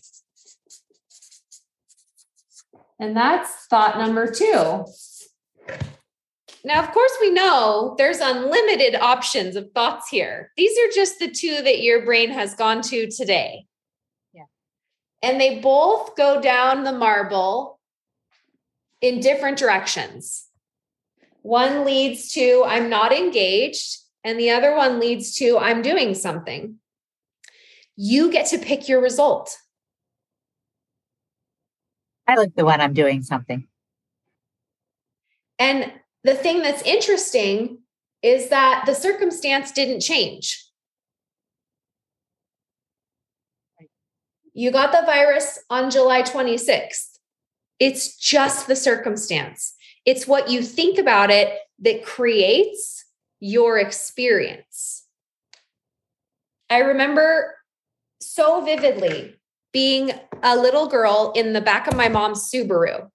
And 3.01 3.17
that's 3.17 3.67
thought 3.67 3.99
number 3.99 4.31
two. 4.31 4.85
Now, 6.67 6.83
of 6.83 6.93
course, 6.93 7.13
we 7.21 7.31
know 7.31 7.95
there's 7.99 8.21
unlimited 8.21 8.95
options 8.95 9.55
of 9.55 9.71
thoughts 9.73 10.09
here. 10.09 10.51
These 10.57 10.77
are 10.79 10.95
just 10.95 11.19
the 11.19 11.31
two 11.31 11.61
that 11.63 11.83
your 11.83 12.07
brain 12.07 12.31
has 12.31 12.55
gone 12.55 12.81
to 12.83 13.11
today. 13.11 13.67
Yeah. 14.33 14.45
And 15.23 15.39
they 15.39 15.61
both 15.61 16.17
go 16.17 16.41
down 16.41 16.85
the 16.85 16.93
marble 16.93 17.79
in 19.03 19.21
different 19.21 19.59
directions. 19.59 20.47
One 21.43 21.85
leads 21.85 22.33
to 22.33 22.65
I'm 22.67 22.89
not 22.89 23.13
engaged, 23.13 23.99
and 24.25 24.41
the 24.41 24.51
other 24.51 24.75
one 24.75 24.99
leads 24.99 25.37
to 25.37 25.59
I'm 25.59 25.83
doing 25.83 26.15
something. 26.15 26.77
You 27.97 28.33
get 28.33 28.47
to 28.47 28.59
pick 28.59 28.89
your 28.89 29.03
result. 29.03 29.59
I 32.27 32.37
like 32.37 32.55
the 32.55 32.65
one 32.65 32.81
I'm 32.81 32.95
doing 32.95 33.23
something. 33.23 33.69
And 35.59 35.93
the 36.25 36.35
thing 36.35 36.63
that's 36.63 36.83
interesting 36.83 37.79
is 38.23 38.49
that 38.49 38.85
the 38.87 38.95
circumstance 38.95 39.71
didn't 39.71 40.01
change. 40.01 40.67
You 44.55 44.71
got 44.71 44.93
the 44.93 45.03
virus 45.05 45.59
on 45.69 45.91
July 45.91 46.23
26th. 46.23 47.19
It's 47.79 48.17
just 48.17 48.67
the 48.67 48.77
circumstance. 48.77 49.75
It's 50.07 50.27
what 50.27 50.49
you 50.49 50.63
think 50.63 50.99
about 50.99 51.31
it 51.31 51.59
that 51.81 52.05
creates 52.05 53.05
your 53.41 53.79
experience. 53.79 55.05
I 56.71 56.79
remember 56.79 57.57
so 58.21 58.65
vividly 58.65 59.35
being 59.73 60.13
a 60.43 60.57
little 60.57 60.89
girl 60.89 61.33
in 61.35 61.53
the 61.53 61.61
back 61.61 61.87
of 61.89 61.97
my 61.97 62.09
mom's 62.09 62.51
Subaru. 62.51 63.11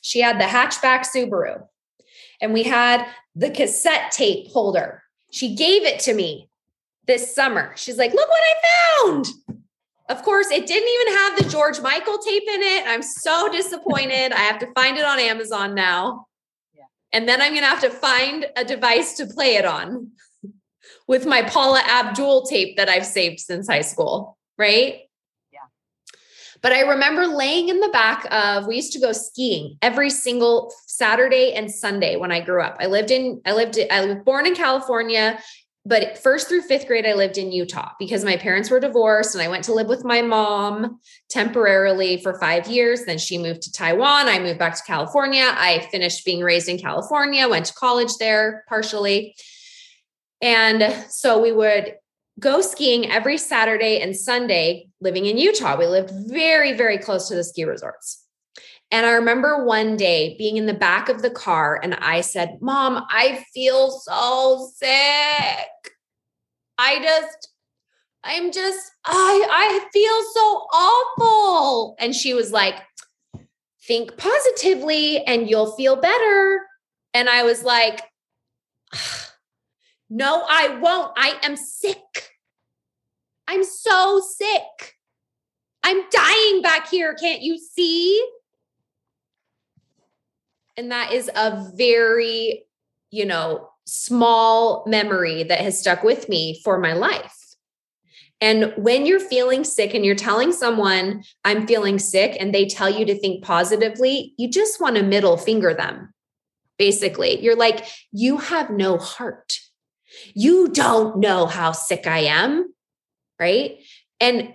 She 0.00 0.20
had 0.20 0.40
the 0.40 0.44
hatchback 0.44 1.06
Subaru, 1.06 1.66
and 2.42 2.52
we 2.52 2.64
had 2.64 3.06
the 3.34 3.50
cassette 3.50 4.10
tape 4.10 4.48
holder. 4.48 5.02
She 5.30 5.54
gave 5.54 5.84
it 5.84 6.00
to 6.00 6.12
me 6.12 6.50
this 7.06 7.34
summer. 7.34 7.72
She's 7.76 7.96
like, 7.96 8.12
Look 8.12 8.28
what 8.28 8.40
I 8.42 9.04
found. 9.06 9.26
Of 10.08 10.22
course, 10.24 10.50
it 10.50 10.66
didn't 10.66 10.88
even 10.88 11.14
have 11.16 11.38
the 11.38 11.48
George 11.48 11.80
Michael 11.80 12.18
tape 12.18 12.42
in 12.46 12.60
it. 12.60 12.84
I'm 12.86 13.02
so 13.02 13.48
disappointed. 13.52 14.32
I 14.32 14.40
have 14.40 14.58
to 14.58 14.70
find 14.74 14.98
it 14.98 15.04
on 15.04 15.18
Amazon 15.18 15.74
now. 15.74 16.26
Yeah. 16.74 16.84
And 17.12 17.26
then 17.26 17.40
I'm 17.40 17.52
going 17.52 17.62
to 17.62 17.68
have 17.68 17.80
to 17.80 17.90
find 17.90 18.46
a 18.56 18.64
device 18.64 19.14
to 19.14 19.26
play 19.26 19.54
it 19.54 19.64
on 19.64 20.10
with 21.08 21.24
my 21.24 21.42
Paula 21.42 21.80
Abdul 21.88 22.42
tape 22.42 22.76
that 22.76 22.88
I've 22.88 23.06
saved 23.06 23.40
since 23.40 23.68
high 23.68 23.80
school, 23.80 24.36
right? 24.58 25.02
But 26.62 26.72
I 26.72 26.80
remember 26.82 27.26
laying 27.26 27.68
in 27.68 27.80
the 27.80 27.88
back 27.88 28.26
of 28.30 28.66
we 28.66 28.76
used 28.76 28.92
to 28.92 29.00
go 29.00 29.12
skiing 29.12 29.76
every 29.82 30.10
single 30.10 30.72
Saturday 30.86 31.52
and 31.54 31.70
Sunday 31.70 32.16
when 32.16 32.30
I 32.30 32.40
grew 32.40 32.62
up. 32.62 32.76
I 32.80 32.86
lived 32.86 33.10
in 33.10 33.40
I 33.44 33.52
lived 33.52 33.78
I 33.90 34.06
was 34.06 34.16
born 34.24 34.46
in 34.46 34.54
California 34.54 35.38
but 35.84 36.16
first 36.18 36.48
through 36.48 36.62
fifth 36.62 36.86
grade, 36.86 37.06
I 37.06 37.14
lived 37.14 37.38
in 37.38 37.50
Utah 37.50 37.90
because 37.98 38.24
my 38.24 38.36
parents 38.36 38.70
were 38.70 38.78
divorced 38.78 39.34
and 39.34 39.42
I 39.42 39.48
went 39.48 39.64
to 39.64 39.74
live 39.74 39.88
with 39.88 40.04
my 40.04 40.22
mom 40.22 41.00
temporarily 41.28 42.22
for 42.22 42.38
five 42.38 42.68
years. 42.68 43.04
Then 43.04 43.18
she 43.18 43.36
moved 43.36 43.62
to 43.62 43.72
Taiwan. 43.72 44.28
I 44.28 44.38
moved 44.38 44.60
back 44.60 44.76
to 44.76 44.82
California. 44.84 45.44
I 45.44 45.88
finished 45.90 46.24
being 46.24 46.42
raised 46.42 46.68
in 46.68 46.78
California, 46.78 47.48
went 47.48 47.66
to 47.66 47.74
college 47.74 48.14
there 48.20 48.64
partially. 48.68 49.34
And 50.40 50.94
so 51.08 51.40
we 51.40 51.50
would 51.50 51.96
go 52.38 52.60
skiing 52.60 53.10
every 53.10 53.36
Saturday 53.36 54.00
and 54.00 54.16
Sunday 54.16 54.88
living 55.02 55.26
in 55.26 55.36
Utah. 55.36 55.76
We 55.76 55.86
lived 55.86 56.12
very, 56.28 56.72
very 56.72 56.96
close 56.96 57.28
to 57.28 57.34
the 57.34 57.44
ski 57.44 57.64
resorts. 57.64 58.24
And 58.90 59.06
I 59.06 59.12
remember 59.12 59.64
one 59.64 59.96
day 59.96 60.36
being 60.38 60.58
in 60.58 60.66
the 60.66 60.74
back 60.74 61.08
of 61.08 61.22
the 61.22 61.30
car 61.30 61.80
and 61.82 61.94
I 61.94 62.20
said, 62.20 62.58
Mom, 62.60 63.04
I 63.08 63.44
feel 63.54 63.90
so 63.90 64.70
sick. 64.76 65.68
I 66.78 67.02
just, 67.02 67.48
I'm 68.22 68.52
just, 68.52 68.92
I, 69.06 69.48
I 69.50 69.88
feel 69.92 70.22
so 70.34 70.66
awful. 70.72 71.96
And 71.98 72.14
she 72.14 72.34
was 72.34 72.52
like, 72.52 72.74
Think 73.84 74.16
positively 74.16 75.24
and 75.24 75.50
you'll 75.50 75.72
feel 75.72 75.96
better. 75.96 76.60
And 77.14 77.28
I 77.28 77.42
was 77.42 77.64
like, 77.64 78.00
No, 80.10 80.44
I 80.46 80.78
won't. 80.80 81.12
I 81.16 81.38
am 81.42 81.56
sick. 81.56 82.31
I'm 83.52 83.64
so 83.64 84.22
sick. 84.26 84.96
I'm 85.82 86.08
dying 86.10 86.62
back 86.62 86.88
here. 86.88 87.12
Can't 87.12 87.42
you 87.42 87.58
see? 87.58 88.26
And 90.78 90.90
that 90.90 91.12
is 91.12 91.30
a 91.36 91.70
very, 91.76 92.64
you 93.10 93.26
know, 93.26 93.68
small 93.84 94.84
memory 94.86 95.42
that 95.42 95.60
has 95.60 95.78
stuck 95.78 96.02
with 96.02 96.30
me 96.30 96.62
for 96.64 96.78
my 96.78 96.94
life. 96.94 97.36
And 98.40 98.72
when 98.78 99.04
you're 99.04 99.20
feeling 99.20 99.64
sick 99.64 99.92
and 99.92 100.02
you're 100.02 100.14
telling 100.14 100.52
someone, 100.52 101.22
I'm 101.44 101.66
feeling 101.66 101.98
sick, 101.98 102.38
and 102.40 102.54
they 102.54 102.66
tell 102.66 102.88
you 102.88 103.04
to 103.04 103.18
think 103.18 103.44
positively, 103.44 104.32
you 104.38 104.48
just 104.48 104.80
want 104.80 104.96
to 104.96 105.02
middle 105.02 105.36
finger 105.36 105.74
them. 105.74 106.14
Basically, 106.78 107.38
you're 107.44 107.54
like, 107.54 107.86
you 108.12 108.38
have 108.38 108.70
no 108.70 108.96
heart. 108.96 109.58
You 110.32 110.68
don't 110.68 111.18
know 111.18 111.44
how 111.44 111.72
sick 111.72 112.06
I 112.06 112.20
am. 112.20 112.72
Right. 113.38 113.78
And 114.20 114.54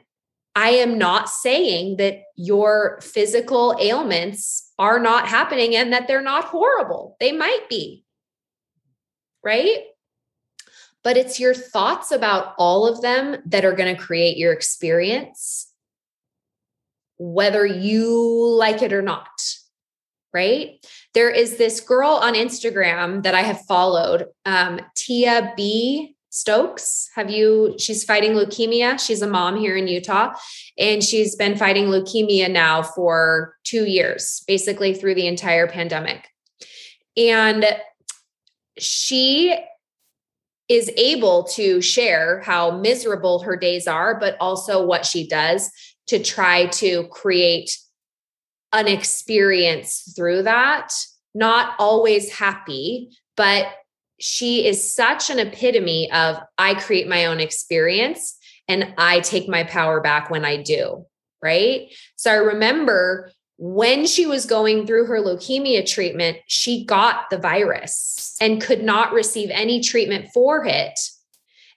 I 0.58 0.70
am 0.70 0.98
not 0.98 1.30
saying 1.30 1.98
that 1.98 2.24
your 2.36 3.00
physical 3.02 3.78
ailments 3.80 4.72
are 4.80 4.98
not 5.00 5.28
happening 5.28 5.76
and 5.76 5.94
that 5.94 6.08
they're 6.08 6.20
not 6.20 6.46
horrible. 6.46 7.16
They 7.20 7.32
might 7.32 7.70
be, 7.70 8.04
right? 9.44 9.84
But 11.04 11.16
it's 11.16 11.40
your 11.40 11.54
thoughts 11.54 12.12
about 12.12 12.56
all 12.58 12.88
of 12.88 13.04
them 13.04 13.38
that 13.46 13.66
are 13.66 13.74
going 13.74 13.96
to 13.96 14.02
create 14.02 14.38
your 14.38 14.52
experience, 14.52 15.72
whether 17.20 17.64
you 17.64 18.12
like 18.58 18.82
it 18.82 18.94
or 18.94 19.04
not, 19.04 19.30
right? 20.34 20.84
There 21.14 21.30
is 21.30 21.58
this 21.58 21.82
girl 21.82 22.10
on 22.10 22.34
Instagram 22.34 23.22
that 23.24 23.36
I 23.36 23.44
have 23.44 23.62
followed, 23.62 24.26
um, 24.44 24.82
Tia 24.96 25.54
B. 25.56 26.17
Stokes. 26.40 27.10
Have 27.16 27.32
you? 27.32 27.76
She's 27.80 28.04
fighting 28.04 28.34
leukemia. 28.34 29.00
She's 29.00 29.22
a 29.22 29.28
mom 29.28 29.58
here 29.58 29.76
in 29.76 29.88
Utah, 29.88 30.34
and 30.78 31.04
she's 31.04 31.36
been 31.36 31.58
fighting 31.58 31.86
leukemia 31.86 32.52
now 32.52 32.84
for 32.84 33.56
two 33.64 33.86
years, 33.86 34.44
basically 34.48 34.94
through 34.94 35.16
the 35.16 35.28
entire 35.28 35.68
pandemic. 35.68 36.28
And 37.16 37.66
she 38.78 39.58
is 40.70 40.92
able 40.96 41.46
to 41.46 41.82
share 41.82 42.42
how 42.42 42.72
miserable 42.72 43.40
her 43.40 43.58
days 43.58 43.88
are, 43.88 44.20
but 44.20 44.38
also 44.40 44.86
what 44.86 45.06
she 45.06 45.28
does 45.28 45.72
to 46.08 46.22
try 46.22 46.68
to 46.68 47.08
create 47.08 47.78
an 48.74 48.88
experience 48.88 50.14
through 50.16 50.44
that. 50.44 50.94
Not 51.34 51.74
always 51.80 52.32
happy, 52.32 53.18
but 53.36 53.68
she 54.20 54.66
is 54.66 54.96
such 54.96 55.30
an 55.30 55.40
epitome 55.40 56.12
of 56.12 56.38
I 56.58 56.76
create 56.76 57.08
my 57.08 57.26
own 57.26 57.40
experience 57.40 58.38
and 58.68 58.94
I 58.98 59.20
take 59.22 59.48
my 59.48 59.64
power 59.64 60.02
back 60.02 60.30
when 60.30 60.46
I 60.46 60.62
do. 60.62 61.06
Right. 61.42 61.94
So 62.16 62.32
I 62.32 62.36
remember 62.36 63.32
when 63.58 64.06
she 64.06 64.26
was 64.26 64.46
going 64.46 64.86
through 64.86 65.06
her 65.06 65.20
leukemia 65.20 65.88
treatment, 65.88 66.38
she 66.48 66.86
got 66.86 67.30
the 67.30 67.38
virus 67.38 68.36
and 68.42 68.62
could 68.62 68.84
not 68.84 69.14
receive 69.14 69.50
any 69.52 69.82
treatment 69.82 70.30
for 70.34 70.66
it 70.66 71.00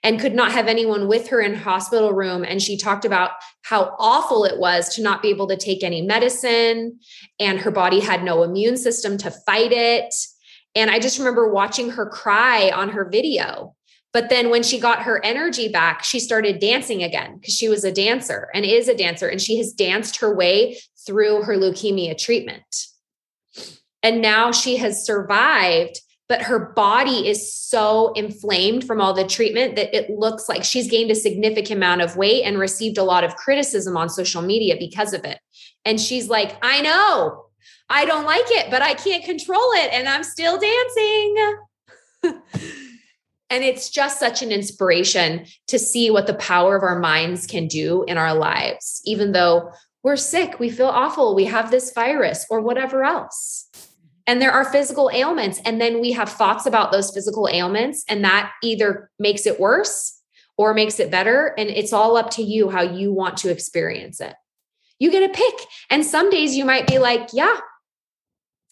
and 0.03 0.19
could 0.19 0.33
not 0.33 0.51
have 0.51 0.67
anyone 0.67 1.07
with 1.07 1.27
her 1.27 1.41
in 1.41 1.53
hospital 1.53 2.13
room 2.13 2.43
and 2.43 2.61
she 2.61 2.77
talked 2.77 3.05
about 3.05 3.31
how 3.63 3.95
awful 3.99 4.45
it 4.45 4.57
was 4.57 4.93
to 4.95 5.01
not 5.01 5.21
be 5.21 5.29
able 5.29 5.47
to 5.47 5.57
take 5.57 5.83
any 5.83 6.01
medicine 6.01 6.99
and 7.39 7.59
her 7.59 7.71
body 7.71 7.99
had 7.99 8.23
no 8.23 8.43
immune 8.43 8.77
system 8.77 9.17
to 9.17 9.31
fight 9.45 9.71
it 9.71 10.13
and 10.75 10.89
I 10.89 10.99
just 10.99 11.17
remember 11.19 11.51
watching 11.51 11.89
her 11.91 12.05
cry 12.05 12.71
on 12.71 12.89
her 12.89 13.05
video. 13.05 13.75
But 14.13 14.29
then 14.29 14.49
when 14.49 14.63
she 14.63 14.79
got 14.79 15.03
her 15.03 15.23
energy 15.23 15.69
back, 15.69 16.03
she 16.03 16.19
started 16.19 16.59
dancing 16.59 17.01
again 17.01 17.35
because 17.35 17.53
she 17.53 17.69
was 17.69 17.83
a 17.83 17.91
dancer 17.91 18.49
and 18.53 18.65
is 18.65 18.89
a 18.89 18.95
dancer. 18.95 19.27
And 19.27 19.41
she 19.41 19.57
has 19.57 19.71
danced 19.71 20.17
her 20.17 20.35
way 20.35 20.77
through 21.05 21.43
her 21.43 21.57
leukemia 21.57 22.17
treatment. 22.17 22.87
And 24.03 24.21
now 24.21 24.51
she 24.51 24.77
has 24.77 25.05
survived, 25.05 25.99
but 26.27 26.41
her 26.41 26.73
body 26.73 27.27
is 27.27 27.53
so 27.53 28.11
inflamed 28.13 28.85
from 28.85 28.99
all 28.99 29.13
the 29.13 29.27
treatment 29.27 29.75
that 29.75 29.95
it 29.95 30.09
looks 30.09 30.49
like 30.49 30.63
she's 30.63 30.89
gained 30.89 31.11
a 31.11 31.15
significant 31.15 31.77
amount 31.77 32.01
of 32.01 32.17
weight 32.17 32.43
and 32.43 32.57
received 32.57 32.97
a 32.97 33.03
lot 33.03 33.23
of 33.23 33.35
criticism 33.35 33.95
on 33.95 34.09
social 34.09 34.41
media 34.41 34.75
because 34.77 35.13
of 35.13 35.23
it. 35.23 35.39
And 35.85 36.01
she's 36.01 36.27
like, 36.27 36.57
I 36.61 36.81
know, 36.81 37.40
I 37.89 38.05
don't 38.05 38.25
like 38.25 38.45
it, 38.47 38.69
but 38.69 38.81
I 38.81 38.93
can't 38.93 39.23
control 39.23 39.71
it 39.73 39.91
and 39.93 40.07
I'm 40.07 40.23
still 40.23 40.59
dancing. 40.59 41.55
and 43.49 43.63
it's 43.63 43.89
just 43.89 44.19
such 44.19 44.41
an 44.41 44.51
inspiration 44.51 45.45
to 45.67 45.77
see 45.79 46.09
what 46.09 46.27
the 46.27 46.33
power 46.35 46.75
of 46.75 46.83
our 46.83 46.99
minds 46.99 47.47
can 47.47 47.67
do 47.67 48.03
in 48.07 48.17
our 48.17 48.33
lives, 48.33 49.01
even 49.05 49.31
though 49.31 49.71
we're 50.03 50.15
sick, 50.15 50.59
we 50.59 50.69
feel 50.69 50.87
awful, 50.87 51.35
we 51.35 51.45
have 51.45 51.69
this 51.69 51.93
virus 51.93 52.45
or 52.49 52.61
whatever 52.61 53.03
else. 53.03 53.67
And 54.27 54.41
there 54.41 54.51
are 54.51 54.65
physical 54.65 55.11
ailments. 55.13 55.59
And 55.65 55.81
then 55.81 55.99
we 55.99 56.11
have 56.13 56.29
thoughts 56.29 56.65
about 56.65 56.91
those 56.91 57.11
physical 57.11 57.49
ailments, 57.51 58.05
and 58.07 58.23
that 58.23 58.51
either 58.63 59.09
makes 59.19 59.45
it 59.45 59.59
worse 59.59 60.19
or 60.57 60.73
makes 60.73 60.99
it 60.99 61.11
better. 61.11 61.53
And 61.57 61.69
it's 61.69 61.93
all 61.93 62.17
up 62.17 62.29
to 62.31 62.43
you 62.43 62.69
how 62.69 62.81
you 62.81 63.11
want 63.11 63.37
to 63.37 63.49
experience 63.49 64.21
it. 64.21 64.33
You 65.01 65.09
get 65.09 65.21
to 65.21 65.29
pick. 65.29 65.67
And 65.89 66.05
some 66.05 66.29
days 66.29 66.55
you 66.55 66.63
might 66.63 66.85
be 66.85 66.99
like, 66.99 67.29
yeah, 67.33 67.57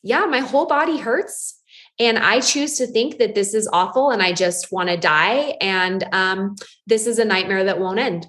yeah, 0.03 0.25
my 0.25 0.41
whole 0.41 0.67
body 0.67 0.99
hurts. 0.99 1.59
And 1.97 2.19
I 2.19 2.39
choose 2.39 2.77
to 2.77 2.85
think 2.85 3.17
that 3.17 3.33
this 3.33 3.55
is 3.55 3.67
awful 3.73 4.11
and 4.11 4.21
I 4.21 4.33
just 4.33 4.71
want 4.71 4.89
to 4.89 4.95
die. 4.95 5.57
And 5.59 6.05
um, 6.11 6.55
this 6.85 7.07
is 7.07 7.17
a 7.17 7.25
nightmare 7.25 7.63
that 7.63 7.79
won't 7.79 7.97
end. 7.97 8.27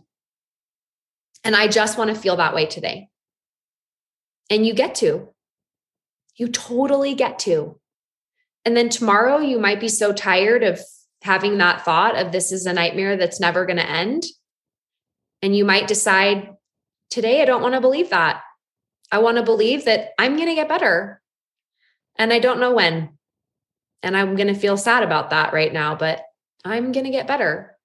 And 1.45 1.55
I 1.55 1.69
just 1.69 1.99
want 1.99 2.09
to 2.09 2.19
feel 2.19 2.37
that 2.37 2.55
way 2.55 2.65
today. 2.65 3.11
And 4.49 4.67
you 4.67 4.73
get 4.73 4.95
to. 4.97 5.29
You 6.37 6.49
totally 6.49 7.15
get 7.15 7.39
to. 7.41 7.79
And 8.65 8.75
then 8.75 8.89
tomorrow, 8.89 9.41
you 9.41 9.59
might 9.59 9.79
be 9.79 9.89
so 9.89 10.15
tired 10.15 10.63
of 10.63 10.81
having 11.21 11.59
that 11.59 11.85
thought 11.85 12.17
of 12.17 12.33
this 12.33 12.51
is 12.51 12.65
a 12.65 12.73
nightmare 12.73 13.19
that's 13.19 13.41
never 13.41 13.67
going 13.67 13.77
to 13.77 13.87
end. 13.87 14.25
And 15.43 15.55
you 15.55 15.67
might 15.67 15.87
decide 15.87 16.57
today, 17.11 17.43
I 17.43 17.45
don't 17.45 17.63
want 17.63 17.75
to 17.75 17.81
believe 17.81 18.11
that. 18.11 18.43
I 19.13 19.19
want 19.19 19.37
to 19.37 19.43
believe 19.43 19.85
that 19.85 20.11
I'm 20.19 20.37
going 20.37 20.49
to 20.49 20.55
get 20.55 20.69
better 20.69 21.21
and 22.17 22.33
I 22.33 22.39
don't 22.39 22.61
know 22.61 22.73
when. 22.73 23.11
And 24.03 24.17
I'm 24.17 24.37
going 24.37 24.49
to 24.49 24.55
feel 24.55 24.77
sad 24.77 25.03
about 25.03 25.31
that 25.31 25.53
right 25.53 25.73
now, 25.73 25.95
but 25.95 26.25
I'm 26.65 26.93
going 26.93 27.05
to 27.05 27.11
get 27.11 27.27
better. 27.27 27.77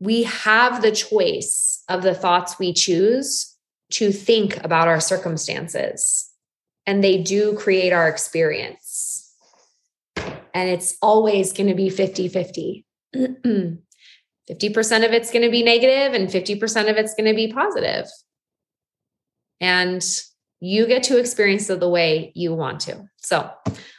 We 0.00 0.24
have 0.24 0.82
the 0.82 0.92
choice 0.92 1.82
of 1.88 2.02
the 2.02 2.14
thoughts 2.14 2.58
we 2.58 2.72
choose 2.72 3.56
to 3.90 4.12
think 4.12 4.62
about 4.64 4.86
our 4.86 5.00
circumstances, 5.00 6.30
and 6.86 7.02
they 7.02 7.22
do 7.22 7.56
create 7.56 7.92
our 7.92 8.08
experience. 8.08 9.34
And 10.16 10.68
it's 10.68 10.96
always 11.02 11.52
going 11.52 11.68
to 11.68 11.74
be 11.74 11.90
50 11.90 12.28
50. 12.28 12.84
50% 14.50 15.04
of 15.04 15.12
it's 15.12 15.30
going 15.30 15.42
to 15.42 15.50
be 15.50 15.62
negative, 15.62 16.14
and 16.14 16.28
50% 16.28 16.90
of 16.90 16.96
it's 16.96 17.14
going 17.14 17.26
to 17.26 17.34
be 17.34 17.52
positive. 17.52 18.06
And 19.60 20.04
you 20.60 20.86
get 20.86 21.02
to 21.04 21.18
experience 21.18 21.68
it 21.70 21.80
the 21.80 21.88
way 21.88 22.32
you 22.34 22.54
want 22.54 22.80
to. 22.80 23.08
So, 23.16 23.50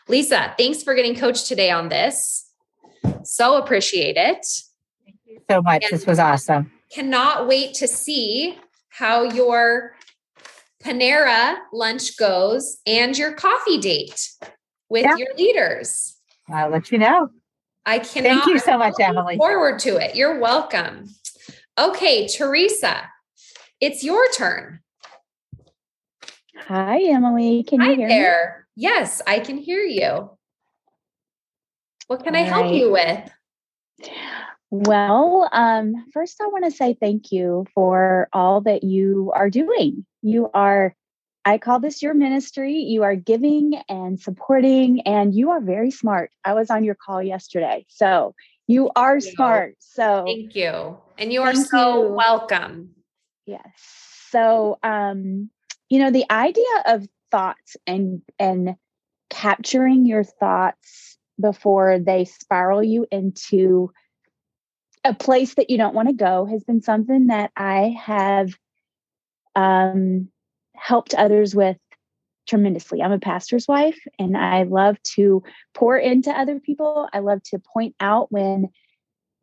Lisa, 0.07 0.53
thanks 0.57 0.83
for 0.83 0.95
getting 0.95 1.15
coached 1.15 1.47
today 1.47 1.71
on 1.71 1.89
this. 1.89 2.49
So 3.23 3.57
appreciate 3.57 4.17
it. 4.17 4.45
Thank 5.05 5.17
you 5.25 5.39
so 5.49 5.61
much. 5.61 5.83
And 5.83 5.91
this 5.91 6.05
was 6.05 6.19
awesome. 6.19 6.71
Cannot 6.91 7.47
wait 7.47 7.75
to 7.75 7.87
see 7.87 8.57
how 8.89 9.23
your 9.23 9.95
Panera 10.83 11.57
lunch 11.71 12.17
goes 12.17 12.79
and 12.85 13.17
your 13.17 13.33
coffee 13.33 13.77
date 13.77 14.31
with 14.89 15.05
yeah. 15.05 15.15
your 15.17 15.33
leaders. 15.35 16.17
I'll 16.49 16.69
let 16.69 16.91
you 16.91 16.97
know. 16.97 17.29
I 17.89 17.97
cannot. 17.97 18.43
Thank 18.43 18.45
you 18.45 18.59
so 18.59 18.77
much, 18.77 18.93
Emily. 18.99 19.35
Forward 19.37 19.79
to 19.79 19.97
it. 19.97 20.15
You're 20.15 20.39
welcome. 20.39 21.09
Okay, 21.75 22.27
Teresa, 22.27 23.09
it's 23.81 24.03
your 24.03 24.29
turn. 24.33 24.81
Hi, 26.55 27.01
Emily. 27.01 27.63
Can 27.63 27.79
Hi 27.79 27.89
you 27.89 27.95
hear 27.95 28.07
there. 28.07 28.67
me? 28.75 28.83
Yes, 28.83 29.23
I 29.25 29.39
can 29.39 29.57
hear 29.57 29.81
you. 29.81 30.29
What 32.05 32.23
can 32.23 32.35
All 32.35 32.41
I 32.43 32.45
help 32.45 32.65
right. 32.65 32.75
you 32.75 32.91
with? 32.91 33.31
Well, 34.69 35.49
um, 35.51 36.05
first, 36.13 36.39
I 36.41 36.45
want 36.45 36.65
to 36.65 36.71
say 36.71 36.93
thank 36.93 37.31
you 37.31 37.65
for 37.73 38.29
all 38.31 38.61
that 38.61 38.83
you 38.83 39.31
are 39.33 39.49
doing. 39.49 40.05
You 40.21 40.51
are, 40.53 40.95
I 41.45 41.57
call 41.57 41.79
this 41.79 42.01
your 42.01 42.13
ministry. 42.13 42.73
You 42.73 43.03
are 43.03 43.15
giving 43.15 43.81
and 43.87 44.19
supporting, 44.19 45.01
and 45.01 45.33
you 45.33 45.51
are 45.51 45.61
very 45.61 45.91
smart. 45.91 46.31
I 46.43 46.53
was 46.53 46.69
on 46.69 46.83
your 46.83 46.95
call 46.95 47.23
yesterday. 47.23 47.85
So 47.87 48.35
you 48.67 48.91
are 48.95 49.15
you. 49.15 49.21
smart. 49.21 49.75
So 49.79 50.25
thank 50.27 50.55
you. 50.55 50.97
And 51.17 51.33
you 51.33 51.41
are 51.41 51.55
so 51.55 52.03
you. 52.03 52.13
welcome. 52.13 52.91
Yes. 53.45 53.63
So, 54.29 54.77
um, 54.83 55.49
you 55.89 55.99
know, 55.99 56.11
the 56.11 56.25
idea 56.31 56.63
of 56.85 57.07
thoughts 57.31 57.77
and, 57.87 58.21
and, 58.37 58.75
capturing 59.29 60.05
your 60.05 60.23
thoughts 60.23 61.17
before 61.39 61.99
they 61.99 62.25
spiral 62.25 62.83
you 62.83 63.05
into 63.11 63.91
a 65.05 65.13
place 65.13 65.55
that 65.55 65.69
you 65.69 65.77
don't 65.77 65.95
want 65.95 66.09
to 66.09 66.13
go 66.13 66.45
has 66.45 66.63
been 66.63 66.81
something 66.81 67.27
that 67.27 67.51
I 67.55 67.95
have 68.01 68.49
um, 69.55 70.29
helped 70.80 71.13
others 71.13 71.55
with 71.55 71.77
tremendously. 72.47 73.01
I'm 73.01 73.11
a 73.11 73.19
pastor's 73.19 73.67
wife 73.67 73.99
and 74.17 74.36
I 74.36 74.63
love 74.63 75.01
to 75.15 75.43
pour 75.73 75.97
into 75.97 76.32
other 76.32 76.59
people. 76.59 77.07
I 77.13 77.19
love 77.19 77.43
to 77.43 77.59
point 77.73 77.95
out 77.99 78.32
when 78.32 78.69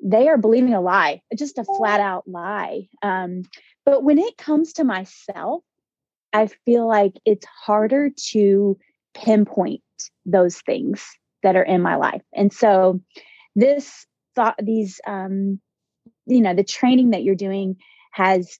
they 0.02 0.28
are 0.28 0.36
believing 0.36 0.74
a 0.74 0.80
lie, 0.80 1.22
just 1.36 1.58
a 1.58 1.64
flat 1.64 2.00
out 2.00 2.24
lie. 2.26 2.88
Um, 3.02 3.42
but 3.84 4.02
when 4.02 4.18
it 4.18 4.36
comes 4.36 4.74
to 4.74 4.84
myself, 4.84 5.62
I 6.32 6.48
feel 6.64 6.86
like 6.86 7.14
it's 7.24 7.46
harder 7.46 8.10
to 8.32 8.76
pinpoint 9.14 9.82
those 10.26 10.60
things 10.60 11.06
that 11.42 11.56
are 11.56 11.62
in 11.62 11.80
my 11.80 11.96
life. 11.96 12.22
And 12.34 12.52
so 12.52 13.00
this 13.54 14.06
thought 14.34 14.56
these 14.62 15.00
um 15.06 15.58
you 16.26 16.42
know 16.42 16.54
the 16.54 16.62
training 16.62 17.10
that 17.10 17.22
you're 17.22 17.34
doing 17.34 17.76
has 18.12 18.58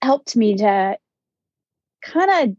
helped 0.00 0.36
me 0.36 0.56
to 0.56 0.96
kind 2.12 2.50
of 2.50 2.56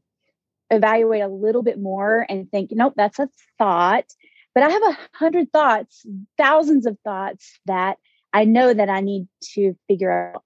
evaluate 0.75 1.21
a 1.21 1.27
little 1.27 1.63
bit 1.63 1.79
more 1.79 2.25
and 2.29 2.51
think 2.51 2.69
nope 2.71 2.93
that's 2.95 3.19
a 3.19 3.29
thought 3.57 4.05
but 4.53 4.63
i 4.63 4.69
have 4.69 4.81
a 4.83 4.97
hundred 5.13 5.51
thoughts 5.51 6.05
thousands 6.37 6.85
of 6.85 6.97
thoughts 7.03 7.59
that 7.65 7.97
i 8.33 8.43
know 8.43 8.73
that 8.73 8.89
i 8.89 8.99
need 8.99 9.27
to 9.41 9.75
figure 9.87 10.33
out 10.35 10.43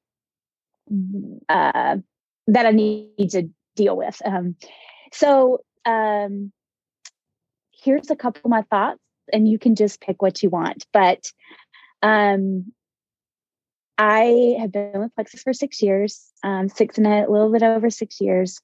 uh, 1.49 1.97
that 2.47 2.65
i 2.65 2.71
need 2.71 3.29
to 3.29 3.49
deal 3.75 3.97
with 3.97 4.21
um, 4.25 4.55
so 5.11 5.63
um, 5.85 6.51
here's 7.71 8.11
a 8.11 8.15
couple 8.15 8.41
of 8.45 8.51
my 8.51 8.61
thoughts 8.63 8.99
and 9.33 9.47
you 9.47 9.57
can 9.57 9.75
just 9.75 10.01
pick 10.01 10.21
what 10.21 10.41
you 10.43 10.49
want. 10.49 10.85
But 10.93 11.25
um, 12.01 12.71
I 13.97 14.57
have 14.59 14.71
been 14.71 14.99
with 14.99 15.15
Plexus 15.15 15.43
for 15.43 15.53
six 15.53 15.81
years, 15.81 16.31
um, 16.43 16.69
six 16.69 16.97
and 16.97 17.07
a 17.07 17.29
little 17.29 17.51
bit 17.51 17.63
over 17.63 17.89
six 17.89 18.19
years. 18.21 18.59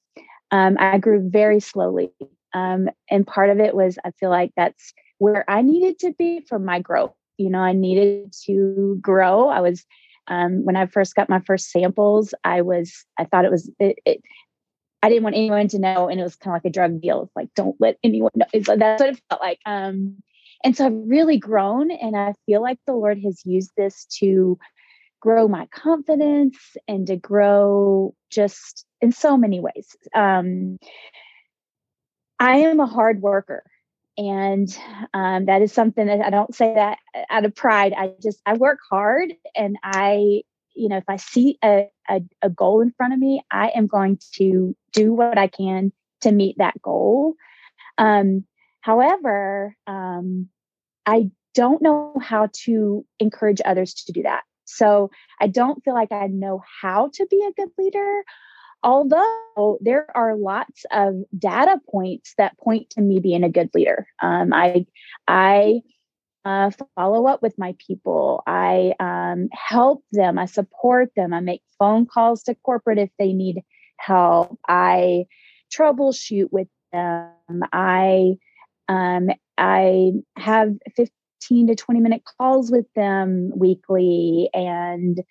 Um, 0.50 0.76
I 0.78 0.98
grew 0.98 1.28
very 1.28 1.60
slowly. 1.60 2.10
Um, 2.54 2.88
and 3.10 3.26
part 3.26 3.50
of 3.50 3.60
it 3.60 3.74
was 3.74 3.98
I 4.04 4.10
feel 4.12 4.30
like 4.30 4.52
that's 4.56 4.94
where 5.18 5.44
I 5.48 5.62
needed 5.62 5.98
to 6.00 6.12
be 6.18 6.40
for 6.48 6.58
my 6.58 6.80
growth. 6.80 7.12
You 7.36 7.50
know, 7.50 7.60
I 7.60 7.72
needed 7.72 8.32
to 8.46 8.98
grow. 9.00 9.48
I 9.48 9.60
was, 9.60 9.84
um, 10.28 10.64
when 10.64 10.76
I 10.76 10.86
first 10.86 11.14
got 11.14 11.28
my 11.28 11.40
first 11.40 11.70
samples, 11.70 12.34
I 12.44 12.62
was, 12.62 13.04
I 13.18 13.24
thought 13.24 13.44
it 13.44 13.50
was, 13.50 13.70
it, 13.78 13.98
it 14.04 14.22
I 15.02 15.08
didn't 15.08 15.22
want 15.22 15.36
anyone 15.36 15.68
to 15.68 15.78
know. 15.78 16.08
And 16.08 16.18
it 16.18 16.24
was 16.24 16.36
kind 16.36 16.56
of 16.56 16.56
like 16.56 16.70
a 16.70 16.74
drug 16.74 17.00
deal. 17.00 17.22
It's 17.22 17.36
like, 17.36 17.48
don't 17.54 17.76
let 17.78 17.98
anyone 18.02 18.32
know. 18.34 18.46
That's 18.52 19.00
what 19.00 19.10
it 19.10 19.20
felt 19.28 19.40
like. 19.40 19.60
Um, 19.64 20.16
and 20.64 20.76
so 20.76 20.86
I've 20.86 20.92
really 21.06 21.38
grown. 21.38 21.90
And 21.90 22.16
I 22.16 22.34
feel 22.46 22.62
like 22.62 22.78
the 22.86 22.94
Lord 22.94 23.20
has 23.24 23.42
used 23.44 23.70
this 23.76 24.06
to 24.18 24.58
grow 25.20 25.48
my 25.48 25.66
confidence 25.66 26.58
and 26.86 27.06
to 27.06 27.16
grow 27.16 28.14
just 28.30 28.86
in 29.00 29.12
so 29.12 29.36
many 29.36 29.60
ways. 29.60 29.96
Um, 30.14 30.78
I 32.38 32.58
am 32.58 32.80
a 32.80 32.86
hard 32.86 33.20
worker. 33.20 33.64
And 34.16 34.68
um, 35.14 35.46
that 35.46 35.62
is 35.62 35.72
something 35.72 36.06
that 36.06 36.20
I 36.20 36.30
don't 36.30 36.54
say 36.54 36.74
that 36.74 36.98
out 37.30 37.44
of 37.44 37.54
pride. 37.54 37.94
I 37.96 38.12
just, 38.20 38.40
I 38.44 38.54
work 38.54 38.80
hard 38.90 39.32
and 39.54 39.76
I, 39.84 40.42
you 40.74 40.88
know, 40.88 40.96
if 40.96 41.04
I 41.08 41.16
see 41.16 41.56
a, 41.64 41.88
a, 42.08 42.20
a 42.42 42.50
goal 42.50 42.80
in 42.80 42.92
front 42.96 43.12
of 43.12 43.20
me, 43.20 43.42
I 43.50 43.68
am 43.68 43.86
going 43.86 44.18
to 44.34 44.76
do 44.92 45.12
what 45.12 45.38
I 45.38 45.46
can 45.46 45.92
to 46.22 46.32
meet 46.32 46.58
that 46.58 46.80
goal. 46.82 47.34
Um, 47.96 48.44
However, 48.88 49.76
um, 49.86 50.48
I 51.04 51.30
don't 51.54 51.82
know 51.82 52.14
how 52.22 52.48
to 52.64 53.04
encourage 53.18 53.60
others 53.64 53.92
to 53.94 54.12
do 54.12 54.22
that. 54.22 54.42
So 54.68 55.10
I 55.40 55.46
don't 55.46 55.82
feel 55.84 55.94
like 55.94 56.12
I 56.12 56.26
know 56.26 56.62
how 56.80 57.10
to 57.14 57.26
be 57.26 57.44
a 57.48 57.52
good 57.52 57.72
leader. 57.78 58.24
Although 58.82 59.78
there 59.80 60.06
are 60.16 60.36
lots 60.36 60.84
of 60.92 61.14
data 61.36 61.80
points 61.90 62.34
that 62.38 62.56
point 62.58 62.90
to 62.90 63.00
me 63.00 63.18
being 63.18 63.42
a 63.42 63.50
good 63.50 63.70
leader. 63.74 64.06
Um, 64.22 64.52
I, 64.52 64.86
I 65.26 65.80
uh, 66.44 66.70
follow 66.96 67.26
up 67.26 67.42
with 67.42 67.58
my 67.58 67.74
people. 67.84 68.42
I 68.46 68.94
um, 69.00 69.48
help 69.52 70.04
them. 70.12 70.38
I 70.38 70.46
support 70.46 71.10
them. 71.16 71.34
I 71.34 71.40
make 71.40 71.62
phone 71.78 72.06
calls 72.06 72.44
to 72.44 72.54
corporate 72.54 72.98
if 72.98 73.10
they 73.18 73.32
need 73.32 73.62
help. 73.98 74.58
I 74.68 75.26
troubleshoot 75.72 76.48
with 76.50 76.68
them. 76.92 77.62
I 77.72 78.36
um, 78.88 79.28
I 79.58 80.12
have 80.36 80.72
15 80.96 81.08
to 81.40 81.74
20 81.74 82.00
minute 82.00 82.22
calls 82.38 82.70
with 82.70 82.86
them 82.94 83.52
weekly 83.54 84.50
and 84.52 85.22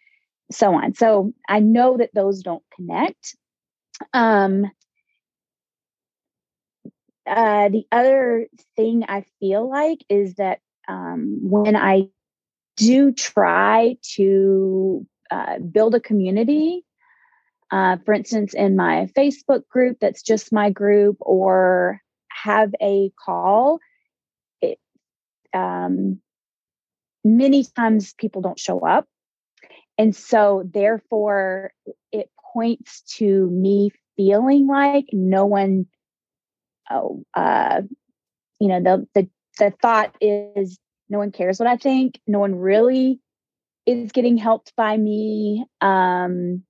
so 0.51 0.73
on. 0.73 0.95
So 0.95 1.33
I 1.47 1.59
know 1.59 1.97
that 1.97 2.13
those 2.13 2.41
don't 2.41 2.63
connect. 2.75 3.35
Um, 4.13 4.71
uh, 7.25 7.69
the 7.69 7.85
other 7.91 8.47
thing 8.75 9.03
I 9.07 9.25
feel 9.39 9.69
like 9.69 9.99
is 10.09 10.35
that 10.35 10.59
um, 10.87 11.39
when 11.41 11.75
I 11.75 12.09
do 12.77 13.11
try 13.11 13.97
to 14.15 15.05
uh, 15.29 15.59
build 15.59 15.95
a 15.95 15.99
community, 15.99 16.85
uh, 17.71 17.97
for 18.05 18.13
instance, 18.13 18.53
in 18.53 18.77
my 18.77 19.09
Facebook 19.17 19.67
group, 19.67 19.97
that's 19.99 20.21
just 20.21 20.53
my 20.53 20.69
group, 20.69 21.17
or 21.19 22.01
have 22.29 22.73
a 22.81 23.11
call, 23.23 23.79
um, 25.53 26.19
many 27.23 27.63
times 27.63 28.13
people 28.17 28.41
don't 28.41 28.59
show 28.59 28.79
up. 28.79 29.05
And 29.97 30.15
so, 30.15 30.63
therefore, 30.71 31.71
it 32.11 32.29
points 32.53 33.01
to 33.17 33.49
me 33.49 33.91
feeling 34.15 34.67
like 34.67 35.05
no 35.11 35.45
one, 35.45 35.87
oh, 36.89 37.23
uh, 37.33 37.81
you 38.59 38.67
know, 38.67 38.81
the, 38.81 39.07
the, 39.13 39.29
the 39.59 39.73
thought 39.81 40.15
is 40.21 40.77
no 41.09 41.17
one 41.17 41.31
cares 41.31 41.59
what 41.59 41.67
I 41.67 41.77
think. 41.77 42.19
No 42.27 42.39
one 42.39 42.55
really 42.55 43.19
is 43.85 44.11
getting 44.11 44.37
helped 44.37 44.73
by 44.75 44.95
me. 44.95 45.65
Um, 45.81 46.63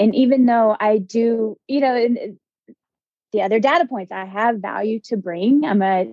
and 0.00 0.14
even 0.14 0.46
though 0.46 0.76
I 0.78 0.98
do, 0.98 1.56
you 1.68 1.80
know, 1.80 2.08
the 3.32 3.42
other 3.42 3.60
data 3.60 3.86
points. 3.86 4.12
I 4.12 4.24
have 4.24 4.58
value 4.58 5.00
to 5.04 5.16
bring. 5.16 5.64
I'm 5.64 5.82
a 5.82 6.10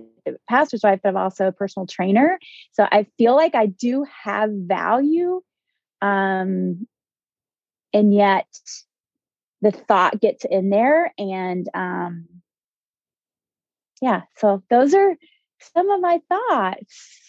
pastor's 0.48 0.84
wife, 0.84 1.00
but 1.04 1.10
I'm 1.10 1.18
also 1.18 1.48
a 1.48 1.52
personal 1.52 1.88
trainer. 1.88 2.40
So 2.72 2.88
I 2.92 3.08
feel 3.18 3.36
like 3.36 3.56
I 3.56 3.68
do 3.68 4.06
have 4.24 4.50
value. 4.52 5.42
Um, 6.02 6.88
and 7.94 8.14
yet 8.14 8.48
the 9.62 9.72
thought 9.72 10.20
gets 10.20 10.46
in 10.46 10.70
there 10.70 11.14
and 11.18 11.68
um, 11.74 12.28
yeah, 14.02 14.24
so 14.38 14.62
those 14.70 14.94
are 14.94 15.16
some 15.74 15.90
of 15.90 16.02
my 16.02 16.22
thoughts. 16.30 17.22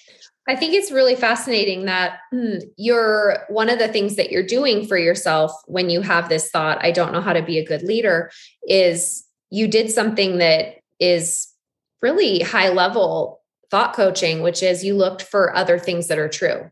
I 0.49 0.55
think 0.55 0.75
it's 0.75 0.93
really 0.93 1.17
fascinating 1.17 1.87
that 1.87 2.19
hmm, 2.31 2.59
you're 2.77 3.45
one 3.49 3.69
of 3.69 3.79
the 3.79 3.89
things 3.89 4.17
that 4.17 4.31
you're 4.31 4.47
doing 4.47 4.87
for 4.87 4.97
yourself 4.97 5.53
when 5.67 5.91
you 5.91 6.03
have 6.03 6.29
this 6.29 6.51
thought, 6.51 6.85
I 6.85 6.93
don't 6.93 7.13
know 7.13 7.21
how 7.21 7.33
to 7.33 7.43
be 7.43 7.59
a 7.59 7.65
good 7.65 7.83
leader, 7.83 8.31
is 8.69 9.25
you 9.51 9.67
did 9.67 9.91
something 9.91 10.39
that 10.39 10.77
is 11.01 11.49
really 12.03 12.41
high 12.41 12.69
level 12.69 13.43
thought 13.71 13.95
coaching, 13.95 14.43
which 14.43 14.63
is 14.63 14.85
you 14.85 14.95
looked 14.95 15.23
for 15.23 15.55
other 15.57 15.79
things 15.79 16.09
that 16.09 16.19
are 16.19 16.29
true. 16.29 16.71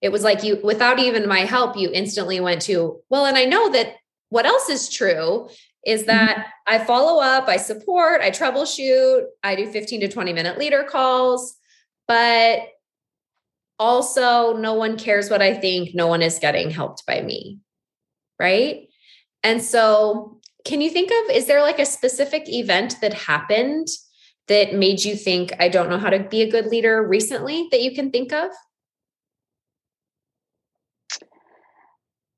It 0.00 0.10
was 0.10 0.22
like 0.22 0.42
you, 0.42 0.58
without 0.62 0.98
even 0.98 1.28
my 1.28 1.40
help, 1.40 1.76
you 1.76 1.90
instantly 1.92 2.40
went 2.40 2.62
to, 2.62 3.00
well, 3.10 3.26
and 3.26 3.36
I 3.36 3.44
know 3.44 3.70
that 3.72 3.96
what 4.30 4.46
else 4.46 4.68
is 4.70 4.88
true 4.88 5.48
is 5.84 6.06
that 6.06 6.36
mm-hmm. 6.36 6.74
I 6.74 6.78
follow 6.84 7.22
up, 7.22 7.48
I 7.48 7.56
support, 7.56 8.20
I 8.20 8.30
troubleshoot, 8.30 9.24
I 9.42 9.56
do 9.56 9.70
15 9.70 10.00
to 10.00 10.08
20 10.08 10.32
minute 10.32 10.58
leader 10.58 10.84
calls, 10.84 11.56
but 12.08 12.60
also 13.78 14.56
no 14.56 14.74
one 14.74 14.96
cares 14.98 15.30
what 15.30 15.42
I 15.42 15.54
think, 15.54 15.94
no 15.94 16.06
one 16.06 16.22
is 16.22 16.38
getting 16.38 16.70
helped 16.70 17.04
by 17.06 17.20
me. 17.20 17.58
Right. 18.38 18.88
And 19.42 19.62
so, 19.62 20.38
can 20.66 20.82
you 20.82 20.90
think 20.90 21.10
of, 21.10 21.34
is 21.34 21.46
there 21.46 21.62
like 21.62 21.78
a 21.78 21.86
specific 21.86 22.46
event 22.46 22.96
that 23.00 23.14
happened 23.14 23.88
that 24.50 24.74
made 24.74 25.04
you 25.04 25.14
think, 25.14 25.52
I 25.60 25.68
don't 25.68 25.88
know 25.88 25.96
how 25.96 26.10
to 26.10 26.18
be 26.18 26.42
a 26.42 26.50
good 26.50 26.66
leader 26.66 27.06
recently 27.06 27.68
that 27.70 27.82
you 27.82 27.94
can 27.94 28.10
think 28.10 28.32
of? 28.32 28.50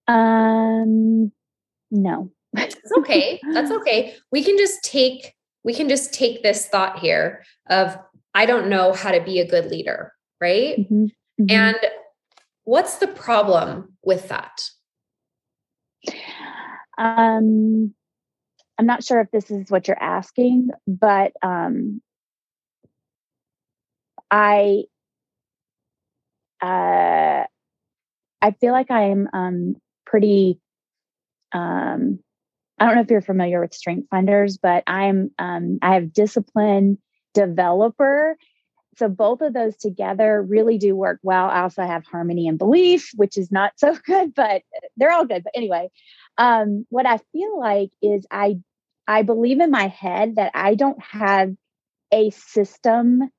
Um, 0.06 1.32
no. 1.90 2.30
That's 2.52 2.76
okay. 2.98 3.40
That's 3.54 3.70
okay. 3.80 4.14
We 4.30 4.44
can 4.44 4.58
just 4.58 4.84
take 4.84 5.34
we 5.64 5.72
can 5.72 5.88
just 5.88 6.12
take 6.12 6.42
this 6.42 6.66
thought 6.66 6.98
here 6.98 7.44
of 7.70 7.96
I 8.34 8.44
don't 8.44 8.68
know 8.68 8.92
how 8.92 9.12
to 9.12 9.22
be 9.22 9.40
a 9.40 9.48
good 9.48 9.70
leader, 9.70 10.12
right? 10.38 10.80
Mm-hmm. 10.80 11.04
Mm-hmm. 11.04 11.46
And 11.48 11.76
what's 12.64 12.96
the 12.96 13.06
problem 13.06 13.96
with 14.04 14.28
that? 14.28 14.60
Um 16.98 17.94
I'm 18.82 18.86
not 18.86 19.04
sure 19.04 19.20
if 19.20 19.30
this 19.30 19.48
is 19.48 19.70
what 19.70 19.86
you're 19.86 20.02
asking, 20.02 20.70
but 20.88 21.34
um 21.40 22.02
I 24.28 24.86
uh 26.60 27.44
I 28.42 28.50
feel 28.60 28.72
like 28.72 28.90
I'm 28.90 29.28
um 29.32 29.76
pretty 30.04 30.58
um 31.52 32.18
I 32.80 32.86
don't 32.86 32.96
know 32.96 33.02
if 33.02 33.10
you're 33.10 33.20
familiar 33.22 33.60
with 33.60 33.72
strength 33.72 34.08
finders, 34.10 34.58
but 34.58 34.82
I'm 34.88 35.30
um, 35.38 35.78
I 35.80 35.94
have 35.94 36.12
discipline 36.12 36.98
developer. 37.34 38.36
So 38.96 39.08
both 39.08 39.42
of 39.42 39.52
those 39.52 39.76
together 39.76 40.42
really 40.42 40.76
do 40.76 40.96
work 40.96 41.20
well. 41.22 41.46
I 41.46 41.60
also 41.60 41.82
have 41.82 42.04
harmony 42.04 42.48
and 42.48 42.58
belief, 42.58 43.12
which 43.14 43.38
is 43.38 43.52
not 43.52 43.74
so 43.76 43.96
good, 44.06 44.34
but 44.34 44.62
they're 44.96 45.12
all 45.12 45.24
good. 45.24 45.44
But 45.44 45.52
anyway, 45.54 45.88
um, 46.36 46.84
what 46.88 47.06
I 47.06 47.18
feel 47.32 47.60
like 47.60 47.90
is 48.02 48.26
I 48.28 48.56
I 49.12 49.22
believe 49.22 49.60
in 49.60 49.70
my 49.70 49.88
head 49.88 50.36
that 50.36 50.52
I 50.54 50.74
don't 50.74 51.02
have 51.02 51.54
a 52.12 52.30
system 52.30 53.30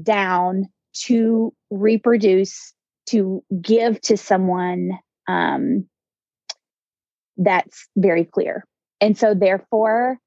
down 0.00 0.66
to 1.06 1.52
reproduce 1.70 2.74
to 3.10 3.42
give 3.60 4.00
to 4.02 4.16
someone 4.16 4.98
um, 5.28 5.86
that's 7.36 7.88
very 7.96 8.24
clear. 8.24 8.64
And 9.00 9.16
so 9.16 9.34
therefore 9.34 10.18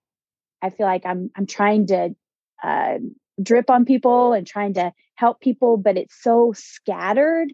i 0.63 0.69
feel 0.69 0.87
like 0.87 1.05
i'm 1.05 1.29
i'm 1.35 1.45
trying 1.45 1.85
to 1.87 2.15
uh, 2.63 2.97
drip 3.41 3.69
on 3.69 3.85
people 3.85 4.33
and 4.33 4.47
trying 4.47 4.73
to 4.73 4.91
help 5.15 5.39
people 5.41 5.77
but 5.77 5.97
it's 5.97 6.15
so 6.23 6.53
scattered 6.55 7.49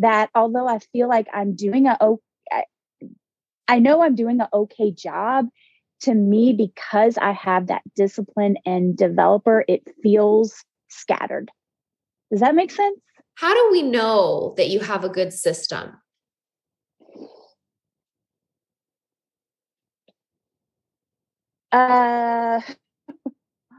that 0.00 0.30
although 0.34 0.66
i 0.66 0.78
feel 0.92 1.08
like 1.08 1.28
i'm 1.32 1.54
doing 1.54 1.86
a 1.86 1.96
i 3.68 3.78
know 3.78 4.02
i'm 4.02 4.14
doing 4.14 4.40
an 4.40 4.48
okay 4.52 4.90
job 4.90 5.46
to 6.00 6.14
me 6.14 6.52
because 6.52 7.16
i 7.18 7.32
have 7.32 7.68
that 7.68 7.82
discipline 7.96 8.56
and 8.66 8.96
developer 8.96 9.64
it 9.68 9.82
feels 10.02 10.64
scattered. 10.94 11.50
Does 12.30 12.40
that 12.40 12.54
make 12.54 12.70
sense? 12.70 12.98
How 13.34 13.52
do 13.52 13.68
we 13.72 13.82
know 13.82 14.54
that 14.56 14.68
you 14.68 14.80
have 14.80 15.04
a 15.04 15.08
good 15.08 15.32
system? 15.32 15.96
Uh, 21.72 22.60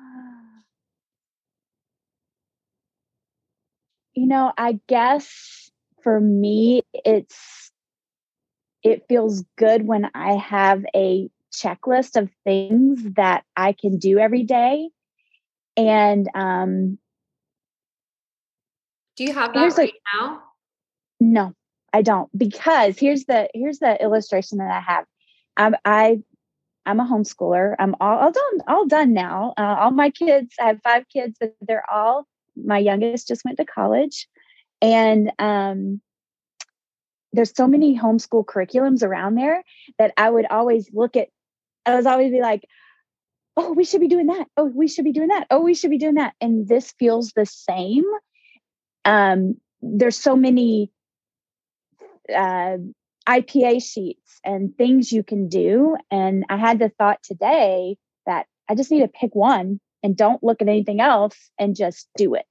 you 4.14 4.28
know, 4.28 4.52
I 4.58 4.80
guess 4.88 5.72
for 6.04 6.20
me, 6.20 6.84
it's 6.94 7.72
it 8.84 9.06
feels 9.10 9.44
good 9.58 9.88
when 9.88 10.12
I 10.14 10.36
have 10.36 10.86
a 10.96 11.30
checklist 11.62 12.16
of 12.22 12.30
things 12.44 13.02
that 13.16 13.44
I 13.56 13.74
can 13.74 13.98
do 13.98 14.20
every 14.20 14.44
day. 14.44 14.90
And 15.78 16.30
um, 16.34 16.98
do 19.18 19.24
you 19.24 19.34
have 19.34 19.54
that 19.54 19.78
right 19.78 19.90
a, 19.90 20.18
now? 20.18 20.44
No, 21.20 21.54
I 21.94 22.02
don't. 22.02 22.30
Because 22.38 22.98
here's 22.98 23.26
the 23.26 23.50
here's 23.54 23.80
the 23.80 24.02
illustration 24.02 24.58
that 24.60 24.72
I 24.72 24.80
have. 24.80 25.06
Um, 25.58 25.76
I 25.86 26.22
I'm 26.86 27.00
a 27.00 27.06
homeschooler. 27.06 27.76
I'm 27.80 27.96
all, 28.00 28.20
all 28.20 28.32
done, 28.32 28.62
all 28.68 28.86
done 28.86 29.14
now. 29.14 29.54
Uh, 29.58 29.76
all 29.80 29.92
my 29.92 30.12
kids, 30.12 30.54
I 30.60 30.68
have 30.68 30.82
five 30.84 31.06
kids, 31.12 31.38
but 31.40 31.56
they're 31.62 31.90
all, 31.92 32.28
my 32.56 32.78
youngest 32.78 33.28
just 33.28 33.44
went 33.44 33.58
to 33.58 33.66
college. 33.66 34.28
And 34.82 35.32
um, 35.40 36.02
there's 37.34 37.56
so 37.56 37.68
many 37.68 37.98
homeschool 37.98 38.46
curriculums 38.46 39.04
around 39.04 39.36
there 39.36 39.64
that 39.98 40.14
I 40.16 40.30
would 40.30 40.46
always 40.46 40.90
look 40.94 41.16
at, 41.16 41.30
I 41.86 41.96
was 41.96 42.06
always 42.06 42.32
be 42.32 42.42
like, 42.42 42.66
oh, 43.58 43.74
we 43.74 43.86
should 43.86 44.02
be 44.02 44.08
doing 44.08 44.28
that. 44.28 44.48
Oh, 44.58 44.66
we 44.66 44.88
should 44.88 45.06
be 45.06 45.12
doing 45.12 45.30
that. 45.30 45.48
Oh, 45.50 45.62
we 45.62 45.74
should 45.74 45.92
be 45.92 45.98
doing 45.98 46.16
that. 46.16 46.34
And 46.42 46.68
this 46.68 46.94
feels 47.00 47.32
the 47.32 47.46
same. 47.46 48.04
Um, 49.06 49.56
there's 49.82 50.18
so 50.18 50.36
many 50.36 50.92
uh, 52.34 52.78
IPA 53.28 53.84
sheets 53.84 54.40
and 54.44 54.76
things 54.78 55.12
you 55.12 55.24
can 55.24 55.48
do. 55.48 55.96
And 56.12 56.46
I 56.50 56.58
had 56.58 56.80
the 56.80 56.90
thought 56.90 57.20
today 57.24 57.98
that 58.26 58.48
I 58.68 58.76
just 58.76 58.92
need 58.92 59.02
to 59.02 59.08
pick 59.08 59.36
one 59.36 59.80
and 60.04 60.18
don't 60.18 60.44
look 60.44 60.62
at 60.62 60.68
anything 60.68 61.00
else 61.00 61.38
and 61.58 61.76
just 61.76 62.08
do 62.18 62.36
it. 62.36 62.48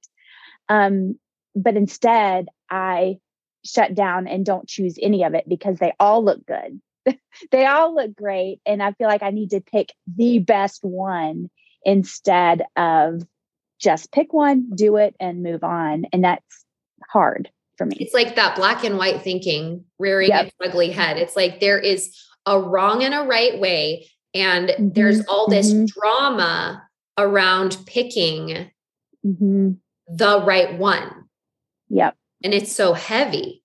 Um, 0.69 1.19
but 1.55 1.77
instead, 1.77 2.47
I 2.69 3.19
shut 3.63 3.95
down 3.95 4.27
and 4.27 4.45
don't 4.45 4.67
choose 4.67 4.97
any 5.01 5.23
of 5.23 5.33
it 5.33 5.47
because 5.47 5.77
they 5.77 5.93
all 5.99 6.23
look 6.23 6.45
good. 6.45 6.81
they 7.51 7.65
all 7.65 7.95
look 7.95 8.15
great. 8.15 8.59
And 8.65 8.81
I 8.81 8.91
feel 8.93 9.07
like 9.07 9.23
I 9.23 9.31
need 9.31 9.51
to 9.51 9.61
pick 9.61 9.93
the 10.15 10.39
best 10.39 10.83
one 10.83 11.49
instead 11.83 12.63
of 12.75 13.21
just 13.79 14.11
pick 14.11 14.33
one, 14.33 14.71
do 14.75 14.97
it, 14.97 15.15
and 15.19 15.43
move 15.43 15.63
on. 15.63 16.05
And 16.11 16.23
that's 16.23 16.65
hard 17.09 17.49
for 17.77 17.85
me. 17.85 17.97
It's 17.99 18.13
like 18.13 18.35
that 18.35 18.55
black 18.55 18.83
and 18.83 18.97
white 18.97 19.21
thinking 19.21 19.85
rearing 19.99 20.29
yep. 20.29 20.47
its 20.47 20.55
ugly 20.63 20.91
head. 20.91 21.17
It's 21.17 21.35
like 21.35 21.59
there 21.59 21.79
is 21.79 22.15
a 22.45 22.59
wrong 22.59 23.03
and 23.03 23.13
a 23.13 23.23
right 23.23 23.59
way. 23.59 24.09
And 24.33 24.69
mm-hmm. 24.69 24.89
there's 24.89 25.25
all 25.27 25.47
this 25.47 25.71
mm-hmm. 25.71 25.85
drama 25.85 26.83
around 27.17 27.77
picking 27.85 28.69
mm-hmm. 29.25 29.71
the 30.07 30.43
right 30.43 30.77
one. 30.77 31.25
Yep. 31.89 32.15
And 32.43 32.53
it's 32.53 32.71
so 32.71 32.93
heavy, 32.93 33.63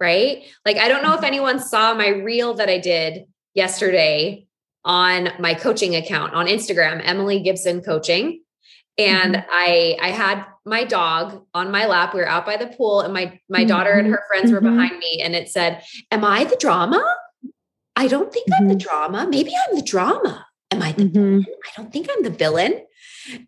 right? 0.00 0.44
Like, 0.64 0.76
I 0.76 0.88
don't 0.88 1.02
know 1.02 1.12
if 1.12 1.16
mm-hmm. 1.16 1.26
anyone 1.26 1.60
saw 1.60 1.94
my 1.94 2.08
reel 2.08 2.54
that 2.54 2.68
I 2.68 2.78
did 2.78 3.24
yesterday 3.54 4.46
on 4.84 5.30
my 5.38 5.54
coaching 5.54 5.96
account 5.96 6.34
on 6.34 6.46
Instagram, 6.46 7.00
Emily 7.04 7.40
Gibson 7.40 7.82
Coaching. 7.82 8.42
And 8.98 9.34
mm-hmm. 9.34 9.50
I 9.50 9.98
I 10.00 10.10
had 10.10 10.46
my 10.64 10.84
dog 10.84 11.44
on 11.52 11.70
my 11.70 11.86
lap. 11.86 12.14
We 12.14 12.20
were 12.20 12.28
out 12.28 12.46
by 12.46 12.56
the 12.56 12.68
pool, 12.68 13.00
and 13.02 13.12
my 13.12 13.38
my 13.48 13.60
mm-hmm. 13.60 13.68
daughter 13.68 13.90
and 13.92 14.08
her 14.08 14.22
friends 14.28 14.50
were 14.50 14.60
mm-hmm. 14.60 14.74
behind 14.74 14.98
me, 14.98 15.20
and 15.22 15.34
it 15.34 15.48
said, 15.50 15.82
"Am 16.10 16.24
I 16.24 16.44
the 16.44 16.56
drama? 16.56 17.04
I 17.94 18.08
don't 18.08 18.32
think 18.32 18.46
I'm 18.58 18.68
the 18.68 18.74
mm-hmm. 18.74 18.88
drama. 18.88 19.26
Maybe 19.28 19.52
I'm 19.54 19.76
the 19.76 19.82
drama. 19.82 20.46
Am 20.70 20.82
I 20.82 20.92
the 20.92 21.04
mm-hmm. 21.04 21.12
villain? 21.12 21.46
I 21.66 21.70
don't 21.76 21.92
think 21.92 22.08
I'm 22.10 22.22
the 22.22 22.30
villain." 22.30 22.86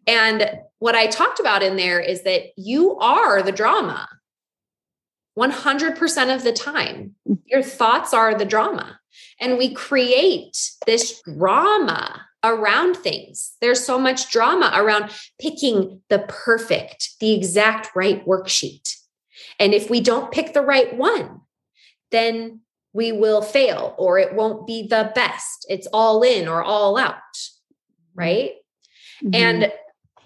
And 0.07 0.51
what 0.81 0.95
I 0.95 1.07
talked 1.07 1.41
about 1.41 1.63
in 1.63 1.77
there 1.77 2.01
is 2.01 2.25
that 2.25 2.43
you 2.57 2.99
are 2.99 3.43
the 3.43 3.53
drama. 3.53 4.09
100% 5.39 6.35
of 6.35 6.43
the 6.43 6.53
time, 6.53 7.15
mm. 7.29 7.39
your 7.47 7.63
thoughts 7.63 8.13
are 8.13 8.35
the 8.35 8.45
drama. 8.45 8.99
And 9.41 9.57
we 9.57 9.73
create 9.73 10.73
this 10.87 11.23
drama 11.23 12.27
around 12.45 12.97
things. 12.97 13.53
There's 13.61 13.85
so 13.85 13.99
much 13.99 14.31
drama 14.31 14.73
around 14.75 15.11
picking 15.41 16.01
the 16.09 16.21
perfect, 16.29 17.11
the 17.21 17.33
exact 17.35 17.95
right 17.95 18.25
worksheet. 18.27 18.95
And 19.59 19.75
if 19.75 19.91
we 19.91 20.01
don't 20.01 20.33
pick 20.33 20.55
the 20.55 20.63
right 20.63 20.97
one, 20.97 21.41
then 22.11 22.61
we 22.93 23.13
will 23.13 23.43
fail 23.43 23.95
or 23.99 24.19
it 24.19 24.35
won't 24.35 24.67
be 24.67 24.87
the 24.87 25.13
best. 25.15 25.67
It's 25.69 25.87
all 25.93 26.23
in 26.23 26.49
or 26.49 26.63
all 26.63 26.97
out. 26.97 27.15
Right. 28.15 28.53
Mm-hmm. 29.23 29.35
And 29.35 29.73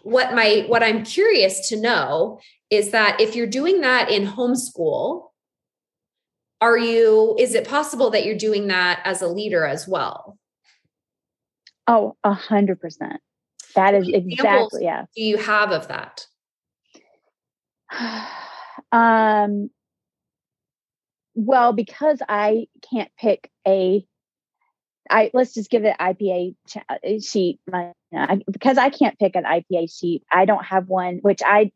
what 0.02 0.34
my 0.34 0.64
what 0.66 0.82
I'm 0.82 1.04
curious 1.04 1.68
to 1.68 1.80
know 1.80 2.40
is 2.72 2.90
that 2.92 3.20
if 3.20 3.36
you're 3.36 3.46
doing 3.46 3.82
that 3.82 4.10
in 4.10 4.26
homeschool, 4.26 5.28
are 6.62 6.78
you 6.78 7.36
is 7.38 7.54
it 7.54 7.68
possible 7.68 8.08
that 8.10 8.24
you're 8.24 8.34
doing 8.34 8.68
that 8.68 9.02
as 9.04 9.20
a 9.20 9.28
leader 9.28 9.66
as 9.66 9.86
well? 9.86 10.38
Oh, 11.86 12.16
a 12.24 12.32
hundred 12.32 12.80
percent. 12.80 13.20
That 13.74 13.94
is 13.94 14.08
exactly 14.08 14.84
yeah. 14.84 15.04
Do 15.14 15.22
you 15.22 15.36
have 15.36 15.70
of 15.70 15.88
that? 15.88 16.26
um 18.92 19.68
well, 21.34 21.74
because 21.74 22.22
I 22.26 22.68
can't 22.90 23.10
pick 23.18 23.50
a 23.68 24.06
I 25.10 25.30
let's 25.34 25.52
just 25.52 25.68
give 25.68 25.84
it 25.84 25.94
IPA 26.00 26.54
uh, 26.88 26.96
sheet. 27.20 27.60
My, 27.70 27.92
I, 28.14 28.40
because 28.50 28.78
I 28.78 28.88
can't 28.88 29.18
pick 29.18 29.36
an 29.36 29.44
IPA 29.44 29.94
sheet. 29.94 30.22
I 30.32 30.46
don't 30.46 30.64
have 30.64 30.88
one, 30.88 31.18
which 31.18 31.40
I 31.44 31.70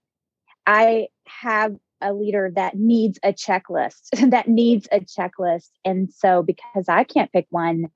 I 0.67 1.09
have 1.27 1.77
a 2.01 2.13
leader 2.13 2.53
that 2.55 2.77
needs 2.77 3.19
a 3.23 3.33
checklist 3.33 4.09
that 4.31 4.49
needs 4.49 4.89
a 4.93 5.01
checklist, 5.01 5.71
and 5.85 6.13
so 6.13 6.43
because 6.43 6.89
I 6.89 7.05
can't 7.05 7.33
pick 7.33 7.47
one, 7.51 7.91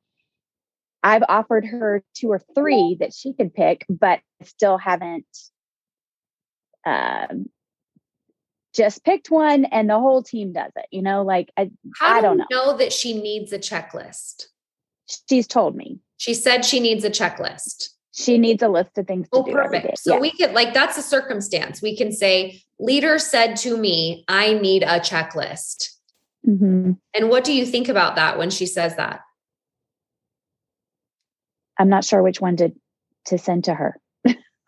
I've 1.02 1.24
offered 1.28 1.66
her 1.66 2.04
two 2.14 2.28
or 2.28 2.40
three 2.54 2.96
that 3.00 3.12
she 3.14 3.32
could 3.32 3.54
pick, 3.54 3.86
but 3.88 4.20
still 4.42 4.78
haven't 4.78 5.26
um, 6.86 7.46
just 8.74 9.04
picked 9.04 9.30
one 9.30 9.64
and 9.66 9.88
the 9.88 9.98
whole 9.98 10.22
team 10.22 10.52
does 10.52 10.72
it. 10.76 10.86
You 10.90 11.02
know, 11.02 11.22
like 11.22 11.50
I, 11.56 11.70
How 11.98 12.18
I 12.18 12.20
don't 12.20 12.38
know. 12.38 12.46
know 12.50 12.76
that 12.76 12.92
she 12.92 13.20
needs 13.20 13.52
a 13.52 13.58
checklist. 13.58 14.46
She's 15.28 15.46
told 15.46 15.74
me. 15.74 16.00
She 16.18 16.34
said 16.34 16.64
she 16.64 16.80
needs 16.80 17.04
a 17.04 17.10
checklist. 17.10 17.88
She 18.12 18.38
needs 18.38 18.62
a 18.62 18.68
list 18.68 18.98
of 18.98 19.06
things 19.06 19.28
to 19.28 19.38
oh, 19.38 19.44
do. 19.44 19.52
Perfect. 19.52 19.98
So 19.98 20.18
we 20.18 20.32
could 20.32 20.52
like 20.52 20.74
that's 20.74 20.98
a 20.98 21.02
circumstance. 21.02 21.80
We 21.80 21.96
can 21.96 22.12
say, 22.12 22.62
leader 22.78 23.18
said 23.18 23.56
to 23.56 23.76
me, 23.76 24.24
I 24.28 24.54
need 24.54 24.82
a 24.82 24.98
checklist. 25.00 25.90
Mm-hmm. 26.46 26.92
And 27.14 27.28
what 27.28 27.44
do 27.44 27.52
you 27.52 27.64
think 27.64 27.88
about 27.88 28.16
that 28.16 28.38
when 28.38 28.50
she 28.50 28.66
says 28.66 28.96
that? 28.96 29.20
I'm 31.78 31.88
not 31.88 32.04
sure 32.04 32.22
which 32.22 32.40
one 32.40 32.56
to 32.56 32.72
to 33.26 33.38
send 33.38 33.64
to 33.64 33.74
her. 33.74 33.96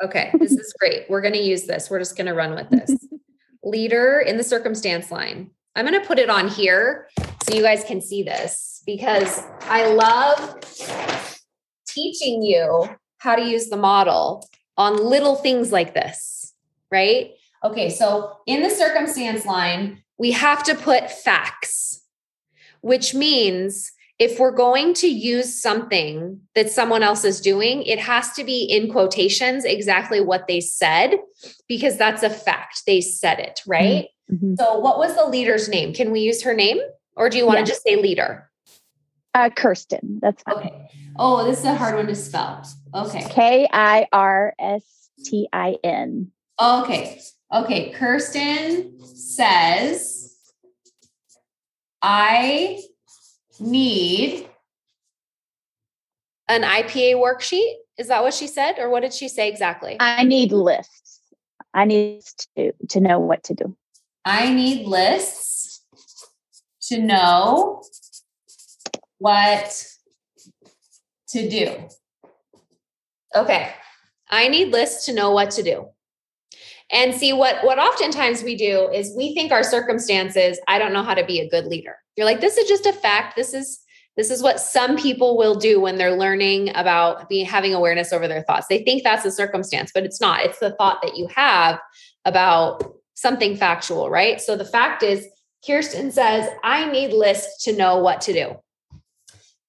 okay, 0.03 0.33
this 0.39 0.53
is 0.53 0.75
great. 0.79 1.07
We're 1.09 1.21
going 1.21 1.35
to 1.35 1.43
use 1.43 1.65
this. 1.65 1.91
We're 1.91 1.99
just 1.99 2.17
going 2.17 2.27
to 2.27 2.35
run 2.35 2.55
with 2.55 2.71
this. 2.71 2.97
Leader 3.65 4.21
in 4.21 4.37
the 4.37 4.45
circumstance 4.45 5.11
line. 5.11 5.51
I'm 5.75 5.87
going 5.87 6.01
to 6.01 6.07
put 6.07 6.19
it 6.19 6.29
on 6.29 6.49
here 6.49 7.09
so 7.43 7.55
you 7.55 7.63
guys 7.63 7.83
can 7.85 8.01
see 8.01 8.23
this 8.23 8.83
because 8.85 9.43
I 9.63 9.87
love 9.87 10.61
teaching 11.87 12.43
you 12.43 12.89
how 13.23 13.37
to 13.37 13.43
use 13.43 13.69
the 13.69 13.77
model 13.77 14.49
on 14.77 14.97
little 14.97 15.37
things 15.37 15.71
like 15.71 15.95
this, 15.95 16.55
right? 16.91 17.31
Okay, 17.63 17.89
so 17.89 18.37
in 18.47 18.63
the 18.63 18.71
circumstance 18.71 19.47
line, 19.47 20.03
we 20.19 20.33
have 20.33 20.65
to 20.65 20.75
put 20.75 21.09
facts, 21.09 22.03
which 22.81 23.15
means 23.15 23.93
if 24.19 24.41
we're 24.41 24.51
going 24.51 24.93
to 24.95 25.07
use 25.07 25.61
something 25.61 26.41
that 26.57 26.71
someone 26.71 27.05
else 27.05 27.25
is 27.25 27.41
doing, 27.41 27.85
it 27.85 28.01
has 28.01 28.33
to 28.33 28.43
be 28.43 28.65
in 28.65 28.91
quotations 28.91 29.65
exactly 29.65 30.21
what 30.21 30.49
they 30.49 30.61
said, 30.61 31.15
because 31.69 31.97
that's 31.97 32.25
a 32.25 32.31
fact. 32.31 32.83
They 32.89 33.01
said 33.01 33.39
it, 33.39 33.63
right? 33.69 34.09
Mm-hmm. 34.33 34.57
So, 34.57 34.81
what 34.81 34.99
was 34.99 35.15
the 35.15 35.27
leader's 35.27 35.69
name? 35.69 35.95
Can 35.95 36.11
we 36.11 36.21
use 36.21 36.43
her 36.43 36.55
name? 36.55 36.81
Or 37.17 37.29
do 37.29 37.39
you 37.39 37.47
want 37.47 37.61
to 37.61 37.65
just 37.65 37.83
say 37.83 37.95
leader? 37.95 38.51
Uh, 39.35 39.49
Kirstin. 39.51 40.21
That's 40.21 40.43
fine. 40.43 40.57
Okay. 40.57 40.89
Oh, 41.17 41.45
this 41.45 41.61
is 41.61 41.65
a 41.65 41.75
hard 41.75 41.95
one 41.95 42.07
to 42.07 42.15
spell. 42.15 42.65
Okay. 42.95 43.27
K 43.31 43.69
I 43.73 44.07
R 44.13 44.55
S 44.59 44.83
T 45.25 45.49
I 45.53 45.77
N. 45.83 46.31
Okay. 46.61 47.21
Okay. 47.53 47.93
Kirstin 47.93 49.05
says, 49.05 50.37
I 52.03 52.81
need 53.61 54.49
an 56.49 56.63
IPA 56.63 57.15
worksheet. 57.15 57.75
Is 57.99 58.09
that 58.09 58.23
what 58.23 58.35
she 58.35 58.47
said? 58.47 58.79
Or 58.79 58.91
what 58.91 59.01
did 59.01 59.15
she 59.15 59.29
say 59.29 59.49
exactly? 59.49 59.97
I 60.01 60.25
need 60.25 60.53
lists. 60.53 61.21
I 61.75 61.85
need 61.85 62.23
to, 62.57 62.73
to 62.91 63.01
know 63.01 63.19
what 63.19 63.45
to 63.45 63.55
do. 63.55 63.77
I 64.25 64.53
need 64.53 64.87
lists 64.87 65.83
to 66.83 67.01
know 67.01 67.83
what 69.19 69.87
to 71.29 71.49
do. 71.49 71.89
Okay. 73.35 73.73
I 74.31 74.49
need 74.49 74.73
lists 74.73 75.07
to 75.07 75.15
know 75.15 75.31
what 75.31 75.51
to 75.53 75.63
do. 75.63 75.89
And 76.91 77.15
see 77.15 77.33
what 77.33 77.65
what 77.65 77.79
oftentimes 77.79 78.43
we 78.43 78.55
do 78.55 78.91
is 78.93 79.15
we 79.17 79.35
think 79.35 79.51
our 79.51 79.63
circumstances, 79.63 80.61
I 80.69 80.79
don't 80.79 80.93
know 80.93 81.03
how 81.03 81.15
to 81.15 81.25
be 81.25 81.41
a 81.41 81.49
good 81.49 81.67
leader. 81.67 81.97
You're 82.17 82.27
like 82.27 82.41
this 82.41 82.59
is 82.59 82.69
just 82.69 82.87
a 82.87 82.93
fact. 82.93 83.35
This 83.35 83.55
is 83.55 83.81
this 84.17 84.31
is 84.31 84.43
what 84.43 84.61
some 84.61 84.99
people 84.99 85.39
will 85.39 85.55
do 85.55 85.81
when 85.81 85.97
they're 85.97 86.17
learning 86.17 86.71
about 86.75 87.31
being 87.31 87.47
having 87.47 87.73
awareness 87.73 88.13
over 88.13 88.29
their 88.29 88.43
thoughts. 88.43 88.67
They 88.67 88.83
think 88.83 89.03
that's 89.03 89.25
a 89.25 89.31
circumstance, 89.31 89.91
but 89.95 90.05
it's 90.05 90.21
not. 90.21 90.43
It's 90.43 90.59
the 90.59 90.75
thought 90.77 91.01
that 91.03 91.17
you 91.17 91.29
have 91.35 91.81
about 92.27 92.95
something 93.15 93.57
factual, 93.57 94.11
right? 94.11 94.41
So 94.41 94.55
the 94.55 94.65
fact 94.67 95.03
is 95.03 95.27
Kirstin 95.67 96.13
says, 96.13 96.51
I 96.63 96.91
need 96.91 97.13
lists 97.13 97.65
to 97.65 97.73
know 97.75 97.99
what 97.99 98.21
to 98.23 98.33
do. 98.33 98.57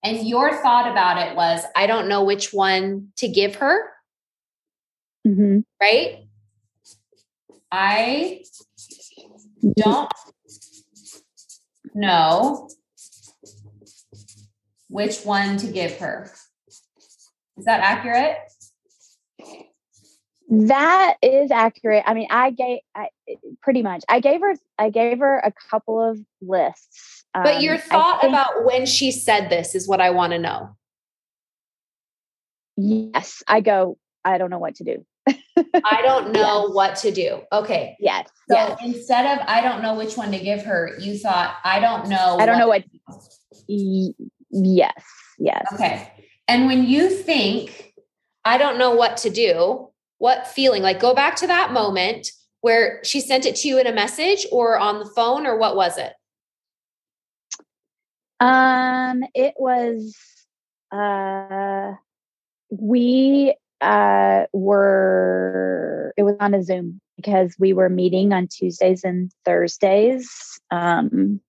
And 0.04 0.28
your 0.28 0.62
thought 0.62 0.92
about 0.92 1.18
it 1.18 1.36
was, 1.36 1.64
I 1.76 1.88
don't 1.88 2.10
know 2.10 2.24
which 2.24 2.52
one 2.54 3.10
to 3.18 3.28
give 3.28 3.56
her. 3.56 3.90
Mm-hmm. 5.26 5.60
Right? 5.82 6.28
I 7.72 8.44
don't 9.78 10.12
know 11.96 12.70
which 14.90 15.24
one 15.24 15.58
to 15.58 15.68
give 15.68 15.98
her. 16.00 16.32
Is 17.58 17.66
that 17.66 17.80
accurate? 17.80 18.38
That 20.50 21.16
is 21.22 21.50
accurate. 21.50 22.04
I 22.06 22.14
mean, 22.14 22.28
I 22.30 22.52
gave 22.52 22.80
I, 22.94 23.08
pretty 23.62 23.82
much. 23.82 24.04
I 24.08 24.20
gave 24.20 24.42
her 24.42 24.54
I 24.78 24.90
gave 24.90 25.20
her 25.20 25.38
a 25.40 25.52
couple 25.70 26.00
of 26.00 26.20
lists. 26.42 27.13
But 27.34 27.56
um, 27.56 27.62
your 27.62 27.78
thought 27.78 28.22
think, 28.22 28.32
about 28.32 28.66
when 28.66 28.86
she 28.86 29.12
said 29.12 29.50
this 29.50 29.74
is 29.74 29.88
what 29.88 30.00
I 30.00 30.12
want 30.12 30.34
to 30.34 30.40
know. 30.40 30.76
Yes, 32.78 33.44
I 33.48 33.62
go. 33.62 33.98
I 34.24 34.38
don't 34.38 34.50
know 34.50 34.60
what 34.60 34.76
to 34.76 34.84
do. 34.84 35.06
I 35.28 36.02
don't 36.04 36.32
know 36.32 36.66
yes. 36.68 36.76
what 36.76 36.96
to 36.98 37.12
do. 37.12 37.42
Okay. 37.52 37.98
Yes. 38.00 38.30
So 38.50 38.56
yes. 38.56 38.80
instead 38.84 39.40
of 39.40 39.46
I 39.48 39.62
don't 39.62 39.82
know 39.82 39.96
which 39.96 40.16
one 40.16 40.32
to 40.32 40.40
give 40.40 40.64
her, 40.64 40.96
you 41.00 41.18
thought 41.18 41.56
I 41.64 41.80
don't 41.80 42.08
know. 42.08 42.38
I 42.40 42.46
don't 42.46 42.60
know 42.60 42.68
what. 42.68 42.84
Y- 43.68 44.14
yes. 44.50 45.04
Yes. 45.40 45.66
Okay. 45.74 46.12
And 46.48 46.68
when 46.68 46.84
you 46.84 47.10
think 47.10 47.94
I 48.46 48.58
don't 48.58 48.78
know 48.78 48.96
what 48.96 49.18
to 49.18 49.30
do, 49.30 49.90
what 50.20 50.48
feeling? 50.48 50.84
Like 50.84 51.00
go 51.00 51.16
back 51.16 51.36
to 51.38 51.48
that 51.48 51.74
moment 51.74 52.30
where 52.62 53.02
she 53.04 53.20
sent 53.20 53.46
it 53.46 53.56
to 53.58 53.68
you 53.68 53.80
in 53.80 53.88
a 53.88 53.94
message 53.94 54.46
or 54.52 54.78
on 54.78 55.00
the 55.00 55.06
phone 55.06 55.46
or 55.46 55.58
what 55.58 55.76
was 55.76 55.98
it? 55.98 56.14
Um 58.44 59.24
it 59.34 59.54
was 59.58 60.18
uh 60.92 61.94
we 62.70 63.56
uh 63.80 64.44
were 64.52 66.14
it 66.18 66.24
was 66.24 66.36
on 66.42 66.54
a 66.54 66.62
Zoom 66.62 67.00
because 67.16 67.56
we 67.58 67.72
were 67.72 67.88
meeting 67.88 68.34
on 68.34 68.50
Tuesdays 68.50 69.06
and 69.06 69.32
Thursdays 69.46 70.60
um 70.72 71.40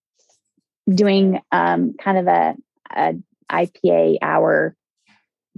doing 0.88 1.40
um 1.51 1.95
kind 1.95 2.16
of 2.16 2.28
a, 2.28 2.55
a 2.95 3.14
IPA 3.51 4.18
hour 4.22 4.76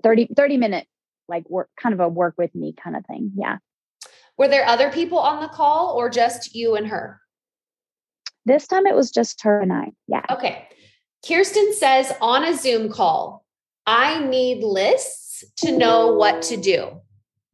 30 0.02 0.28
30 0.34 0.56
minute 0.56 0.86
like 1.28 1.48
work 1.50 1.68
kind 1.78 1.92
of 1.92 2.00
a 2.00 2.08
work 2.08 2.36
with 2.38 2.54
me 2.54 2.72
kind 2.82 2.96
of 2.96 3.04
thing. 3.04 3.32
Yeah. 3.36 3.58
Were 4.38 4.48
there 4.48 4.66
other 4.66 4.90
people 4.90 5.18
on 5.18 5.42
the 5.42 5.48
call 5.48 5.98
or 5.98 6.08
just 6.08 6.54
you 6.54 6.76
and 6.76 6.86
her? 6.86 7.20
This 8.46 8.66
time 8.66 8.86
it 8.86 8.94
was 8.94 9.10
just 9.10 9.42
her 9.42 9.60
and 9.60 9.70
I. 9.70 9.92
Yeah. 10.08 10.22
Okay. 10.30 10.66
Kirstin 11.26 11.72
says 11.72 12.12
on 12.20 12.44
a 12.44 12.56
Zoom 12.56 12.88
call, 12.88 13.44
I 13.84 14.24
need 14.24 14.62
lists 14.62 15.44
to 15.56 15.76
know 15.76 16.12
what 16.12 16.42
to 16.42 16.56
do. 16.56 17.00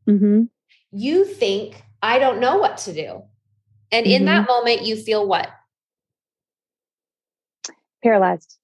Mm-hmm. 0.09 0.45
You 0.91 1.25
think, 1.25 1.83
I 2.03 2.19
don't 2.19 2.41
know 2.41 2.59
what 2.59 2.79
to 2.79 2.93
do. 2.93 3.23
And 3.91 4.05
mm-hmm. 4.05 4.15
in 4.15 4.25
that 4.27 4.47
mm-hmm. 4.47 4.53
moment, 4.53 4.83
you 4.83 4.97
feel 4.97 5.27
what? 5.27 5.49
Paralyzed. 8.03 8.59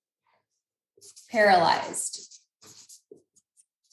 Paralyzed. 1.31 2.41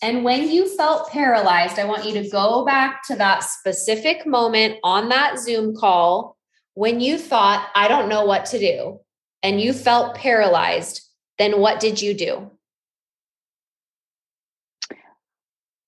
And 0.01 0.23
when 0.23 0.49
you 0.49 0.67
felt 0.75 1.11
paralyzed, 1.11 1.79
I 1.79 1.85
want 1.85 2.05
you 2.05 2.21
to 2.21 2.29
go 2.29 2.65
back 2.65 3.03
to 3.07 3.15
that 3.15 3.43
specific 3.43 4.27
moment 4.27 4.79
on 4.83 5.09
that 5.09 5.39
Zoom 5.39 5.75
call 5.75 6.37
when 6.73 6.99
you 6.99 7.17
thought, 7.17 7.69
I 7.73 7.87
don't 7.87 8.09
know 8.09 8.25
what 8.25 8.45
to 8.47 8.59
do, 8.59 8.99
and 9.41 9.61
you 9.61 9.71
felt 9.71 10.15
paralyzed. 10.15 11.01
Then 11.37 11.59
what 11.59 11.79
did 11.79 12.01
you 12.01 12.13
do? 12.13 12.51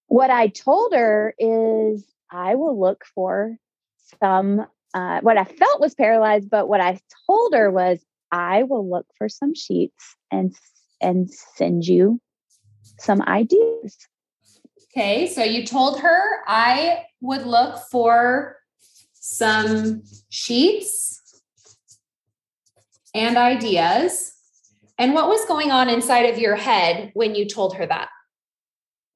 What 0.07 0.29
I 0.29 0.47
told 0.47 0.93
her 0.93 1.33
is 1.37 2.05
I 2.31 2.55
will 2.55 2.79
look 2.79 3.05
for 3.13 3.57
some, 4.19 4.65
uh, 4.93 5.19
what 5.21 5.37
I 5.37 5.43
felt 5.43 5.81
was 5.81 5.95
paralyzed, 5.95 6.49
but 6.49 6.67
what 6.67 6.81
I 6.81 6.99
told 7.27 7.53
her 7.53 7.69
was 7.71 7.99
I 8.31 8.63
will 8.63 8.89
look 8.89 9.05
for 9.17 9.29
some 9.29 9.53
sheets 9.53 10.15
and 10.31 10.53
and 10.99 11.29
send 11.55 11.85
you 11.85 12.19
some 12.99 13.21
ideas. 13.21 13.97
Okay, 14.91 15.27
so 15.27 15.43
you 15.43 15.65
told 15.65 15.99
her 15.99 16.41
I 16.47 17.05
would 17.21 17.45
look 17.45 17.77
for 17.91 18.57
some 19.13 20.01
sheets 20.29 21.21
and 23.13 23.37
ideas. 23.37 24.33
And 24.97 25.13
what 25.13 25.27
was 25.27 25.45
going 25.45 25.71
on 25.71 25.89
inside 25.89 26.23
of 26.23 26.39
your 26.39 26.55
head 26.55 27.11
when 27.13 27.35
you 27.35 27.47
told 27.47 27.75
her 27.75 27.85
that? 27.85 28.09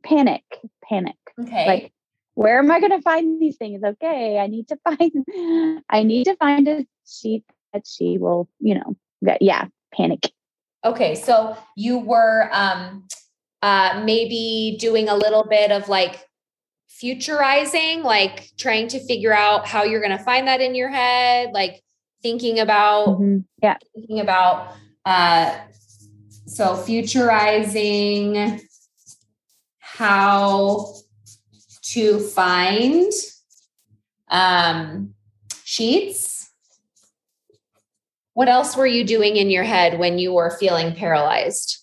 Panic, 0.03 0.43
panic. 0.83 1.15
Okay. 1.39 1.65
Like, 1.65 1.93
where 2.35 2.59
am 2.59 2.71
I 2.71 2.79
going 2.79 2.91
to 2.91 3.01
find 3.01 3.41
these 3.41 3.57
things? 3.57 3.83
Okay, 3.83 4.37
I 4.37 4.47
need 4.47 4.67
to 4.69 4.77
find, 4.83 5.83
I 5.89 6.03
need 6.03 6.25
to 6.25 6.35
find 6.35 6.67
a 6.67 6.85
sheet 7.07 7.43
that 7.73 7.85
she 7.87 8.17
will, 8.17 8.49
you 8.59 8.75
know, 8.75 8.95
yeah, 9.39 9.65
panic. 9.93 10.31
Okay, 10.83 11.15
so 11.15 11.55
you 11.75 11.99
were 11.99 12.49
um 12.51 13.07
uh 13.61 14.01
maybe 14.03 14.77
doing 14.79 15.09
a 15.09 15.15
little 15.15 15.43
bit 15.43 15.71
of 15.71 15.89
like 15.89 16.25
futurizing, 17.01 18.03
like 18.03 18.49
trying 18.57 18.87
to 18.89 18.99
figure 18.99 19.33
out 19.33 19.67
how 19.67 19.83
you're 19.83 20.01
going 20.01 20.17
to 20.17 20.23
find 20.23 20.47
that 20.47 20.61
in 20.61 20.75
your 20.75 20.89
head, 20.89 21.51
like 21.53 21.81
thinking 22.21 22.59
about 22.59 23.07
mm-hmm. 23.09 23.39
yeah, 23.61 23.77
thinking 23.93 24.19
about 24.19 24.73
uh 25.05 25.57
so 26.45 26.75
futurizing 26.75 28.61
how 29.79 30.93
to 31.81 32.19
find 32.19 33.11
um 34.29 35.13
sheets 35.63 36.41
what 38.33 38.47
else 38.47 38.75
were 38.77 38.87
you 38.87 39.03
doing 39.03 39.37
in 39.37 39.49
your 39.49 39.63
head 39.63 39.99
when 39.99 40.17
you 40.17 40.33
were 40.33 40.57
feeling 40.57 40.95
paralyzed? 40.95 41.77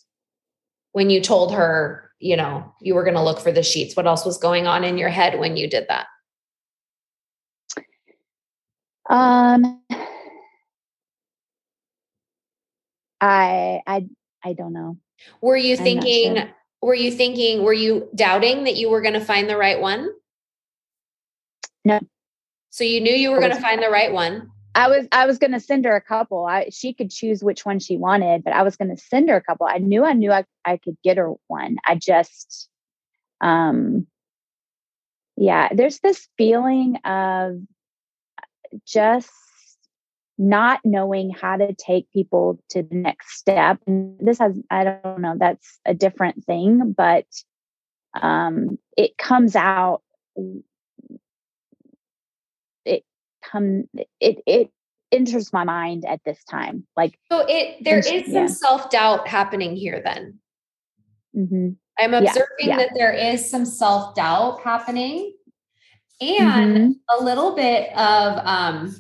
When 0.93 1.11
you 1.11 1.21
told 1.21 1.53
her, 1.53 2.11
you 2.19 2.37
know, 2.37 2.75
you 2.81 2.95
were 2.95 3.05
going 3.05 3.15
to 3.15 3.23
look 3.23 3.39
for 3.41 3.53
the 3.53 3.63
sheets, 3.63 3.97
what 3.97 4.07
else 4.07 4.25
was 4.25 4.39
going 4.39 4.67
on 4.67 4.83
in 4.83 4.99
your 4.99 5.11
head 5.11 5.39
when 5.39 5.57
you 5.57 5.69
did 5.69 5.87
that? 5.89 6.07
Um 9.11 9.83
I 13.21 13.83
I 13.87 14.07
I 14.45 14.53
don't 14.53 14.73
know. 14.73 14.99
Were 15.41 15.57
you 15.57 15.77
thinking 15.77 16.37
sure. 16.37 16.51
were 16.83 16.95
you 16.95 17.11
thinking 17.11 17.63
were 17.63 17.73
you 17.73 18.09
doubting 18.15 18.65
that 18.65 18.77
you 18.77 18.91
were 18.91 19.03
going 19.03 19.15
to 19.15 19.21
find 19.21 19.49
the 19.49 19.57
right 19.57 19.81
one? 19.81 20.09
No. 21.85 22.01
So 22.71 22.85
you 22.85 23.01
knew 23.01 23.15
you 23.15 23.31
were 23.31 23.41
going 23.41 23.55
to 23.55 23.61
find 23.61 23.83
the 23.83 23.91
right 23.91 24.13
one. 24.13 24.51
I 24.75 24.89
was 24.89 25.07
I 25.11 25.27
was 25.27 25.39
going 25.39 25.53
to 25.53 25.61
send 25.61 25.85
her 25.87 25.97
a 25.97 26.01
couple. 26.01 26.45
I 26.45 26.69
she 26.71 26.95
could 26.95 27.11
choose 27.11 27.43
which 27.43 27.67
one 27.67 27.81
she 27.81 27.97
wanted, 27.97 28.45
but 28.45 28.53
I 28.53 28.63
was 28.63 28.77
going 28.77 28.95
to 28.95 29.03
send 29.03 29.29
her 29.29 29.37
a 29.37 29.43
couple. 29.43 29.67
I 29.67 29.79
knew 29.79 30.05
I 30.05 30.13
knew 30.13 30.31
I, 30.31 30.45
I 30.65 30.77
could 30.77 30.97
get 31.03 31.17
her 31.17 31.33
one. 31.49 31.79
I 31.85 31.97
just 31.97 32.69
um 33.41 34.07
yeah, 35.37 35.69
there's 35.73 36.01
this 36.01 36.29
feeling 36.37 36.97
of 37.05 37.61
just 38.87 39.31
not 40.39 40.81
knowing 40.85 41.31
how 41.31 41.57
to 41.57 41.75
take 41.75 42.11
people 42.13 42.59
to 42.71 42.83
the 42.83 42.95
next 42.95 43.37
step. 43.37 43.79
And 43.87 44.19
this 44.21 44.39
has 44.39 44.59
I 44.71 44.85
don't 44.85 45.21
know, 45.21 45.35
that's 45.39 45.81
a 45.85 45.95
different 45.95 46.45
thing, 46.45 46.95
but 46.97 47.27
um 48.21 48.79
it 48.97 49.19
comes 49.19 49.55
out 49.57 50.03
It 52.85 53.05
come 53.43 53.85
it 54.21 54.43
it 54.47 54.71
enters 55.11 55.53
my 55.53 55.65
mind 55.65 56.05
at 56.05 56.21
this 56.25 56.43
time 56.45 56.87
like 56.97 57.19
so 57.33 57.45
it 57.49 57.83
there 57.83 57.99
is 57.99 58.27
some 58.27 58.35
yeah. 58.35 58.47
self-doubt 58.47 59.27
happening 59.27 59.75
here 59.75 60.03
then 60.05 60.39
mm-hmm. 61.35 61.71
i'm 61.99 62.15
observing 62.15 62.45
yeah, 62.61 62.67
yeah. 62.67 62.77
that 62.77 62.91
there 62.95 63.13
is 63.13 63.51
some 63.51 63.65
self-doubt 63.65 64.61
happening 64.61 65.33
and 66.21 66.77
mm-hmm. 66.77 66.91
a 67.19 67.25
little 67.25 67.55
bit 67.55 67.91
of 67.97 68.39
um 68.45 68.95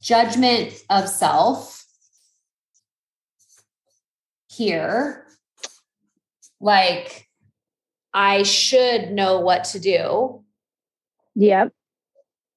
judgment 0.00 0.72
of 0.90 1.08
self 1.08 1.84
here 4.48 5.26
like 6.60 7.28
i 8.14 8.42
should 8.42 9.10
know 9.12 9.40
what 9.40 9.64
to 9.64 9.78
do 9.78 10.42
yep 11.34 11.72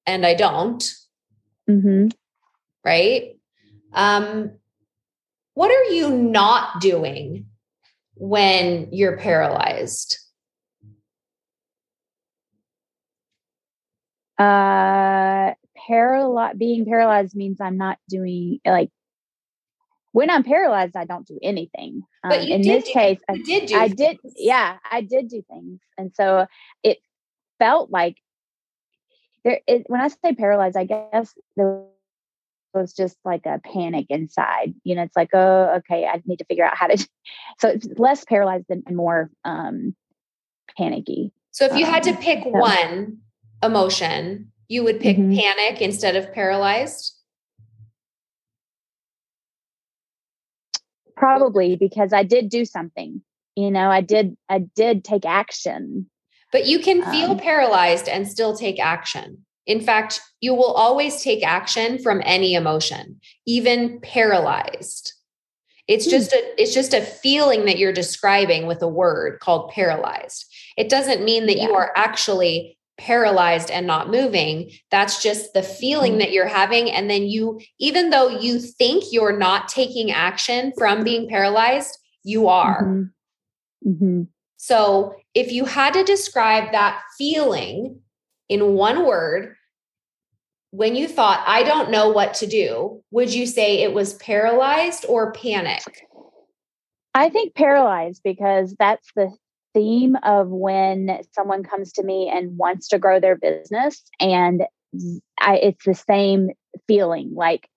and 0.06 0.24
i 0.24 0.34
don't 0.34 0.84
Mm-hmm. 1.68 2.08
Right. 2.84 3.36
Um, 3.92 4.52
what 5.54 5.70
are 5.70 5.92
you 5.92 6.10
not 6.10 6.80
doing 6.80 7.46
when 8.14 8.88
you're 8.92 9.18
paralyzed? 9.18 10.18
Uh, 14.38 15.52
paralyzed. 15.86 16.58
Being 16.58 16.84
paralyzed 16.84 17.34
means 17.34 17.60
I'm 17.60 17.76
not 17.76 17.98
doing 18.08 18.60
like 18.64 18.90
when 20.12 20.30
I'm 20.30 20.44
paralyzed, 20.44 20.96
I 20.96 21.06
don't 21.06 21.26
do 21.26 21.38
anything. 21.42 22.02
But 22.22 22.40
um, 22.40 22.46
in 22.46 22.62
this 22.62 22.84
do, 22.84 22.92
case, 22.92 23.18
I 23.28 23.38
did 23.38 23.66
do. 23.66 23.76
I 23.76 23.88
things. 23.88 23.96
did. 23.96 24.18
Yeah, 24.36 24.76
I 24.90 25.00
did 25.00 25.28
do 25.28 25.42
things, 25.50 25.80
and 25.98 26.12
so 26.14 26.46
it 26.82 26.98
felt 27.58 27.90
like 27.90 28.16
there 29.44 29.60
is, 29.66 29.82
when 29.86 30.00
I 30.00 30.08
say 30.08 30.34
paralyzed, 30.34 30.76
I 30.76 30.84
guess 30.84 31.34
there 31.56 31.84
was 32.74 32.92
just 32.92 33.16
like 33.24 33.46
a 33.46 33.60
panic 33.64 34.06
inside. 34.08 34.74
You 34.84 34.94
know, 34.94 35.02
it's 35.02 35.16
like, 35.16 35.30
oh, 35.32 35.74
okay, 35.78 36.06
I 36.06 36.22
need 36.24 36.38
to 36.38 36.44
figure 36.44 36.64
out 36.64 36.76
how 36.76 36.88
to. 36.88 37.08
So 37.58 37.68
it's 37.68 37.86
less 37.96 38.24
paralyzed 38.24 38.66
and 38.70 38.84
more 38.96 39.30
um, 39.44 39.94
panicky. 40.76 41.32
So 41.52 41.66
if 41.66 41.76
you 41.76 41.84
um, 41.84 41.92
had 41.92 42.02
to 42.04 42.10
um, 42.10 42.16
pick 42.16 42.42
so. 42.42 42.50
one 42.50 43.18
emotion, 43.62 44.51
you 44.72 44.84
would 44.84 45.00
pick 45.00 45.16
mm-hmm. 45.16 45.38
panic 45.38 45.80
instead 45.80 46.16
of 46.16 46.32
paralyzed. 46.32 47.14
Probably 51.16 51.76
because 51.76 52.12
I 52.12 52.22
did 52.22 52.48
do 52.48 52.64
something. 52.64 53.22
You 53.54 53.70
know, 53.70 53.90
I 53.90 54.00
did. 54.00 54.36
I 54.48 54.60
did 54.74 55.04
take 55.04 55.24
action 55.24 56.10
but 56.52 56.66
you 56.66 56.78
can 56.78 57.02
feel 57.10 57.32
um, 57.32 57.38
paralyzed 57.38 58.08
and 58.08 58.28
still 58.28 58.54
take 58.54 58.78
action. 58.78 59.44
In 59.66 59.80
fact, 59.80 60.20
you 60.40 60.54
will 60.54 60.72
always 60.72 61.22
take 61.22 61.44
action 61.44 61.98
from 61.98 62.20
any 62.24 62.54
emotion, 62.54 63.20
even 63.46 64.00
paralyzed. 64.00 65.14
It's 65.88 66.04
hmm. 66.04 66.10
just 66.10 66.32
a 66.32 66.60
it's 66.60 66.74
just 66.74 66.94
a 66.94 67.00
feeling 67.00 67.64
that 67.64 67.78
you're 67.78 67.92
describing 67.92 68.66
with 68.66 68.82
a 68.82 68.88
word 68.88 69.40
called 69.40 69.70
paralyzed. 69.70 70.44
It 70.76 70.88
doesn't 70.88 71.24
mean 71.24 71.46
that 71.46 71.56
yeah. 71.56 71.68
you 71.68 71.74
are 71.74 71.90
actually 71.96 72.78
paralyzed 72.98 73.70
and 73.70 73.86
not 73.86 74.10
moving. 74.10 74.70
That's 74.90 75.22
just 75.22 75.54
the 75.54 75.62
feeling 75.62 76.12
mm-hmm. 76.12 76.20
that 76.20 76.32
you're 76.32 76.46
having 76.46 76.90
and 76.90 77.08
then 77.08 77.24
you 77.24 77.60
even 77.78 78.10
though 78.10 78.28
you 78.28 78.58
think 78.58 79.04
you're 79.10 79.36
not 79.36 79.68
taking 79.68 80.10
action 80.10 80.72
from 80.76 81.02
being 81.02 81.28
paralyzed, 81.28 81.98
you 82.22 82.48
are. 82.48 82.84
Mm-hmm. 82.84 83.90
Mm-hmm. 83.90 84.22
So, 84.56 85.16
if 85.34 85.50
you 85.50 85.64
had 85.64 85.94
to 85.94 86.04
describe 86.04 86.70
that 86.70 87.02
feeling 87.18 88.00
in 88.48 88.74
one 88.74 89.04
word, 89.04 89.56
when 90.70 90.94
you 90.94 91.08
thought, 91.08 91.42
I 91.46 91.64
don't 91.64 91.90
know 91.90 92.10
what 92.10 92.34
to 92.34 92.46
do, 92.46 93.02
would 93.10 93.32
you 93.32 93.46
say 93.46 93.82
it 93.82 93.92
was 93.92 94.14
paralyzed 94.14 95.04
or 95.08 95.32
panic? 95.32 95.82
I 97.14 97.28
think 97.28 97.54
paralyzed 97.54 98.22
because 98.22 98.74
that's 98.78 99.08
the 99.16 99.32
theme 99.74 100.16
of 100.22 100.48
when 100.48 101.20
someone 101.32 101.62
comes 101.62 101.92
to 101.92 102.02
me 102.02 102.30
and 102.32 102.56
wants 102.56 102.88
to 102.88 102.98
grow 102.98 103.20
their 103.20 103.36
business. 103.36 104.02
And 104.20 104.64
I, 105.40 105.56
it's 105.56 105.84
the 105.84 105.94
same 105.94 106.50
feeling 106.86 107.32
like 107.34 107.68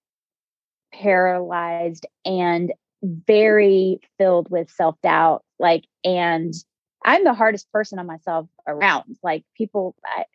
paralyzed 0.93 2.05
and 2.25 2.73
very 3.03 3.99
filled 4.17 4.49
with 4.49 4.69
self 4.69 4.95
doubt, 5.01 5.43
like, 5.59 5.85
and 6.03 6.53
I'm 7.03 7.23
the 7.23 7.33
hardest 7.33 7.71
person 7.71 7.99
on 7.99 8.07
myself 8.07 8.47
around. 8.67 9.17
Like 9.23 9.43
people. 9.55 9.95
I, 10.05 10.25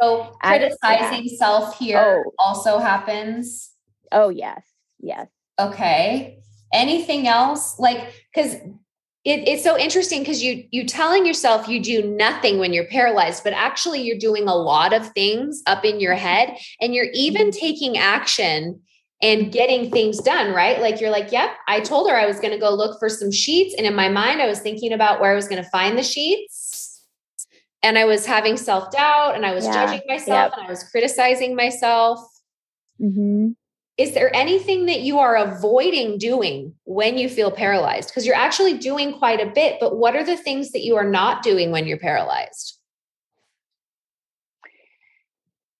so 0.00 0.36
criticizing 0.42 1.28
self 1.36 1.78
here 1.78 2.24
oh. 2.26 2.32
also 2.38 2.78
happens. 2.78 3.70
Oh 4.10 4.28
yes, 4.28 4.62
yes. 4.98 5.28
Okay. 5.58 6.40
Anything 6.72 7.28
else? 7.28 7.78
Like, 7.78 8.12
because 8.34 8.56
it, 9.24 9.48
it's 9.48 9.64
so 9.64 9.78
interesting 9.78 10.20
because 10.20 10.42
you 10.42 10.64
you 10.70 10.84
telling 10.86 11.24
yourself 11.26 11.66
you 11.68 11.80
do 11.82 12.02
nothing 12.10 12.58
when 12.58 12.72
you're 12.72 12.86
paralyzed 12.88 13.42
but 13.42 13.52
actually 13.54 14.02
you're 14.02 14.18
doing 14.18 14.46
a 14.48 14.54
lot 14.54 14.92
of 14.92 15.08
things 15.12 15.62
up 15.66 15.84
in 15.84 15.98
your 16.00 16.14
head 16.14 16.56
and 16.80 16.94
you're 16.94 17.08
even 17.14 17.48
Mm-hmm. 17.48 17.58
taking 17.58 17.96
action 17.98 18.80
and 19.22 19.52
getting 19.52 19.90
things 19.90 20.18
done 20.18 20.52
right 20.52 20.80
like 20.80 21.00
you're 21.00 21.10
like 21.10 21.32
yep 21.32 21.50
i 21.68 21.80
told 21.80 22.10
her 22.10 22.16
i 22.16 22.26
was 22.26 22.38
going 22.40 22.52
to 22.52 22.58
go 22.58 22.74
look 22.74 22.98
for 22.98 23.08
some 23.08 23.32
sheets 23.32 23.74
and 23.78 23.86
in 23.86 23.94
my 23.94 24.08
mind 24.08 24.42
i 24.42 24.46
was 24.46 24.60
thinking 24.60 24.92
about 24.92 25.20
where 25.20 25.32
i 25.32 25.34
was 25.34 25.48
going 25.48 25.62
to 25.62 25.70
find 25.70 25.96
the 25.96 26.02
sheets 26.02 27.02
and 27.82 27.96
i 27.96 28.04
was 28.04 28.26
having 28.26 28.56
self-doubt 28.56 29.34
and 29.34 29.46
i 29.46 29.54
was 29.54 29.64
Yeah. 29.64 29.86
judging 29.86 30.02
myself 30.06 30.50
Yep. 30.50 30.58
and 30.58 30.66
i 30.66 30.70
was 30.70 30.84
criticizing 30.90 31.54
myself 31.56 32.18
hmm 32.98 33.52
is 33.96 34.12
there 34.12 34.34
anything 34.34 34.86
that 34.86 35.00
you 35.00 35.18
are 35.20 35.36
avoiding 35.36 36.18
doing 36.18 36.74
when 36.84 37.16
you 37.16 37.28
feel 37.28 37.50
paralyzed? 37.50 38.08
Because 38.08 38.26
you're 38.26 38.34
actually 38.34 38.76
doing 38.76 39.12
quite 39.12 39.40
a 39.40 39.50
bit, 39.50 39.78
but 39.78 39.96
what 39.96 40.16
are 40.16 40.24
the 40.24 40.36
things 40.36 40.72
that 40.72 40.82
you 40.82 40.96
are 40.96 41.08
not 41.08 41.42
doing 41.42 41.70
when 41.70 41.86
you're 41.86 41.98
paralyzed? 41.98 42.78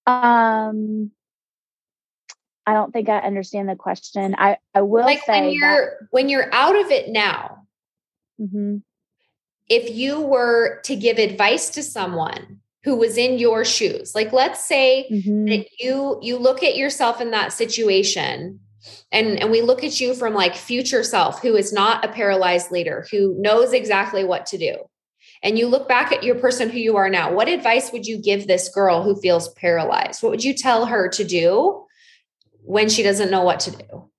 Um, 0.06 1.10
I 2.66 2.72
don't 2.74 2.92
think 2.92 3.08
I 3.08 3.18
understand 3.18 3.68
the 3.68 3.76
question. 3.76 4.34
I 4.38 4.58
I 4.74 4.82
will 4.82 5.04
like 5.04 5.22
say 5.24 5.40
when 5.40 5.52
you're 5.52 6.08
when 6.10 6.28
you're 6.28 6.52
out 6.54 6.78
of 6.78 6.90
it 6.90 7.08
now, 7.08 7.66
that, 8.38 8.46
Mhm. 8.46 8.82
if 9.68 9.90
you 9.90 10.20
were 10.20 10.80
to 10.84 10.94
give 10.94 11.18
advice 11.18 11.70
to 11.70 11.82
someone 11.82 12.60
who 12.84 12.96
was 12.96 13.16
in 13.16 13.38
your 13.38 13.64
shoes, 13.64 14.14
like 14.14 14.32
let's 14.32 14.64
say 14.66 15.08
Mhm. 15.10 15.48
that 15.48 15.66
you 15.80 16.18
you 16.22 16.36
look 16.38 16.62
at 16.62 16.76
yourself 16.76 17.20
in 17.20 17.30
that 17.30 17.52
situation 17.52 18.60
and 19.10 19.40
and 19.40 19.50
we 19.50 19.62
look 19.62 19.82
at 19.82 20.00
you 20.00 20.14
from 20.14 20.34
like 20.34 20.54
future 20.54 21.02
self 21.02 21.40
who 21.42 21.56
is 21.56 21.72
not 21.72 22.04
a 22.04 22.08
paralyzed 22.08 22.70
leader 22.70 23.06
who 23.10 23.34
knows 23.38 23.72
exactly 23.72 24.24
what 24.24 24.46
to 24.46 24.58
do. 24.58 24.76
And 25.42 25.58
you 25.58 25.66
look 25.66 25.88
back 25.88 26.12
at 26.12 26.22
your 26.22 26.36
person 26.36 26.70
who 26.70 26.78
you 26.78 26.96
are 26.96 27.10
now. 27.10 27.32
What 27.32 27.48
advice 27.48 27.92
would 27.92 28.06
you 28.06 28.18
give 28.20 28.46
this 28.46 28.68
girl 28.68 29.02
who 29.02 29.14
feels 29.20 29.48
paralyzed? 29.54 30.22
What 30.22 30.30
would 30.30 30.44
you 30.44 30.54
tell 30.54 30.86
her 30.86 31.08
to 31.08 31.24
do 31.24 31.84
when 32.62 32.88
she 32.88 33.02
doesn't 33.02 33.30
know 33.30 33.42
what 33.42 33.60
to 33.60 33.70
do? 33.72 34.10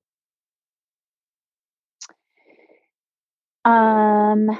Um, 3.66 4.60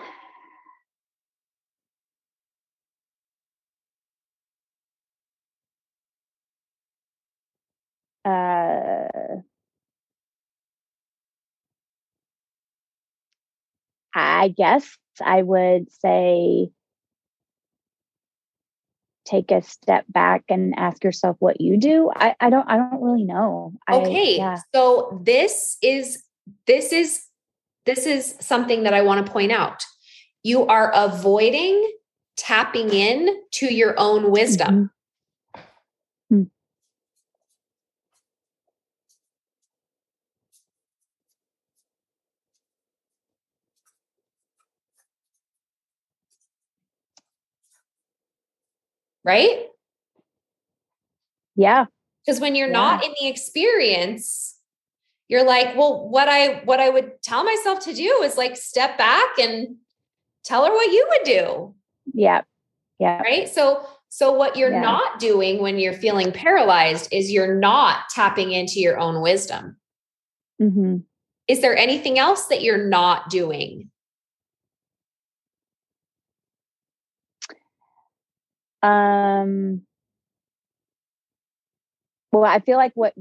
uh, 8.26 9.08
I 14.14 14.48
guess 14.50 14.98
I 15.24 15.42
would 15.42 15.92
say 15.92 16.70
take 19.26 19.52
a 19.52 19.62
step 19.62 20.06
back 20.08 20.44
and 20.50 20.74
ask 20.78 21.04
yourself 21.04 21.36
what 21.40 21.60
you 21.60 21.78
do. 21.78 22.12
I, 22.16 22.36
I 22.40 22.50
don't 22.50 22.70
I 22.70 22.78
don't 22.78 23.02
really 23.02 23.24
know. 23.24 23.74
I- 23.88 23.98
okay 23.98 24.38
yeah. 24.38 24.60
so 24.74 25.20
this 25.24 25.78
is 25.82 26.24
this 26.68 26.94
is 26.94 27.26
this 27.86 28.06
is 28.06 28.36
something 28.40 28.84
that 28.84 28.94
i 28.94 29.02
want 29.02 29.26
to 29.26 29.32
point 29.32 29.52
out 29.52 29.84
you 30.44 30.66
are 30.68 30.92
avoiding 30.94 31.92
tapping 32.38 32.90
in 32.94 33.30
to 33.52 33.74
your 33.74 33.96
own 33.98 34.32
wisdom 34.32 34.92
right 49.26 49.66
Yeah. 51.56 51.86
because 52.26 52.40
when 52.40 52.56
you're 52.56 52.68
Yeah. 52.68 52.74
not 52.74 53.04
in 53.04 53.14
the 53.20 53.28
experience 53.28 54.56
you're 55.28 55.44
like 55.44 55.76
well 55.76 56.08
what 56.08 56.30
i 56.30 56.62
what 56.66 56.80
i 56.80 56.88
would 56.90 57.22
tell 57.24 57.44
myself 57.44 57.80
to 57.86 57.94
do 57.94 58.22
is 58.24 58.38
like 58.38 58.56
step 58.56 58.98
back 58.98 59.38
and 59.40 59.78
tell 60.44 60.64
her 60.66 60.72
what 60.72 60.92
you 60.92 61.06
would 61.10 61.24
do 61.26 61.76
Yeah. 62.14 62.42
Yeah. 63.00 63.20
right 63.22 63.50
so 63.50 63.86
so 64.10 64.32
what 64.32 64.56
you're 64.56 64.72
Yeah. 64.72 64.82
not 64.82 65.20
doing 65.20 65.62
when 65.62 65.80
you're 65.80 65.94
feeling 65.94 66.32
paralyzed 66.32 67.10
is 67.12 67.32
you're 67.32 67.56
not 67.60 68.08
tapping 68.12 68.52
into 68.54 68.80
your 68.80 68.98
own 69.00 69.22
wisdom 69.22 69.78
hmm 70.60 70.98
is 71.48 71.62
there 71.62 71.76
anything 71.78 72.18
else 72.18 72.46
that 72.48 72.62
you're 72.64 72.88
not 72.88 73.30
doing 73.30 73.90
Um, 78.86 79.82
well, 82.32 82.44
I 82.44 82.60
feel 82.60 82.78
like 82.78 82.92
what 82.96 83.14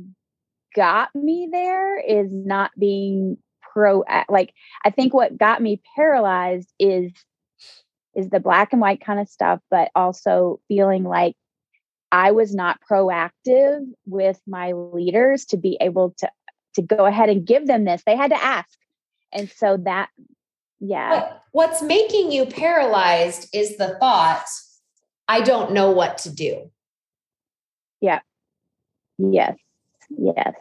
got 0.75 1.15
me 1.15 1.49
there 1.51 1.99
is 1.99 2.33
not 2.33 2.73
being 2.79 3.39
pro 3.73 4.05
like 4.29 4.53
I 4.85 4.91
think 4.91 5.15
what 5.15 5.39
got 5.39 5.63
me 5.63 5.81
paralyzed 5.97 6.73
is 6.79 7.13
is 8.15 8.29
the 8.31 8.41
black 8.41 8.73
and 8.73 8.81
white 8.81 9.01
kind 9.05 9.19
of 9.19 9.29
stuff, 9.29 9.61
but 9.71 9.91
also 9.95 10.61
feeling 10.69 11.05
like 11.05 11.35
I 12.13 12.31
was 12.33 12.55
not 12.55 12.79
proactive 12.89 13.81
with 14.07 14.41
my 14.47 14.73
leaders 14.73 15.47
to 15.47 15.57
be 15.57 15.77
able 15.81 16.15
to 16.19 16.31
to 16.75 16.83
go 16.83 17.07
ahead 17.07 17.29
and 17.29 17.47
give 17.47 17.67
them 17.67 17.85
this. 17.85 18.03
They 18.05 18.17
had 18.17 18.31
to 18.31 18.45
ask. 18.45 18.69
And 19.33 19.49
so 19.49 19.79
that 19.85 20.11
yeah. 20.81 21.11
What- 21.11 21.41
what's 21.53 21.83
making 21.83 22.33
you 22.33 22.47
paralyzed 22.47 23.49
is 23.55 23.77
the 23.77 23.97
thought 24.01 24.45
i 25.29 25.41
don't 25.41 25.73
know 25.73 25.91
what 25.91 26.19
to 26.19 26.31
do 26.31 26.71
Yeah. 28.01 28.21
Yes. 29.19 29.57
Yes. 30.11 30.55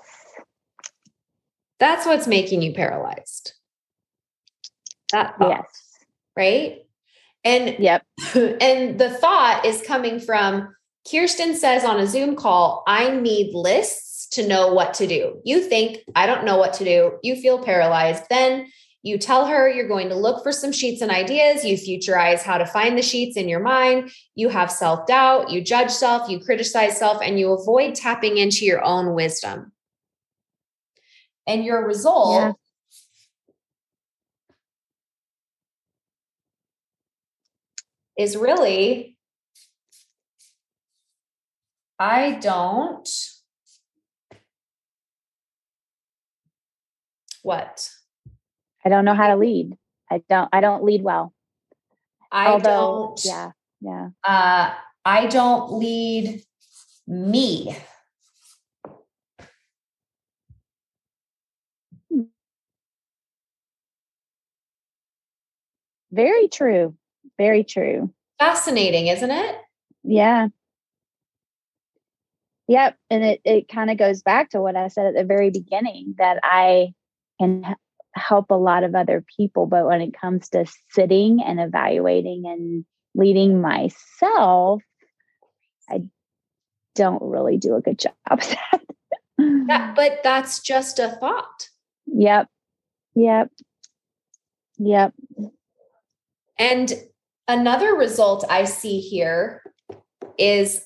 that's 1.80 2.06
what's 2.06 2.28
making 2.28 2.62
you 2.62 2.74
paralyzed 2.74 3.54
that 5.12 5.38
thought, 5.38 5.50
Yes. 5.50 5.66
right 6.36 6.86
and 7.44 7.76
Yep. 7.80 8.04
and 8.62 9.00
the 9.00 9.10
thought 9.10 9.66
is 9.66 9.82
coming 9.82 10.20
from 10.20 10.74
Kirstin 11.06 11.56
says 11.56 11.84
on 11.84 12.00
a 12.00 12.08
Zoom 12.08 12.38
call, 12.38 12.84
I 12.88 13.10
need 13.10 13.54
lists 13.54 14.28
to 14.36 14.48
know 14.48 14.74
what 14.74 14.94
to 14.96 15.08
do. 15.08 15.42
You 15.44 15.60
think, 15.62 15.98
I 16.16 16.26
don't 16.26 16.46
know 16.46 16.58
what 16.58 16.74
to 16.76 16.86
do. 16.86 17.20
You 17.22 17.36
feel 17.36 17.62
paralyzed. 17.62 18.24
Then 18.30 18.68
you 19.04 19.18
tell 19.18 19.46
her 19.48 19.70
you're 19.70 19.88
going 19.88 20.08
to 20.10 20.16
look 20.16 20.44
for 20.44 20.54
some 20.54 20.72
sheets 20.72 21.02
and 21.02 21.12
ideas. 21.12 21.66
You 21.66 21.78
futurize 21.78 22.42
how 22.42 22.58
to 22.58 22.66
find 22.66 22.98
the 22.98 23.02
sheets 23.02 23.36
in 23.36 23.50
your 23.50 23.60
mind. 23.60 24.12
You 24.34 24.48
have 24.48 24.72
self 24.72 25.06
doubt. 25.06 25.52
You 25.52 25.62
judge 25.62 25.92
self. 25.92 26.30
You 26.30 26.40
criticize 26.40 26.98
self, 26.98 27.22
and 27.22 27.38
you 27.38 27.52
avoid 27.52 27.96
tapping 27.96 28.38
into 28.38 28.66
your 28.66 28.82
own 28.82 29.14
wisdom. 29.14 29.74
And 31.46 31.66
your 31.66 31.86
result 31.86 32.34
Yeah. 32.36 32.54
is 38.18 38.38
really 38.38 39.18
I 42.00 42.32
don't 42.32 43.08
what? 47.44 47.90
I 48.86 48.90
don't 48.90 49.06
know 49.06 49.14
how 49.14 49.28
to 49.30 49.36
lead. 49.36 49.78
I 50.12 50.22
don't 50.30 50.50
I 50.52 50.62
don't 50.62 50.84
lead 50.84 51.04
well. 51.04 51.34
I 52.32 52.48
Although 52.48 53.16
don't 53.16 53.26
yeah, 53.26 53.52
yeah. 53.82 54.10
uh 54.24 54.74
I 55.06 55.28
don't 55.28 55.74
lead 55.74 56.44
me. 57.08 57.76
Very 66.12 66.48
true. 66.48 66.96
Very 67.40 67.64
true. 67.64 68.14
Fascinating, 68.40 69.08
isn't 69.08 69.32
it? 69.32 69.56
Yeah. 70.04 70.50
Yep. 72.68 72.98
And 73.10 73.24
it, 73.24 73.42
it 73.44 73.68
kind 73.68 73.90
of 73.90 73.98
goes 73.98 74.22
back 74.22 74.52
to 74.52 74.62
what 74.62 74.76
I 74.76 74.88
said 74.90 75.08
at 75.08 75.16
the 75.16 75.24
very 75.24 75.50
beginning 75.50 76.16
that 76.20 76.40
I 76.44 76.94
can 77.40 77.76
help 78.16 78.52
a 78.52 78.56
lot 78.56 78.84
of 78.84 78.96
other 78.96 79.24
people. 79.38 79.66
But 79.66 79.86
when 79.86 80.02
it 80.02 80.20
comes 80.20 80.50
to 80.50 80.66
sitting 80.92 81.42
and 81.44 81.60
evaluating 81.60 82.44
and 82.46 82.86
leading 83.16 83.62
myself, 83.62 84.82
I 85.90 86.04
don't 86.96 87.22
really 87.22 87.58
do 87.58 87.76
a 87.76 87.82
good 87.82 88.00
job. 88.00 88.42
That, 89.38 89.96
but 89.96 90.20
that's 90.24 90.62
just 90.62 91.00
a 91.00 91.10
thought. 91.10 91.70
yep. 92.06 92.48
Yep. 93.16 93.50
Yep. 94.78 95.14
And 96.60 96.94
another 97.48 97.96
result 97.96 98.46
I 98.50 98.66
see 98.66 99.00
here 99.00 99.64
is 100.38 100.86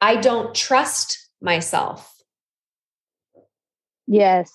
I 0.00 0.16
don't 0.16 0.54
trust 0.54 1.28
myself. 1.40 2.12
Yes. 4.06 4.52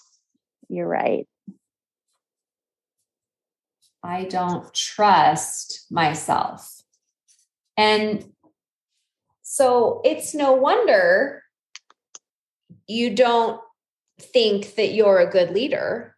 You're 0.70 0.88
right. 0.88 1.28
I 4.04 4.24
don't 4.26 4.74
trust 4.74 5.86
myself. 5.92 6.82
And 7.78 8.32
so 9.44 10.02
it's 10.04 10.34
no 10.34 10.54
wonder 10.54 11.44
you 12.88 13.16
don't 13.16 13.62
think 14.20 14.76
that 14.76 14.94
you're 14.94 15.20
a 15.20 15.30
good 15.30 15.52
leader. 15.52 16.16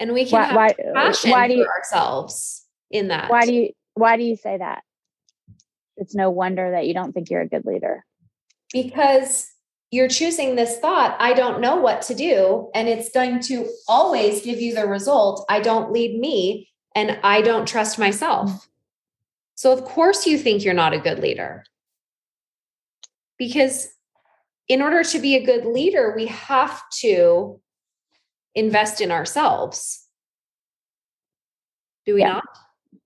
And 0.00 0.12
we 0.12 0.24
can 0.24 0.32
Why- 0.40 0.44
have 0.46 0.56
why- 0.56 0.72
compassion 0.72 1.30
why 1.30 1.48
do 1.48 1.54
you- 1.54 1.66
ourselves 1.66 2.66
in 2.90 3.08
that. 3.08 3.30
Why 3.30 3.46
do 3.46 3.54
you 3.54 3.72
why 3.94 4.16
do 4.16 4.24
you 4.24 4.36
say 4.36 4.56
that? 4.56 4.82
It's 5.98 6.14
no 6.14 6.30
wonder 6.30 6.70
that 6.72 6.86
you 6.86 6.94
don't 6.94 7.12
think 7.12 7.30
you're 7.30 7.42
a 7.42 7.48
good 7.48 7.64
leader. 7.66 8.04
because 8.72 9.51
you're 9.92 10.08
choosing 10.08 10.56
this 10.56 10.78
thought, 10.78 11.14
I 11.20 11.34
don't 11.34 11.60
know 11.60 11.76
what 11.76 12.00
to 12.02 12.14
do. 12.14 12.70
And 12.74 12.88
it's 12.88 13.10
going 13.10 13.40
to 13.40 13.68
always 13.86 14.42
give 14.42 14.58
you 14.60 14.74
the 14.74 14.86
result 14.86 15.44
I 15.50 15.60
don't 15.60 15.92
lead 15.92 16.18
me 16.18 16.70
and 16.94 17.20
I 17.22 17.42
don't 17.42 17.68
trust 17.68 17.98
myself. 17.98 18.68
So, 19.54 19.70
of 19.70 19.84
course, 19.84 20.26
you 20.26 20.38
think 20.38 20.64
you're 20.64 20.72
not 20.74 20.94
a 20.94 20.98
good 20.98 21.18
leader. 21.18 21.64
Because 23.38 23.88
in 24.66 24.80
order 24.80 25.04
to 25.04 25.18
be 25.18 25.36
a 25.36 25.44
good 25.44 25.66
leader, 25.66 26.14
we 26.16 26.26
have 26.26 26.82
to 27.00 27.60
invest 28.54 29.00
in 29.02 29.12
ourselves. 29.12 30.08
Do 32.06 32.14
we 32.14 32.20
Yeah. 32.22 32.32
not? 32.32 32.44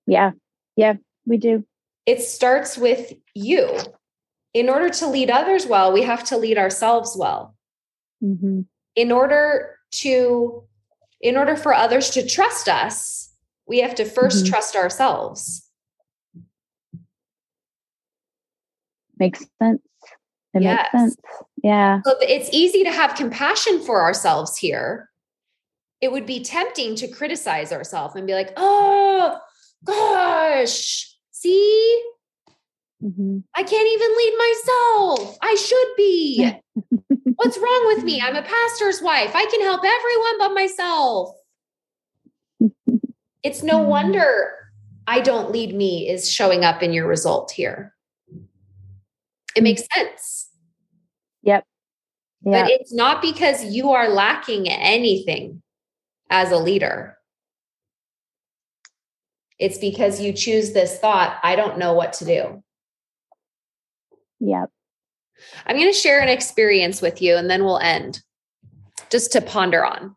Yeah. 0.07 0.31
Yeah, 0.77 0.93
we 1.25 1.37
do. 1.37 1.65
it 2.05 2.21
starts 2.21 2.77
with 2.77 3.11
you. 3.33 3.77
In 4.53 4.69
order 4.69 4.89
to 4.89 5.07
lead 5.07 5.29
others 5.29 5.65
well, 5.67 5.91
we 5.91 6.03
have 6.03 6.23
to 6.25 6.37
lead 6.37 6.57
ourselves 6.57 7.15
well. 7.17 7.55
hmm 8.21 8.61
In 8.95 9.11
order 9.11 9.77
to 10.03 10.63
in 11.21 11.35
order 11.35 11.55
for 11.55 11.73
others 11.73 12.11
to 12.11 12.25
trust 12.25 12.67
us, 12.69 13.31
we 13.67 13.79
have 13.79 13.95
to 13.95 14.05
1st 14.05 14.45
Mhm. 14.45 14.49
trust 14.49 14.75
ourselves. 14.75 15.67
Makes 19.19 19.45
sense. 19.61 19.81
It 20.53 20.61
Yes. 20.63 20.89
makes 20.93 21.03
sense. 21.03 21.17
Yeah. 21.63 22.01
So 22.05 22.15
it's 22.21 22.49
easy 22.51 22.83
to 22.83 22.91
have 22.91 23.15
compassion 23.15 23.81
for 23.81 24.01
ourselves 24.01 24.57
here. 24.57 25.09
It 26.01 26.11
would 26.11 26.25
be 26.27 26.43
tempting 26.43 26.95
to 26.97 27.07
criticize 27.07 27.71
ourselves 27.71 28.15
and 28.15 28.27
be 28.27 28.33
like, 28.35 28.53
"Oh, 28.57 29.39
gosh, 29.83 31.17
see? 31.31 32.03
Hmm 33.01 33.39
I 33.55 33.63
can't 33.63 33.87
even 33.87 34.17
lead 34.17 34.35
myself. 34.37 35.37
I 35.41 35.55
should 35.55 35.87
be. 35.97 36.51
What's 37.35 37.57
wrong 37.57 37.83
with 37.87 38.03
me? 38.03 38.21
I'm 38.21 38.35
a 38.35 38.41
pastor's 38.41 39.01
wife. 39.01 39.31
I 39.35 39.45
can 39.45 39.61
help 39.61 39.81
everyone 39.85 40.37
but 40.39 40.53
myself. 40.53 41.35
It's 43.43 43.63
no 43.63 43.79
Mhm. 43.79 43.87
wonder 43.87 44.53
I 45.05 45.21
don't 45.21 45.51
lead 45.51 45.73
me 45.73 46.09
is 46.09 46.29
showing 46.29 46.65
up 46.65 46.83
in 46.83 46.91
your 46.91 47.07
result 47.07 47.51
here. 47.51 47.93
It 49.55 49.63
makes 49.63 49.83
sense. 49.95 50.49
Yep. 51.43 51.63
But 52.43 52.69
it's 52.69 52.93
not 52.93 53.21
because 53.21 53.63
you 53.63 53.91
are 53.91 54.09
lacking 54.09 54.67
anything 54.69 55.61
as 56.29 56.51
a 56.51 56.57
leader. 56.57 57.17
It's 59.59 59.77
because 59.77 60.19
you 60.19 60.33
choose 60.33 60.73
this 60.73 60.99
thought, 60.99 61.39
I 61.41 61.55
don't 61.55 61.77
know 61.77 61.93
what 61.93 62.13
to 62.13 62.25
do. 62.25 62.63
Yeah. 64.39 64.65
I'm 65.65 65.75
going 65.75 65.91
to 65.91 65.97
share 65.97 66.19
an 66.21 66.29
experience 66.29 67.01
with 67.01 67.21
you 67.21 67.35
and 67.35 67.49
then 67.49 67.63
we'll 67.63 67.79
end 67.79 68.21
just 69.11 69.31
to 69.33 69.41
ponder 69.41 69.85
on. 69.85 70.15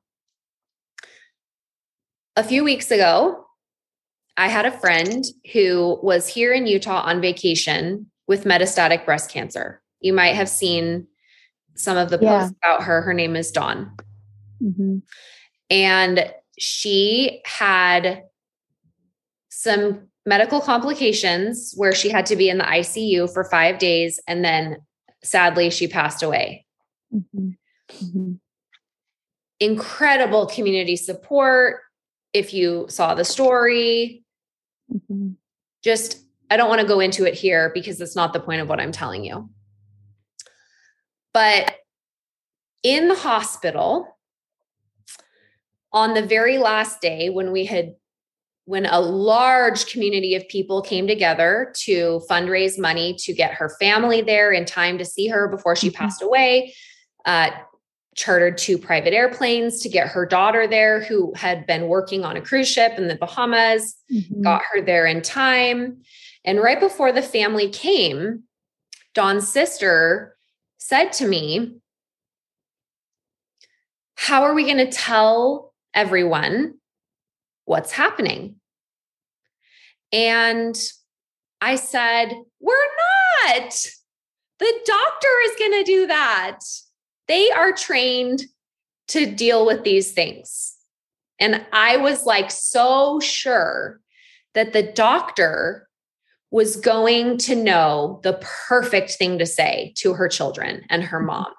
A 2.37 2.45
few 2.45 2.65
weeks 2.65 2.91
ago, 2.91 3.45
I 4.37 4.49
had 4.49 4.65
a 4.65 4.79
friend 4.79 5.25
who 5.53 5.99
was 6.03 6.27
here 6.27 6.53
in 6.53 6.67
Utah 6.67 7.03
on 7.03 7.21
vacation 7.21 8.11
with 8.27 8.45
metastatic 8.45 9.05
breast 9.05 9.31
cancer. 9.31 9.83
You 10.01 10.13
might 10.15 10.35
have 10.35 10.49
seen 10.49 11.07
some 11.75 11.97
of 11.99 12.09
the 12.11 12.19
Yeah. 12.21 12.39
posts 12.41 12.57
about 12.63 12.85
her. 12.85 13.03
Her 13.03 13.13
name 13.15 13.37
is 13.37 13.51
Dawn. 13.51 13.97
hmm 14.61 14.99
And 15.69 16.33
she 16.59 17.43
had 17.45 18.25
some 19.51 20.10
medical 20.27 20.61
complications 20.61 21.73
where 21.77 21.95
she 21.95 22.09
had 22.09 22.27
to 22.27 22.37
be 22.37 22.49
in 22.49 22.59
the 22.59 22.65
ICU 22.65 23.33
for 23.33 23.45
five 23.45 23.79
days. 23.79 24.21
And 24.27 24.45
then 24.45 24.79
sadly, 25.23 25.71
she 25.71 25.89
passed 25.89 26.23
away. 26.23 26.67
hmm 27.11 27.51
hmm 27.93 28.33
Incredible 29.59 30.47
community 30.47 30.97
support. 30.97 31.81
If 32.33 32.55
you 32.55 32.87
saw 32.89 33.15
the 33.15 33.25
story, 33.25 34.25
hmm 35.09 35.31
just, 35.83 36.23
I 36.51 36.59
don't 36.59 36.69
want 36.69 36.83
to 36.83 36.87
go 36.87 37.01
into 37.01 37.25
it 37.25 37.33
here 37.33 37.71
because 37.73 37.97
that's 37.97 38.15
not 38.15 38.35
the 38.35 38.41
point 38.41 38.61
of 38.61 38.69
what 38.69 38.81
I'm 38.81 38.93
telling 38.93 39.25
you. 39.25 39.49
But 41.33 41.75
in 42.83 43.09
the 43.09 43.15
hospital, 43.15 44.19
on 45.93 46.15
the 46.15 46.23
very 46.23 46.59
last 46.59 47.01
day 47.01 47.31
when 47.31 47.51
we 47.51 47.65
had 47.65 47.95
when 48.67 48.87
a 48.87 49.01
large 49.01 49.87
community 49.87 50.35
of 50.35 50.47
people 50.49 50.83
came 50.83 51.07
together 51.07 51.73
to 51.77 52.21
fundraise 52.31 52.79
money 52.79 53.15
to 53.19 53.33
get 53.33 53.53
her 53.53 53.71
family 53.81 54.23
there 54.23 54.53
in 54.53 54.65
time 54.65 54.99
to 54.99 55.05
see 55.05 55.27
her 55.27 55.49
before 55.49 55.75
she 55.75 55.91
Mhm. 55.91 55.95
passed 55.95 56.23
away 56.23 56.75
uh, 57.25 57.51
chartered 58.17 58.59
two 58.59 58.77
private 58.77 59.15
airplanes 59.15 59.81
to 59.81 59.89
get 59.89 60.09
her 60.09 60.27
daughter 60.27 60.67
there 60.67 61.01
who 61.03 61.33
had 61.35 61.67
been 61.67 61.87
working 61.89 62.25
on 62.25 62.37
a 62.37 62.41
cruise 62.41 62.69
ship 62.69 62.99
in 62.99 63.09
the 63.09 63.15
bahamas 63.17 63.97
hmm 64.09 64.43
got 64.43 64.63
her 64.73 64.81
there 64.81 65.07
in 65.07 65.21
time. 65.23 65.99
And 66.45 66.61
right 66.61 66.81
before 66.81 67.13
the 67.13 67.23
family 67.23 67.69
came, 67.69 68.45
Dawn's 69.15 69.49
sister 69.49 70.35
said 70.79 71.13
to 71.15 71.29
me, 71.29 71.77
How 74.15 74.43
are 74.45 74.55
we 74.55 74.65
going 74.65 74.79
to 74.79 74.91
tell 74.91 75.75
everyone 75.95 76.80
what's 77.71 77.93
happening? 77.93 78.57
And 80.13 80.77
I 81.61 81.77
said, 81.77 82.35
We're 82.59 82.75
not. 83.47 83.87
The 84.59 84.81
doctor 84.85 85.29
is 85.45 85.57
going 85.57 85.73
to 85.73 85.85
do 85.85 86.07
that. 86.09 86.59
They 87.29 87.49
are 87.53 87.73
trained 87.73 88.43
to 89.09 89.25
deal 89.25 89.65
with 89.65 89.85
these 89.85 90.11
things. 90.11 90.75
And 91.39 91.65
I 91.73 91.97
was 91.97 92.27
like 92.27 92.51
so 92.51 93.21
sure 93.21 94.01
that 94.55 94.73
the 94.73 94.83
doctor 94.83 95.89
was 96.51 96.75
going 96.75 97.39
to 97.39 97.55
know 97.55 98.19
the 98.25 98.45
perfect 98.69 99.13
thing 99.13 99.39
to 99.39 99.47
say 99.47 99.95
to 99.99 100.15
her 100.15 100.29
children 100.29 100.83
and 100.91 101.05
her 101.05 101.19
mm-hmm. 101.19 101.27
mom. 101.27 101.53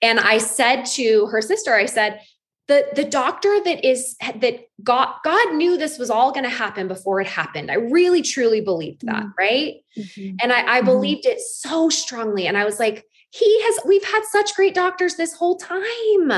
And 0.00 0.18
I 0.20 0.38
said 0.38 0.84
to 0.94 1.26
her 1.26 1.42
sister, 1.42 1.74
I 1.74 1.84
said, 1.84 2.20
the, 2.68 2.86
the 2.94 3.04
doctor 3.04 3.58
that 3.64 3.84
is 3.86 4.16
that 4.20 4.60
God 4.82 5.14
God 5.24 5.54
knew 5.54 5.78
this 5.78 5.98
was 5.98 6.10
all 6.10 6.32
going 6.32 6.44
to 6.44 6.50
happen 6.50 6.88
before 6.88 7.20
it 7.20 7.26
happened. 7.26 7.70
I 7.70 7.74
really 7.74 8.22
truly 8.22 8.60
believed 8.60 9.06
that, 9.06 9.22
Mhm. 9.24 9.32
right? 9.38 9.74
hmm 9.94 10.36
And 10.42 10.52
I, 10.52 10.78
I 10.78 10.80
Mhm. 10.80 10.84
believed 10.86 11.26
it 11.26 11.40
so 11.40 11.88
strongly. 11.88 12.46
And 12.46 12.58
I 12.58 12.64
was 12.64 12.80
like, 12.80 13.04
he 13.30 13.62
has, 13.62 13.78
we've 13.84 14.04
had 14.04 14.24
such 14.24 14.54
great 14.54 14.74
doctors 14.74 15.16
this 15.16 15.34
whole 15.34 15.56
time. 15.56 16.32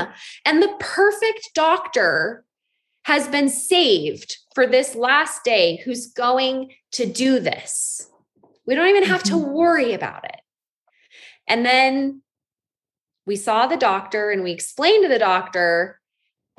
And 0.45 0.61
the 0.61 0.75
perfect 0.79 1.51
doctor 1.55 2.43
has 3.05 3.27
been 3.27 3.49
saved 3.49 4.37
for 4.53 4.67
this 4.67 4.95
last 4.95 5.43
day 5.43 5.77
who's 5.83 6.07
going 6.07 6.71
to 6.91 7.05
do 7.05 7.39
this. 7.39 8.07
We 8.65 8.75
don't 8.75 8.89
even 8.89 9.03
have 9.05 9.23
to 9.23 9.33
Mhm. 9.35 9.51
worry 9.53 9.93
about 9.93 10.25
it. 10.25 10.41
And 11.47 11.65
then 11.65 12.21
we 13.25 13.35
saw 13.35 13.67
the 13.67 13.77
doctor 13.77 14.29
and 14.29 14.43
we 14.43 14.51
explained 14.51 15.03
to 15.03 15.09
the 15.09 15.19
doctor, 15.19 15.98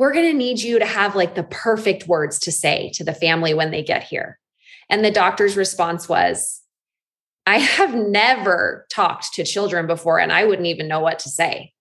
we're 0.01 0.15
going 0.15 0.33
to 0.33 0.33
need 0.33 0.59
you 0.59 0.79
to 0.79 0.87
have 0.87 1.15
like 1.15 1.35
the 1.35 1.43
perfect 1.43 2.09
words 2.09 2.39
to 2.39 2.51
say 2.51 2.91
to 2.95 3.05
the 3.05 3.13
family 3.13 3.53
when 3.53 3.71
they 3.71 3.83
get 3.83 4.03
here. 4.03 4.39
And 4.89 5.05
the 5.05 5.11
doctor's 5.11 5.59
response 5.59 6.09
was, 6.09 6.63
I 7.47 7.59
have 7.59 7.95
never 7.95 8.87
talked 8.91 9.35
to 9.35 9.45
children 9.45 9.87
before 9.87 10.19
and 10.19 10.33
I 10.33 10.47
wouldn't 10.47 10.69
even 10.69 10.89
know 10.89 11.01
what 11.01 11.19
to 11.19 11.29
say. 11.29 11.75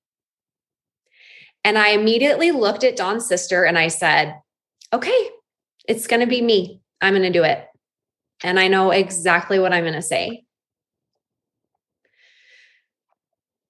And 1.63 1.77
I 1.77 1.91
immediately 1.91 2.51
looked 2.51 2.83
at 2.83 2.97
Dawn's 2.97 3.25
sister 3.25 3.63
and 3.63 3.77
I 3.77 3.87
said, 3.87 4.35
okay, 4.91 5.29
it's 5.87 6.05
going 6.05 6.19
to 6.19 6.27
be 6.27 6.41
me. 6.41 6.81
I'm 6.99 7.13
going 7.13 7.23
to 7.23 7.29
do 7.29 7.45
it. 7.45 7.65
And 8.43 8.59
I 8.59 8.67
know 8.67 8.91
exactly 8.91 9.59
what 9.59 9.71
I'm 9.71 9.85
going 9.85 9.93
to 9.93 10.01
say. 10.01 10.43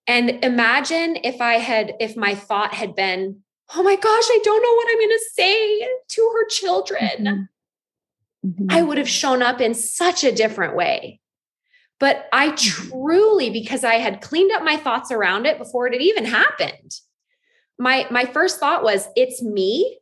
And 0.07 0.43
imagine 0.43 1.17
if 1.23 1.39
I 1.39 1.59
had, 1.59 1.93
if 1.99 2.17
my 2.17 2.33
thought 2.33 2.73
had 2.73 2.95
been, 2.95 3.43
oh 3.75 3.83
my 3.83 3.95
gosh, 3.95 4.03
I 4.05 4.39
don't 4.43 4.63
know 4.63 4.73
what 4.73 4.87
I'm 4.89 4.97
going 4.97 5.09
to 5.09 5.29
say 5.33 5.87
to 6.07 6.31
her 6.33 6.47
children. 6.47 7.49
Mhm. 8.45 8.71
I 8.71 8.81
would 8.81 8.97
have 8.97 9.09
shown 9.09 9.41
up 9.41 9.61
in 9.61 9.73
such 9.73 10.23
a 10.23 10.31
different 10.31 10.75
way. 10.75 11.19
But 11.99 12.29
I 12.31 12.51
truly, 12.51 13.49
because 13.49 13.83
I 13.83 13.95
had 13.95 14.21
cleaned 14.21 14.51
up 14.53 14.63
my 14.63 14.77
thoughts 14.77 15.11
around 15.11 15.45
it 15.45 15.57
before 15.57 15.87
it 15.87 15.93
had 15.93 16.01
even 16.01 16.25
happened, 16.25 16.99
my 17.77 18.07
my 18.09 18.25
first 18.25 18.59
thought 18.59 18.83
was 18.83 19.07
it's 19.15 19.41
me. 19.41 19.99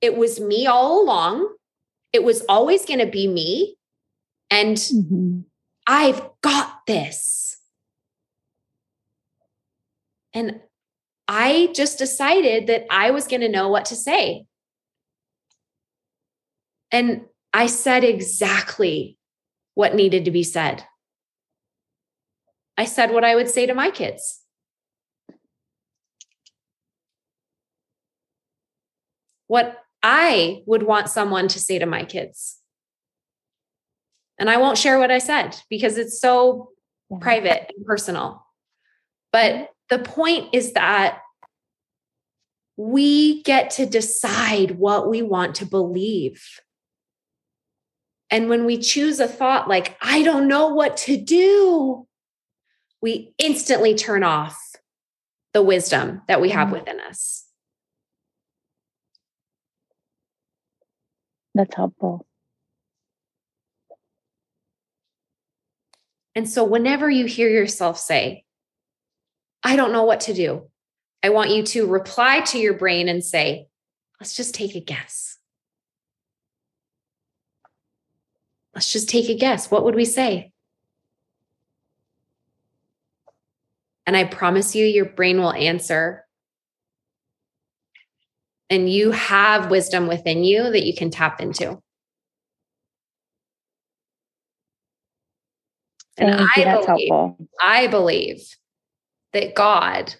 It 0.00 0.16
was 0.16 0.40
me 0.40 0.66
all 0.66 1.02
along. 1.02 1.54
It 2.12 2.24
was 2.24 2.42
always 2.48 2.84
going 2.84 3.00
to 3.00 3.06
be 3.06 3.28
me. 3.28 3.76
And 4.50 4.76
mm-hmm. 4.76 5.40
I've 5.86 6.20
got 6.40 6.86
this. 6.86 7.58
And 10.32 10.60
I 11.32 11.68
just 11.76 11.96
decided 11.96 12.66
that 12.66 12.86
I 12.90 13.12
was 13.12 13.28
going 13.28 13.42
to 13.42 13.48
know 13.48 13.68
what 13.68 13.84
to 13.86 13.94
say. 13.94 14.46
And 16.90 17.26
I 17.54 17.66
said 17.66 18.02
exactly 18.02 19.16
what 19.74 19.94
needed 19.94 20.24
to 20.24 20.32
be 20.32 20.42
said. 20.42 20.84
I 22.76 22.84
said 22.84 23.12
what 23.12 23.22
I 23.22 23.36
would 23.36 23.48
say 23.48 23.64
to 23.66 23.74
my 23.74 23.92
kids. 23.92 24.40
What 29.46 29.78
I 30.02 30.64
would 30.66 30.82
want 30.82 31.10
someone 31.10 31.46
to 31.46 31.60
say 31.60 31.78
to 31.78 31.86
my 31.86 32.04
kids. 32.04 32.58
And 34.36 34.50
I 34.50 34.56
won't 34.56 34.78
share 34.78 34.98
what 34.98 35.12
I 35.12 35.18
said 35.18 35.60
because 35.70 35.96
it's 35.96 36.20
so 36.20 36.70
yeah. 37.08 37.18
private 37.20 37.70
and 37.76 37.86
personal. 37.86 38.44
But 39.32 39.52
mm-hmm. 39.52 39.64
The 39.90 39.98
point 39.98 40.48
is 40.52 40.72
that 40.72 41.20
we 42.76 43.42
get 43.42 43.70
to 43.72 43.84
decide 43.84 44.78
what 44.78 45.10
we 45.10 45.20
want 45.20 45.56
to 45.56 45.66
believe. 45.66 46.60
And 48.30 48.48
when 48.48 48.64
we 48.64 48.78
choose 48.78 49.18
a 49.18 49.28
thought 49.28 49.68
like, 49.68 49.98
I 50.00 50.22
don't 50.22 50.48
know 50.48 50.68
what 50.68 50.96
to 50.98 51.16
do, 51.16 52.06
we 53.02 53.34
instantly 53.38 53.94
turn 53.94 54.22
off 54.22 54.58
the 55.52 55.62
wisdom 55.62 56.22
that 56.28 56.40
we 56.40 56.50
have 56.50 56.68
mm. 56.68 56.72
within 56.72 57.00
us. 57.00 57.44
That's 61.54 61.74
helpful. 61.74 62.24
And 66.36 66.48
so, 66.48 66.62
whenever 66.62 67.10
you 67.10 67.26
hear 67.26 67.48
yourself 67.48 67.98
say, 67.98 68.44
I 69.62 69.76
don't 69.76 69.92
know 69.92 70.04
what 70.04 70.20
to 70.22 70.34
do, 70.34 70.70
I 71.22 71.30
want 71.30 71.50
you 71.50 71.62
to 71.64 71.86
reply 71.86 72.40
to 72.40 72.58
your 72.58 72.74
brain 72.74 73.08
and 73.08 73.22
say, 73.22 73.68
let's 74.20 74.34
just 74.34 74.54
take 74.54 74.74
a 74.74 74.80
guess. 74.80 75.38
Let's 78.74 78.90
just 78.90 79.08
take 79.08 79.28
a 79.28 79.34
guess. 79.36 79.70
What 79.70 79.84
would 79.84 79.94
we 79.94 80.04
say? 80.04 80.52
And 84.06 84.16
I 84.16 84.24
promise 84.24 84.74
you, 84.74 84.86
your 84.86 85.04
brain 85.04 85.38
will 85.38 85.52
answer. 85.52 86.24
And 88.70 88.90
you 88.90 89.10
have 89.10 89.70
wisdom 89.70 90.06
within 90.06 90.44
you 90.44 90.62
that 90.62 90.86
you 90.86 90.94
can 90.94 91.10
tap 91.10 91.40
into. 91.40 91.82
And 96.16 96.34
Thank 96.34 96.50
I, 96.56 96.60
you. 96.60 96.86
believe, 96.86 97.48
I 97.60 97.86
believe 97.88 98.56
that 99.32 99.54
God 99.54 100.14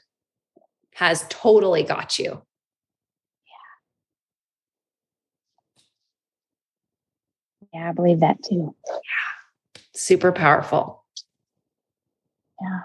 has 0.95 1.25
totally 1.29 1.83
got 1.83 2.19
you. 2.19 2.43
Yeah. 7.73 7.81
Yeah, 7.81 7.91
I 7.91 7.93
believe 7.93 8.21
that 8.21 8.43
too. 8.43 8.75
Yeah. 8.87 9.83
Super 9.95 10.33
powerful. 10.33 11.05
Yeah. 12.61 12.81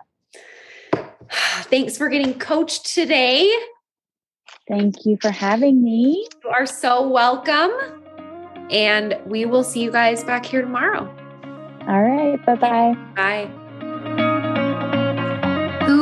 Thanks 1.63 1.97
for 1.97 2.09
getting 2.09 2.37
coached 2.39 2.85
today. 2.93 3.51
Thank 4.67 5.05
you 5.05 5.17
for 5.21 5.29
having 5.29 5.83
me. 5.83 6.27
You 6.43 6.49
are 6.49 6.65
so 6.65 7.07
welcome. 7.07 7.71
And 8.71 9.19
we 9.25 9.45
will 9.45 9.63
see 9.63 9.81
you 9.83 9.91
guys 9.91 10.23
back 10.23 10.45
here 10.45 10.61
tomorrow. 10.61 11.07
All 11.87 12.01
right. 12.01 12.43
Bye-bye. 12.45 12.95
Bye. 13.15 13.64